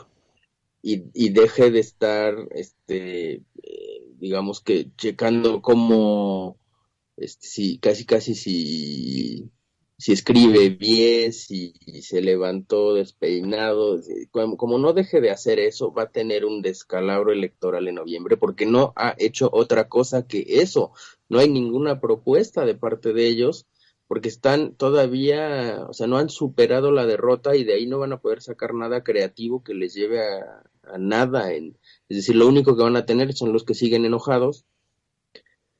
y, 0.81 1.03
y, 1.13 1.29
deje 1.29 1.71
de 1.71 1.79
estar, 1.79 2.35
este, 2.51 3.43
eh, 3.63 4.05
digamos 4.17 4.61
que 4.61 4.87
checando 4.95 5.61
cómo, 5.61 6.57
este, 7.17 7.47
si, 7.47 7.77
casi 7.79 8.05
casi 8.05 8.35
si 8.35 9.51
si 9.99 10.13
escribe 10.13 10.69
bien, 10.69 11.33
si 11.33 11.73
se 12.01 12.21
levantó 12.21 12.93
despeinado, 12.93 13.99
como, 14.31 14.77
no 14.77 14.93
deje 14.93 15.19
de 15.19 15.29
hacer 15.29 15.59
eso, 15.59 15.91
va 15.91 16.03
a 16.03 16.11
tener 16.11 16.45
un 16.45 16.61
descalabro 16.61 17.33
electoral 17.33 17.85
en 17.89 17.95
noviembre, 17.95 18.37
porque 18.37 18.65
no 18.65 18.93
ha 18.95 19.13
hecho 19.17 19.49
otra 19.51 19.89
cosa 19.89 20.25
que 20.25 20.45
eso. 20.47 20.93
No 21.27 21.39
hay 21.39 21.49
ninguna 21.49 21.99
propuesta 21.99 22.63
de 22.63 22.75
parte 22.75 23.11
de 23.11 23.27
ellos, 23.27 23.65
porque 24.09 24.27
están 24.27 24.73
todavía, 24.73 25.85
o 25.87 25.93
sea, 25.93 26.07
no 26.07 26.17
han 26.17 26.29
superado 26.29 26.91
la 26.91 27.05
derrota 27.05 27.55
y 27.55 27.63
de 27.63 27.75
ahí 27.75 27.85
no 27.85 27.99
van 27.99 28.11
a 28.11 28.19
poder 28.19 28.41
sacar 28.41 28.73
nada 28.73 29.03
creativo 29.03 29.63
que 29.63 29.75
les 29.75 29.93
lleve 29.93 30.19
a, 30.19 30.63
nada. 30.97 31.53
En, 31.53 31.77
es 32.09 32.17
decir, 32.17 32.35
lo 32.35 32.47
único 32.47 32.75
que 32.75 32.81
van 32.81 32.95
a 32.95 33.05
tener 33.05 33.33
son 33.33 33.53
los 33.53 33.63
que 33.63 33.75
siguen 33.75 34.05
enojados. 34.05 34.65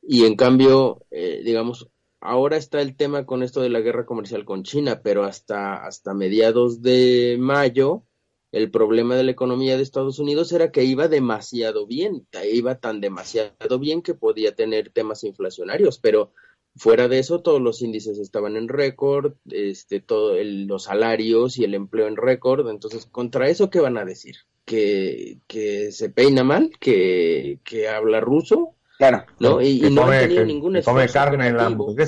Y 0.04 0.26
en 0.26 0.36
cambio, 0.36 1.02
eh, 1.10 1.42
digamos, 1.44 1.90
ahora 2.20 2.56
está 2.58 2.82
el 2.82 2.96
tema 2.96 3.26
con 3.26 3.42
esto 3.42 3.62
de 3.62 3.70
la 3.70 3.80
guerra 3.80 4.06
comercial 4.06 4.46
con 4.46 4.62
China, 4.62 5.02
pero 5.04 5.24
hasta, 5.24 5.84
hasta 5.84 6.14
mediados 6.14 6.84
de 6.84 7.36
mayo 7.40 8.04
el 8.52 8.70
problema 8.70 9.16
de 9.16 9.24
la 9.24 9.32
economía 9.32 9.76
de 9.76 9.82
Estados 9.82 10.20
Unidos 10.20 10.52
era 10.52 10.72
que 10.72 10.84
iba 10.84 11.08
demasiado 11.08 11.88
bien, 11.88 12.28
iba 12.52 12.76
tan 12.76 13.02
demasiado 13.02 13.80
bien 13.80 14.04
que 14.04 14.14
podía 14.14 14.54
tener 14.54 14.92
temas 14.92 15.24
inflacionarios, 15.24 15.98
pero 15.98 16.32
fuera 16.80 17.08
de 17.08 17.20
eso 17.20 17.42
todos 17.42 17.62
los 17.62 17.82
índices 17.82 18.18
estaban 18.18 18.56
en 18.56 18.68
récord, 18.68 19.34
este, 19.52 20.00
todo 20.00 20.36
los 20.42 20.86
salarios 20.86 21.60
y 21.60 21.64
el 21.66 21.76
empleo 21.76 22.08
en 22.08 22.18
récord, 22.18 22.68
entonces 22.70 23.06
contra 23.06 23.48
eso 23.50 23.70
qué 23.70 23.80
van 23.80 23.98
a 23.98 24.06
decir, 24.06 24.38
que, 24.66 25.38
que 25.48 25.92
se 25.92 26.10
peina 26.10 26.44
mal, 26.44 26.72
que, 26.80 27.60
que 27.64 27.88
habla 27.88 28.20
ruso, 28.20 28.76
Claro. 29.00 29.24
¿no? 29.40 29.62
Y, 29.62 29.90
no 29.90 30.04
han 30.04 30.20
tenido 30.20 30.46
ningún 30.46 30.76
esfuerzo 30.76 31.20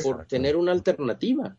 por 0.04 0.26
tener 0.26 0.58
una 0.58 0.74
alternativa. 0.74 1.56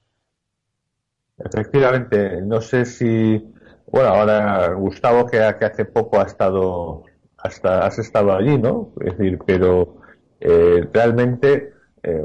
Efectivamente, 1.38 2.42
no 2.42 2.60
sé 2.60 2.84
si, 2.84 3.42
bueno, 3.86 4.08
ahora 4.10 4.74
Gustavo 4.74 5.26
que, 5.26 5.38
que 5.58 5.64
hace 5.64 5.86
poco 5.86 6.20
ha 6.20 6.24
estado, 6.24 7.04
hasta 7.38 7.86
has 7.86 7.98
estado 7.98 8.32
allí, 8.32 8.58
¿no? 8.58 8.92
Es 9.00 9.16
decir, 9.16 9.38
pero 9.46 10.02
eh, 10.38 10.86
realmente, 10.92 11.72
eh, 12.02 12.24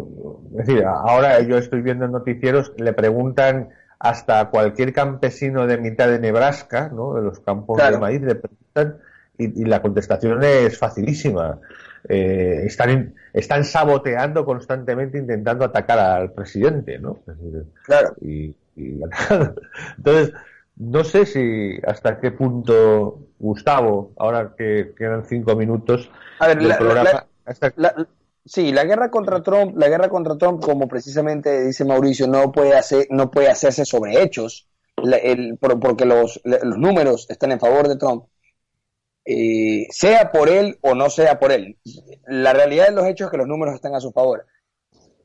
es 0.60 0.68
decir, 0.68 0.84
ahora 0.86 1.40
yo 1.42 1.58
estoy 1.58 1.82
viendo 1.82 2.06
en 2.06 2.12
noticieros, 2.12 2.74
le 2.78 2.94
preguntan 2.94 3.70
hasta 4.00 4.50
cualquier 4.50 4.94
campesino 4.94 5.68
de 5.68 5.78
mitad 5.78 6.08
de 6.08 6.20
Nebraska, 6.20 6.90
¿no? 6.94 7.14
De 7.14 7.22
los 7.22 7.40
campos 7.40 7.78
de 7.78 7.98
maíz, 7.98 8.22
le 8.22 8.36
preguntan 8.36 9.00
y, 9.38 9.62
y 9.62 9.66
la 9.66 9.82
contestación 9.82 10.44
es 10.44 10.78
facilísima 10.78 11.60
eh, 12.10 12.64
están, 12.66 13.16
están 13.34 13.66
saboteando 13.66 14.46
constantemente 14.46 15.18
intentando 15.18 15.66
atacar 15.66 16.00
al 16.00 16.32
presidente, 16.32 17.00
¿no? 17.00 17.20
Claro. 17.84 18.16
Y, 18.22 18.56
entonces, 19.98 20.34
no 20.76 21.04
sé 21.04 21.26
si 21.26 21.80
hasta 21.86 22.20
qué 22.20 22.32
punto 22.32 23.20
Gustavo, 23.40 24.14
ahora 24.18 24.54
que 24.56 24.94
quedan 24.96 25.26
cinco 25.26 25.56
minutos 25.56 26.12
a 26.40 26.48
ver, 26.48 26.60
sí, 28.48 28.72
la 28.72 28.84
guerra 28.86 29.12
contra 29.12 29.44
Trump, 29.44 29.78
la 29.78 29.90
guerra 29.90 30.10
contra 30.10 30.38
Trump, 30.38 30.64
como 30.64 30.88
precisamente 30.88 31.66
dice 31.66 31.86
Mauricio, 31.86 32.28
no 32.28 32.52
puede 32.52 32.76
hacer, 32.76 33.08
no 33.10 33.30
puede 33.30 33.50
hacerse 33.50 33.86
sobre 33.86 34.24
hechos, 34.24 34.68
el, 34.98 35.58
porque 35.58 36.06
los, 36.06 36.42
los 36.44 36.78
números 36.78 37.28
están 37.30 37.52
en 37.52 37.60
favor 37.60 37.88
de 37.88 37.98
Trump 37.98 38.26
eh, 39.30 39.88
sea 39.90 40.32
por 40.32 40.48
él 40.48 40.80
o 40.82 40.96
no 40.96 41.10
sea 41.10 41.38
por 41.38 41.52
él. 41.52 41.78
La 42.26 42.54
realidad 42.54 42.88
de 42.88 42.94
los 42.94 43.06
hechos 43.06 43.26
es 43.26 43.32
que 43.32 43.38
los 43.38 43.48
números 43.48 43.76
están 43.76 43.94
a 43.94 44.00
su 44.00 44.14
favor. 44.14 44.46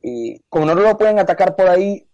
Y 0.02 0.40
como 0.48 0.66
no 0.66 0.74
lo 0.74 0.98
pueden 0.98 1.20
atacar 1.20 1.54
por 1.54 1.68
ahí, 1.68 2.08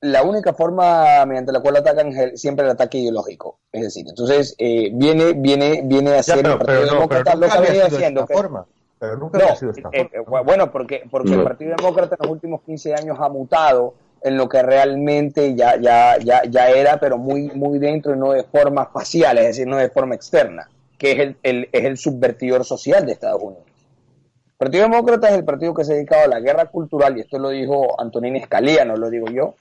la 0.00 0.24
única 0.24 0.52
forma 0.52 1.24
mediante 1.26 1.52
la 1.52 1.60
cual 1.60 1.76
atacan 1.76 2.08
es 2.08 2.40
siempre 2.40 2.64
el 2.64 2.72
ataque 2.72 2.98
ideológico. 2.98 3.60
Es 3.70 3.82
decir, 3.82 4.04
entonces 4.08 4.56
eh, 4.58 4.90
viene, 4.92 5.34
viene, 5.34 5.82
viene 5.84 6.14
a 6.14 6.24
ser 6.24 6.38
el 6.38 6.58
Partido 6.58 6.86
Demócrata 6.86 7.36
lo 7.36 7.46
que 7.46 7.52
ha 7.52 7.60
venido 7.60 7.86
haciendo. 7.86 8.26
forma. 8.26 8.66
Pero 8.98 9.16
nunca 9.16 9.38
ha 9.44 9.56
sido 9.56 9.70
esta 9.70 9.88
eh, 9.92 10.08
forma. 10.24 10.40
bueno, 10.42 10.70
porque, 10.70 11.04
porque 11.10 11.34
el 11.34 11.44
Partido 11.44 11.74
Demócrata 11.76 12.16
en 12.18 12.26
los 12.26 12.32
últimos 12.32 12.62
15 12.62 12.94
años 12.94 13.18
ha 13.20 13.28
mutado 13.28 13.94
en 14.22 14.36
lo 14.36 14.48
que 14.48 14.62
realmente 14.62 15.54
ya, 15.54 15.76
ya, 15.80 16.18
ya, 16.18 16.42
ya 16.44 16.70
era, 16.70 16.98
pero 16.98 17.18
muy, 17.18 17.48
muy 17.54 17.78
dentro 17.78 18.14
y 18.14 18.18
no 18.18 18.32
de 18.32 18.42
forma 18.42 18.86
facial, 18.86 19.38
es 19.38 19.46
decir, 19.46 19.66
no 19.66 19.76
de 19.76 19.90
forma 19.90 20.14
externa 20.14 20.68
que 20.98 21.12
es 21.12 21.36
el, 21.42 21.68
es 21.72 21.84
el 21.84 21.96
subvertidor 21.96 22.64
social 22.64 23.06
de 23.06 23.12
Estados 23.12 23.40
Unidos. 23.40 23.64
El 23.66 24.56
Partido 24.58 24.82
Demócrata 24.82 25.28
es 25.28 25.34
el 25.36 25.44
partido 25.44 25.72
que 25.72 25.84
se 25.84 25.92
ha 25.92 25.94
dedicado 25.96 26.24
a 26.24 26.28
la 26.28 26.40
guerra 26.40 26.66
cultural, 26.66 27.16
y 27.16 27.20
esto 27.20 27.38
lo 27.38 27.50
dijo 27.50 27.98
Antonín 28.00 28.36
Escalía, 28.36 28.84
no 28.84 28.96
lo 28.96 29.08
digo 29.08 29.28
yo, 29.28 29.54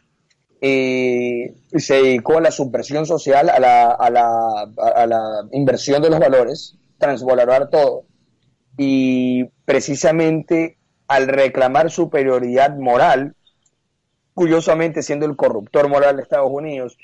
y 0.59 1.53
se 1.77 2.01
dedicó 2.01 2.39
a 2.39 2.41
la 2.41 2.49
subversión 2.49 3.05
social, 3.05 3.49
a 3.49 3.59
la, 3.59 3.91
a 3.91 4.09
la, 4.09 4.67
a 4.95 5.05
la 5.05 5.47
inversión 5.51 6.01
de 6.01 6.09
los 6.09 6.19
valores, 6.19 6.75
transvalorar 6.97 7.69
todo, 7.69 8.05
y 8.78 9.45
precisamente 9.65 10.78
al 11.07 11.28
reclamar 11.28 11.89
superioridad 11.89 12.78
moral, 12.78 13.36
curiosamente 14.34 15.01
siendo 15.01 15.25
el 15.25 15.36
corruptor 15.36 15.89
moral 15.89 16.17
de 16.17 16.23
Estados 16.23 16.51
Unidos, 16.51 16.97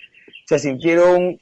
se 0.46 0.60
sintieron 0.60 1.40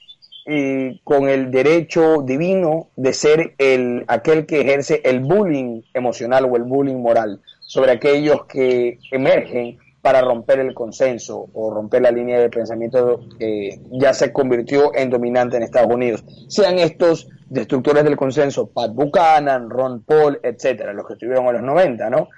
con 1.03 1.29
el 1.29 1.51
derecho 1.51 2.23
divino 2.23 2.89
de 2.95 3.13
ser 3.13 3.53
el, 3.57 4.05
aquel 4.07 4.45
que 4.45 4.61
ejerce 4.61 5.01
el 5.05 5.19
bullying 5.19 5.82
emocional 5.93 6.45
o 6.45 6.55
el 6.55 6.63
bullying 6.63 6.95
moral 6.95 7.41
sobre 7.61 7.91
aquellos 7.91 8.45
que 8.45 8.97
emergen 9.11 9.77
para 10.02 10.22
romper 10.22 10.60
el 10.60 10.74
consenso 10.74 11.49
o 11.54 11.72
romper 11.72 12.02
la 12.02 12.12
línea 12.12 12.39
de 12.39 12.49
pensamiento 12.49 13.20
que 13.38 13.80
ya 13.91 14.14
se 14.14 14.34
convirtió 14.34 14.95
en 14.95 15.10
dominante 15.10 15.58
en 15.58 15.64
Estados 15.64 15.93
Unidos. 15.93 16.24
Sean 16.47 16.80
estos 16.80 17.30
destructores 17.49 18.04
del 18.04 18.18
consenso, 18.18 18.68
Pat 18.68 18.91
Buchanan, 18.93 19.70
Ron 19.70 20.04
Paul, 20.04 20.39
etcétera, 20.41 20.93
los 20.93 21.06
que 21.06 21.14
estuvieron 21.14 21.45
en 21.47 21.54
los 21.54 21.64
90, 21.64 22.10
¿no? 22.10 22.30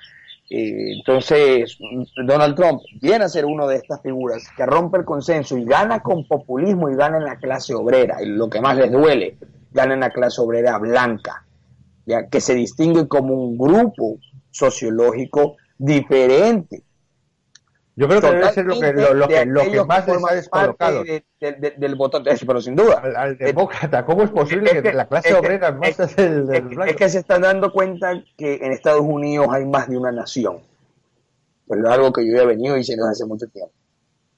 entonces, 0.55 1.79
Donald 2.27 2.55
Trump 2.55 2.81
viene 3.01 3.25
a 3.25 3.29
ser 3.29 3.43
una 3.45 3.65
de 3.65 3.77
estas 3.77 4.01
figuras 4.03 4.43
que 4.55 4.65
rompe 4.67 4.99
el 4.99 5.05
consenso 5.05 5.57
y 5.57 5.65
gana 5.65 6.01
con 6.01 6.27
populismo 6.27 6.89
y 6.89 6.95
gana 6.95 7.17
en 7.17 7.23
la 7.23 7.37
clase 7.37 7.73
obrera, 7.73 8.21
y 8.21 8.27
lo 8.27 8.49
que 8.49 8.61
más 8.61 8.77
les 8.77 8.91
duele, 8.91 9.37
gana 9.71 9.95
en 9.95 10.01
la 10.01 10.11
clase 10.11 10.41
obrera 10.41 10.77
blanca, 10.77 11.43
ya 12.05 12.27
que 12.27 12.39
se 12.39 12.53
distingue 12.53 13.07
como 13.07 13.33
un 13.33 13.57
grupo 13.57 14.19
sociológico 14.51 15.55
diferente 15.79 16.83
yo 17.95 18.07
creo 18.07 18.21
que 18.21 18.27
debe 18.27 18.51
ser 18.51 18.65
lo 18.65 18.79
que, 18.79 18.93
lo, 18.93 19.27
que, 19.27 19.45
lo 19.45 19.61
que 19.61 19.83
más 19.85 20.07
les 20.07 20.23
ha 20.23 20.33
descolocado. 20.33 21.03
del 21.03 21.95
botón, 21.95 22.23
pero 22.23 22.59
sin 22.59 22.75
duda. 22.75 23.01
Al, 23.15 23.37
demócrata, 23.37 24.03
¿cómo 24.03 24.23
es 24.23 24.31
posible 24.31 24.81
que, 24.81 24.93
la 24.93 25.05
clase 25.05 25.33
obrera 25.35 25.71
más 25.71 25.99
es, 25.99 26.17
el, 26.17 26.49
Es 26.87 26.95
que 26.95 27.09
se 27.09 27.19
están 27.19 27.43
dando 27.43 27.71
cuenta 27.71 28.23
que 28.35 28.55
en 28.55 28.71
Estados 28.71 29.01
Unidos 29.01 29.47
hay 29.51 29.65
más 29.65 29.87
de 29.87 29.97
una 29.97 30.11
nación. 30.11 30.61
Pero 31.67 31.87
es 31.87 31.93
algo 31.93 32.11
que 32.11 32.25
yo 32.27 32.35
he 32.37 32.45
venido 32.45 32.75
diciendo 32.75 33.05
hace 33.05 33.25
mucho 33.25 33.45
tiempo. 33.47 33.71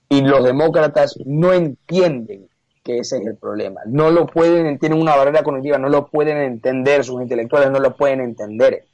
Y 0.10 0.22
los 0.22 0.44
demócratas 0.44 1.16
no 1.26 1.54
entienden 1.54 2.50
que 2.84 3.00
ese 3.00 3.18
es 3.18 3.26
el 3.26 3.38
problema. 3.38 3.82
No 3.86 4.12
lo 4.12 4.28
pueden, 4.28 4.78
tienen 4.80 5.02
una 5.02 5.16
barrera 5.16 5.44
cognitiva, 5.44 5.78
no 5.78 5.90
lo 5.90 6.08
pueden 6.08 6.38
entender, 6.38 7.06
sus 7.06 7.22
intelectuales 7.22 7.72
no 7.72 7.80
lo 7.80 7.96
pueden 7.96 8.20
entender. 8.20 8.86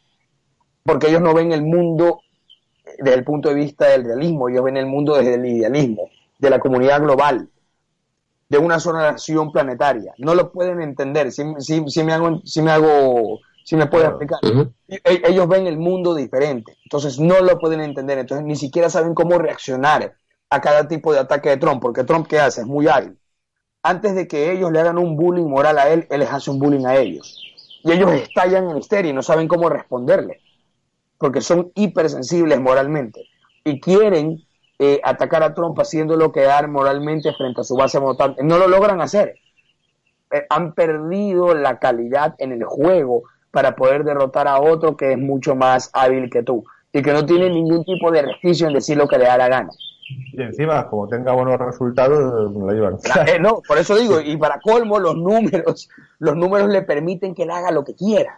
Porque 0.84 1.08
ellos 1.08 1.22
no 1.22 1.34
ven 1.34 1.52
el 1.52 1.64
mundo 1.64 2.22
desde 2.98 3.18
el 3.18 3.24
punto 3.24 3.50
de 3.50 3.56
vista 3.56 3.88
del 3.88 4.06
realismo, 4.06 4.50
ellos 4.50 4.64
ven 4.64 4.78
el 4.78 4.86
mundo 4.86 5.16
desde 5.16 5.36
el 5.36 5.46
idealismo, 5.46 6.10
de 6.40 6.50
la 6.50 6.60
comunidad 6.60 7.02
global, 7.02 7.50
de 8.50 8.58
una 8.58 8.80
sola 8.80 9.12
nación 9.12 9.52
planetaria. 9.52 10.14
No 10.18 10.36
lo 10.36 10.52
pueden 10.52 10.82
entender, 10.82 11.32
si, 11.32 11.44
si, 11.60 12.04
me 12.04 12.14
hago, 12.14 12.42
si 12.44 12.62
me 12.62 12.72
hago, 12.72 13.40
si 13.64 13.76
me 13.76 13.88
puedo 13.88 14.06
explicar. 14.06 14.40
E, 14.88 15.02
ellos 15.04 15.48
ven 15.48 15.68
el 15.68 15.78
mundo 15.78 16.16
diferente, 16.16 16.78
entonces 16.84 17.20
no 17.20 17.40
lo 17.42 17.60
pueden 17.60 17.82
entender, 17.82 18.18
entonces 18.18 18.46
ni 18.46 18.56
siquiera 18.56 18.90
saben 18.90 19.14
cómo 19.14 19.38
reaccionar 19.38 20.16
a 20.50 20.62
cada 20.62 20.88
tipo 20.88 21.14
de 21.14 21.20
ataque 21.20 21.50
de 21.50 21.58
Trump, 21.58 21.82
porque 21.82 22.04
Trump 22.04 22.28
¿qué 22.28 22.40
hace? 22.40 22.62
Es 22.62 22.68
muy 22.68 22.88
hábil. 22.88 23.18
Antes 23.84 24.14
de 24.16 24.28
que 24.28 24.52
ellos 24.52 24.72
le 24.72 24.80
hagan 24.80 24.98
un 24.98 25.16
bullying 25.16 25.48
moral 25.48 25.80
a 25.80 25.90
él, 25.90 26.06
él 26.10 26.20
les 26.20 26.30
hace 26.30 26.52
un 26.52 26.60
bullying 26.60 26.86
a 26.86 26.98
ellos. 26.98 27.42
Y 27.84 27.92
ellos 27.92 28.12
estallan 28.12 28.70
en 28.70 28.78
histeria 28.78 29.10
y 29.10 29.14
no 29.14 29.24
saben 29.24 29.48
cómo 29.48 29.70
responderle 29.70 30.42
porque 31.22 31.42
son 31.42 31.72
hipersensibles 31.76 32.60
moralmente 32.60 33.28
y 33.64 33.80
quieren 33.80 34.44
eh, 34.80 35.00
atacar 35.04 35.44
a 35.44 35.54
Trump 35.54 35.80
haciéndolo 35.80 36.32
quedar 36.32 36.68
moralmente 36.68 37.32
frente 37.34 37.62
a 37.62 37.64
su 37.64 37.76
base 37.76 38.00
votante. 38.00 38.44
No 38.44 38.58
lo 38.58 38.68
logran 38.68 39.02
hacer. 39.02 39.36
Eh, 40.32 40.48
han 40.50 40.74
perdido 40.74 41.54
la 41.54 41.78
calidad 41.78 42.34
en 42.40 42.54
el 42.54 42.64
juego 42.64 43.26
para 43.52 43.76
poder 43.76 44.04
derrotar 44.04 44.48
a 44.48 44.60
otro 44.60 44.98
que 44.98 45.12
es 45.12 45.18
mucho 45.20 45.56
más 45.56 45.92
hábil 45.94 46.32
que 46.32 46.42
tú 46.42 46.64
y 46.92 47.04
que 47.04 47.14
no 47.14 47.24
tiene 47.24 47.52
ningún 47.52 47.86
tipo 47.86 48.10
de 48.10 48.24
resquicio 48.24 48.68
en 48.68 48.74
decir 48.74 48.98
lo 48.98 49.08
que 49.08 49.20
le 49.20 49.26
da 49.26 49.38
la 49.38 49.48
gana. 49.48 49.70
Y 50.34 50.42
encima, 50.42 50.90
como 50.90 51.08
tenga 51.08 51.34
buenos 51.34 51.60
resultados, 51.60 52.52
lo 52.52 52.72
llevan. 52.72 52.98
Eh, 53.28 53.38
no, 53.40 53.62
por 53.62 53.78
eso 53.78 53.96
digo, 53.96 54.20
y 54.26 54.36
para 54.38 54.60
colmo, 54.60 54.98
los 54.98 55.16
números, 55.16 55.88
los 56.18 56.36
números 56.36 56.70
le 56.70 56.82
permiten 56.82 57.36
que 57.36 57.44
él 57.44 57.52
haga 57.52 57.70
lo 57.70 57.84
que 57.84 57.94
quiera. 57.94 58.36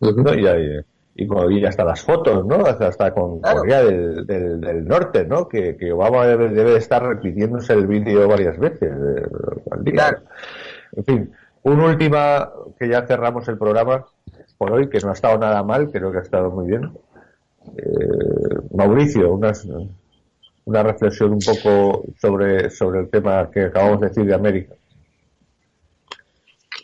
y, 0.00 0.91
y, 1.14 1.64
hasta 1.64 1.84
las 1.84 2.02
fotos, 2.02 2.44
¿no? 2.46 2.64
Hasta, 2.64 3.12
con 3.12 3.40
Corea 3.40 3.84
del, 3.84 4.26
del, 4.26 4.84
Norte, 4.86 5.24
¿no? 5.24 5.48
Que, 5.48 5.76
que 5.76 5.92
Obama 5.92 6.26
debe, 6.26 6.48
debe 6.48 6.76
estar 6.76 7.02
repitiéndose 7.02 7.74
el 7.74 7.86
vídeo 7.86 8.26
varias 8.26 8.58
veces 8.58 8.90
eh, 8.90 9.26
al 9.70 9.84
día. 9.84 10.22
En 10.96 11.04
fin, 11.04 11.32
un 11.62 11.80
última, 11.80 12.50
que 12.78 12.88
ya 12.88 13.06
cerramos 13.06 13.46
el 13.48 13.58
programa 13.58 14.06
por 14.56 14.72
hoy, 14.72 14.88
que 14.88 15.00
no 15.00 15.10
ha 15.10 15.14
estado 15.14 15.38
nada 15.38 15.62
mal, 15.62 15.90
creo 15.90 16.10
que 16.12 16.18
ha 16.18 16.22
estado 16.22 16.50
muy 16.50 16.66
bien. 16.66 16.92
Eh, 17.76 18.58
Mauricio, 18.74 19.32
unas, 19.32 19.66
una 20.64 20.82
reflexión 20.82 21.32
un 21.32 21.40
poco 21.40 22.04
sobre, 22.18 22.70
sobre 22.70 23.00
el 23.00 23.10
tema 23.10 23.50
que 23.50 23.64
acabamos 23.66 24.00
de 24.00 24.08
decir 24.08 24.24
de 24.24 24.34
América. 24.34 24.74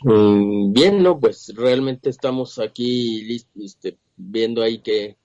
Mm, 0.03 0.71
bien, 0.71 1.03
no, 1.03 1.19
pues 1.19 1.53
realmente 1.55 2.09
estamos 2.09 2.59
aquí 2.59 3.43
este, 3.55 3.97
viendo 4.15 4.61
ahí 4.61 4.79
que, 4.79 5.17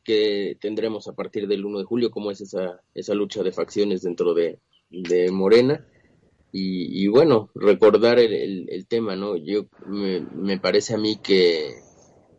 tendremos 0.60 1.08
a 1.08 1.14
partir 1.14 1.46
del 1.46 1.64
1 1.64 1.78
de 1.80 1.84
julio, 1.84 2.10
cómo 2.10 2.30
es 2.30 2.40
esa, 2.40 2.80
esa 2.94 3.14
lucha 3.14 3.42
de 3.42 3.52
facciones 3.52 4.02
dentro 4.02 4.34
de, 4.34 4.58
Morena. 5.32 5.86
Y, 6.56 7.08
bueno, 7.08 7.50
recordar 7.56 8.20
el, 8.20 8.68
el, 8.70 8.86
tema, 8.86 9.16
¿no? 9.16 9.36
Yo 9.36 9.66
me, 9.88 10.20
me 10.20 10.60
parece 10.60 10.94
a 10.94 10.98
mí 10.98 11.16
que 11.16 11.74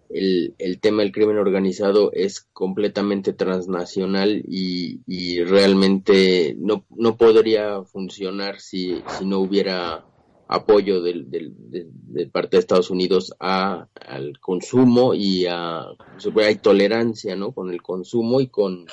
el, 0.09 0.55
el, 0.57 0.79
tema 0.79 1.01
del 1.01 1.11
crimen 1.11 1.37
organizado 1.37 2.11
es 2.13 2.41
completamente 2.53 3.33
transnacional 3.33 4.43
y, 4.47 5.01
y 5.05 5.43
realmente 5.43 6.55
no, 6.57 6.85
no, 6.89 7.17
podría 7.17 7.83
funcionar 7.83 8.61
si, 8.61 9.01
si, 9.17 9.25
no 9.25 9.39
hubiera 9.39 10.05
apoyo 10.47 11.01
del, 11.01 11.29
del, 11.29 11.53
de, 11.57 12.27
parte 12.27 12.57
de 12.57 12.59
Estados 12.59 12.89
Unidos 12.89 13.33
a, 13.39 13.87
al 14.07 14.39
consumo 14.39 15.13
y 15.13 15.45
a 15.47 15.85
hay 16.37 16.55
tolerancia 16.55 17.35
¿no? 17.35 17.51
con 17.51 17.71
el 17.71 17.81
consumo 17.81 18.39
y 18.41 18.47
con 18.47 18.85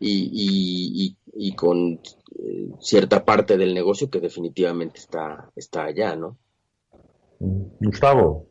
y, 0.00 0.30
y, 0.32 1.16
y 1.32 1.54
con 1.54 2.00
eh, 2.38 2.68
cierta 2.80 3.24
parte 3.24 3.56
del 3.56 3.74
negocio 3.74 4.10
que 4.10 4.20
definitivamente 4.20 4.98
está, 4.98 5.50
está 5.56 5.84
allá, 5.84 6.14
¿no? 6.16 6.36
Gustavo. 7.38 8.48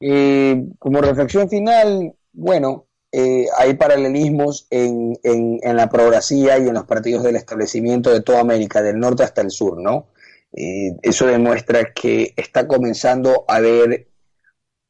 Eh, 0.00 0.66
como 0.78 1.00
reflexión 1.00 1.48
final, 1.48 2.14
bueno, 2.32 2.86
eh, 3.12 3.46
hay 3.58 3.74
paralelismos 3.74 4.66
en, 4.70 5.18
en, 5.22 5.76
la 5.76 5.88
progresía 5.88 6.58
y 6.58 6.68
en 6.68 6.74
los 6.74 6.84
partidos 6.84 7.22
del 7.22 7.36
establecimiento 7.36 8.10
de 8.10 8.22
toda 8.22 8.40
América, 8.40 8.82
del 8.82 8.98
norte 8.98 9.22
hasta 9.22 9.42
el 9.42 9.50
sur, 9.50 9.80
¿no? 9.80 10.06
Eh, 10.52 10.96
eso 11.02 11.26
demuestra 11.26 11.92
que 11.92 12.34
está 12.36 12.66
comenzando 12.66 13.44
a 13.48 13.56
haber, 13.56 14.08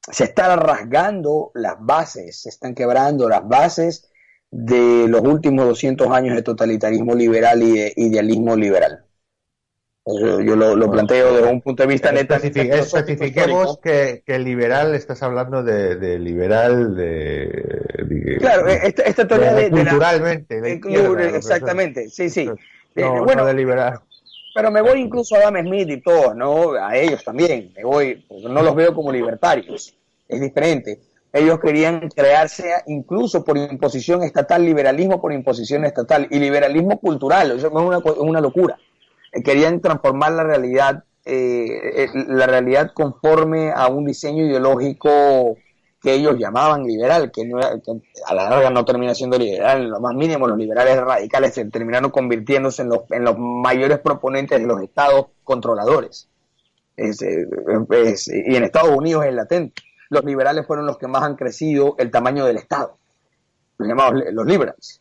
se 0.00 0.24
están 0.24 0.58
rasgando 0.58 1.50
las 1.54 1.76
bases, 1.78 2.42
se 2.42 2.48
están 2.48 2.74
quebrando 2.74 3.28
las 3.28 3.46
bases 3.46 4.10
de 4.50 5.06
los 5.06 5.20
últimos 5.22 5.66
200 5.66 6.08
años 6.10 6.34
de 6.34 6.42
totalitarismo 6.42 7.14
liberal 7.14 7.62
y 7.62 7.72
de 7.72 7.92
idealismo 7.96 8.56
liberal. 8.56 9.04
Yo 10.06 10.56
lo, 10.56 10.90
planteo 10.90 11.34
desde 11.34 11.48
un 11.48 11.60
punto 11.60 11.82
de 11.82 11.88
vista 11.88 12.10
neta. 12.10 12.36
Especifiquemos 12.36 13.78
que, 13.78 14.22
que 14.26 14.38
liberal 14.38 14.94
estás 14.94 15.22
hablando 15.22 15.62
de, 15.62 16.18
liberal 16.18 16.96
de, 16.96 18.36
claro, 18.40 18.66
esta, 18.66 19.02
esta 19.02 19.28
teoría 19.28 19.52
de, 19.52 19.70
culturalmente. 19.70 20.80
exactamente, 21.36 22.08
sí, 22.08 22.30
sí. 22.30 22.50
Eh, 22.96 23.04
bueno, 23.24 23.44
de 23.46 23.54
liberal. 23.54 24.00
Pero 24.54 24.70
me 24.70 24.82
voy 24.82 25.00
incluso 25.00 25.36
a 25.36 25.38
Adam 25.38 25.64
Smith 25.64 25.88
y 25.90 26.00
todos, 26.00 26.34
¿no? 26.34 26.72
A 26.72 26.96
ellos 26.96 27.22
también. 27.24 27.72
Me 27.76 27.84
voy, 27.84 28.24
no 28.42 28.62
los 28.62 28.74
veo 28.74 28.94
como 28.94 29.12
libertarios. 29.12 29.94
Es 30.28 30.40
diferente. 30.40 31.00
Ellos 31.32 31.60
querían 31.60 32.08
crearse 32.08 32.72
incluso 32.86 33.44
por 33.44 33.56
imposición 33.56 34.22
estatal, 34.22 34.64
liberalismo 34.64 35.20
por 35.20 35.32
imposición 35.32 35.84
estatal 35.84 36.26
y 36.30 36.38
liberalismo 36.38 36.98
cultural. 36.98 37.52
Eso 37.52 37.68
es 37.68 37.72
una, 37.72 37.98
es 37.98 38.16
una 38.18 38.40
locura 38.40 38.76
querían 39.44 39.80
transformar 39.80 40.32
la 40.32 40.44
realidad, 40.44 41.04
eh, 41.24 42.04
eh, 42.04 42.08
la 42.26 42.46
realidad 42.46 42.90
conforme 42.92 43.70
a 43.70 43.88
un 43.88 44.04
diseño 44.04 44.44
ideológico 44.44 45.56
que 46.00 46.14
ellos 46.14 46.36
llamaban 46.38 46.84
liberal, 46.84 47.30
que, 47.30 47.50
a 48.26 48.34
la 48.34 48.48
larga 48.48 48.70
no 48.70 48.84
termina 48.84 49.14
siendo 49.14 49.38
liberal, 49.38 49.82
en 49.82 49.90
lo 49.90 50.00
más 50.00 50.14
mínimo 50.14 50.48
los 50.48 50.56
liberales 50.56 50.96
radicales 50.98 51.54
se 51.54 51.64
terminaron 51.66 52.10
convirtiéndose 52.10 52.82
en 52.82 52.88
los, 52.88 53.02
en 53.10 53.24
los 53.24 53.38
mayores 53.38 53.98
proponentes 53.98 54.58
de 54.58 54.66
los 54.66 54.82
estados 54.82 55.26
controladores. 55.44 56.28
Eh, 56.96 57.10
y 58.46 58.56
en 58.56 58.64
Estados 58.64 58.96
Unidos 58.96 59.26
es 59.26 59.34
latente. 59.34 59.82
Los 60.08 60.24
liberales 60.24 60.66
fueron 60.66 60.86
los 60.86 60.98
que 60.98 61.06
más 61.06 61.22
han 61.22 61.36
crecido 61.36 61.94
el 61.98 62.10
tamaño 62.10 62.44
del 62.44 62.56
Estado, 62.56 62.96
los 63.78 63.88
llamados 63.88 64.22
los 64.32 64.46
liberales. 64.46 65.00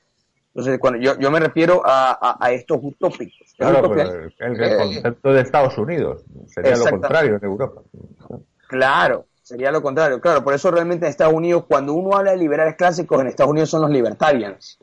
Entonces, 0.50 0.80
cuando 0.80 1.00
yo, 1.00 1.18
yo 1.18 1.32
me 1.32 1.40
refiero 1.40 1.82
a, 1.86 2.38
a, 2.40 2.52
estos 2.52 2.80
utópicos. 2.82 3.54
Claro, 3.58 3.90
pero 3.90 4.26
el, 4.40 4.62
eh, 4.62 4.78
concepto 4.78 5.34
de 5.34 5.42
Estados 5.42 5.78
Unidos 5.78 6.24
sería 6.48 6.76
lo 6.76 6.86
contrario 6.86 7.36
en 7.36 7.46
Europa. 7.46 7.82
Claro, 8.68 9.26
sería 9.50 9.72
lo 9.72 9.82
contrario. 9.82 10.22
Claro, 10.22 10.44
por 10.44 10.54
eso 10.54 10.70
realmente 10.70 11.08
en 11.08 11.10
Estados 11.10 11.34
Unidos, 11.34 11.64
cuando 11.68 11.94
uno 11.94 12.16
habla 12.16 12.32
de 12.32 12.38
liberales 12.38 12.76
clásicos, 12.76 13.20
en 13.20 13.28
Estados 13.28 13.50
Unidos 13.50 13.72
son 13.72 13.82
los 13.82 13.90
libertarians. 13.90 14.78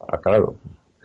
Ah, 0.00 0.18
claro. 0.18 0.54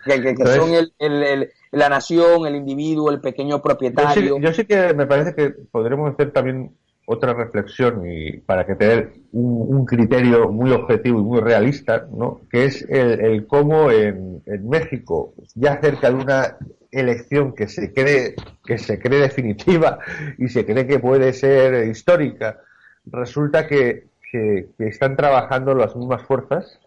Que, 0.04 0.36
son 0.36 0.74
el, 0.74 0.92
el, 0.98 1.52
la 1.70 1.88
nación, 1.88 2.46
el 2.46 2.56
individuo, 2.56 3.10
el 3.10 3.20
pequeño 3.20 3.62
propietario. 3.62 4.38
Yo 4.38 4.52
sí, 4.52 4.66
que 4.66 4.92
me 4.92 5.06
parece 5.06 5.34
que 5.34 5.50
podremos 5.70 6.12
hacer 6.12 6.32
también 6.32 6.76
otra 7.12 7.34
reflexión 7.34 8.06
y 8.06 8.38
para 8.38 8.66
que 8.66 8.74
tener 8.74 9.12
un, 9.32 9.84
criterio 9.84 10.50
muy 10.50 10.70
objetivo 10.70 11.20
y 11.20 11.24
muy 11.24 11.40
realista, 11.40 12.06
¿no? 12.10 12.40
que 12.50 12.64
es 12.64 12.86
el, 12.88 13.46
cómo 13.46 13.90
en, 13.90 14.42
México, 14.68 15.34
ya 15.54 15.80
cerca 15.80 16.10
de 16.10 16.16
una 16.16 16.56
elección 16.90 17.54
que 17.54 17.68
se 17.68 17.92
cree 17.92 18.34
que 18.64 18.78
se 18.78 18.98
cree 18.98 19.20
definitiva 19.20 19.98
y 20.38 20.48
se 20.48 20.66
cree 20.66 20.86
que 20.86 20.98
puede 20.98 21.32
ser 21.32 21.86
histórica, 21.88 22.60
resulta 23.06 23.66
que, 23.66 24.08
que, 24.30 24.68
están 24.78 25.16
trabajando 25.16 25.74
las 25.74 25.96
mismas 25.96 26.22
fuerzas 26.22 26.78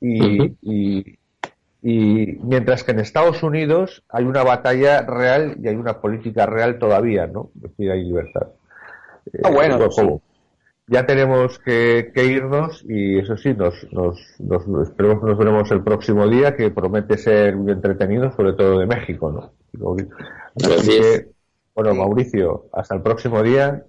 y, 0.00 0.56
y, 0.62 1.18
y 1.82 2.38
mientras 2.42 2.84
que 2.84 2.92
en 2.92 3.00
Estados 3.00 3.42
Unidos 3.42 4.04
hay 4.08 4.24
una 4.24 4.44
batalla 4.44 5.02
real 5.02 5.56
y 5.62 5.68
hay 5.68 5.74
una 5.74 6.00
política 6.00 6.46
real 6.46 6.78
todavía, 6.78 7.26
¿no? 7.26 7.50
Es 7.56 7.62
decir, 7.62 7.90
hay 7.90 8.04
libertad. 8.04 8.48
Ah, 9.42 9.50
bueno, 9.50 9.78
ya 10.88 11.06
tenemos 11.06 11.58
que, 11.58 12.12
irnos 12.14 12.84
y 12.88 13.18
eso 13.18 13.36
sí, 13.36 13.54
nos, 13.54 13.86
nos, 13.92 14.18
esperemos 14.82 15.20
que 15.20 15.26
nos 15.26 15.38
veremos 15.38 15.70
el 15.70 15.82
próximo 15.82 16.28
día, 16.28 16.56
que 16.56 16.70
promete 16.70 17.16
ser 17.16 17.56
muy 17.56 17.72
entretenido, 17.72 18.30
sobre 18.32 18.52
todo 18.54 18.80
de 18.80 18.86
México, 18.86 19.32
¿no? 19.32 19.52
bueno, 21.74 21.94
Mauricio, 21.94 22.66
hasta 22.72 22.94
el 22.94 23.02
próximo 23.02 23.42
día. 23.42 23.84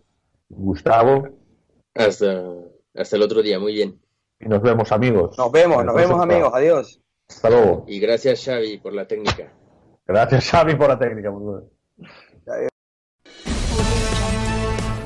Gustavo. 0.50 1.28
Hasta, 1.96 2.44
hasta 2.96 3.16
el 3.16 3.22
otro 3.22 3.42
día, 3.42 3.60
muy 3.60 3.74
bien. 3.74 4.00
Y 4.40 4.48
nos 4.48 4.62
vemos, 4.62 4.92
amigos. 4.92 5.38
Nos 5.38 5.52
vemos, 5.52 5.84
nos 5.84 5.96
vemos, 5.96 6.22
amigos. 6.22 6.52
Adiós. 6.54 7.02
Hasta 7.28 7.50
luego. 7.50 7.86
Y 7.88 8.00
gracias, 8.00 8.46
Xavi, 8.46 8.78
por 8.78 8.94
la 8.94 9.08
técnica. 9.08 9.52
Gracias, 10.06 10.50
Xavi, 10.50 10.76
por 10.76 10.90
la 10.90 11.00
técnica. 11.00 11.32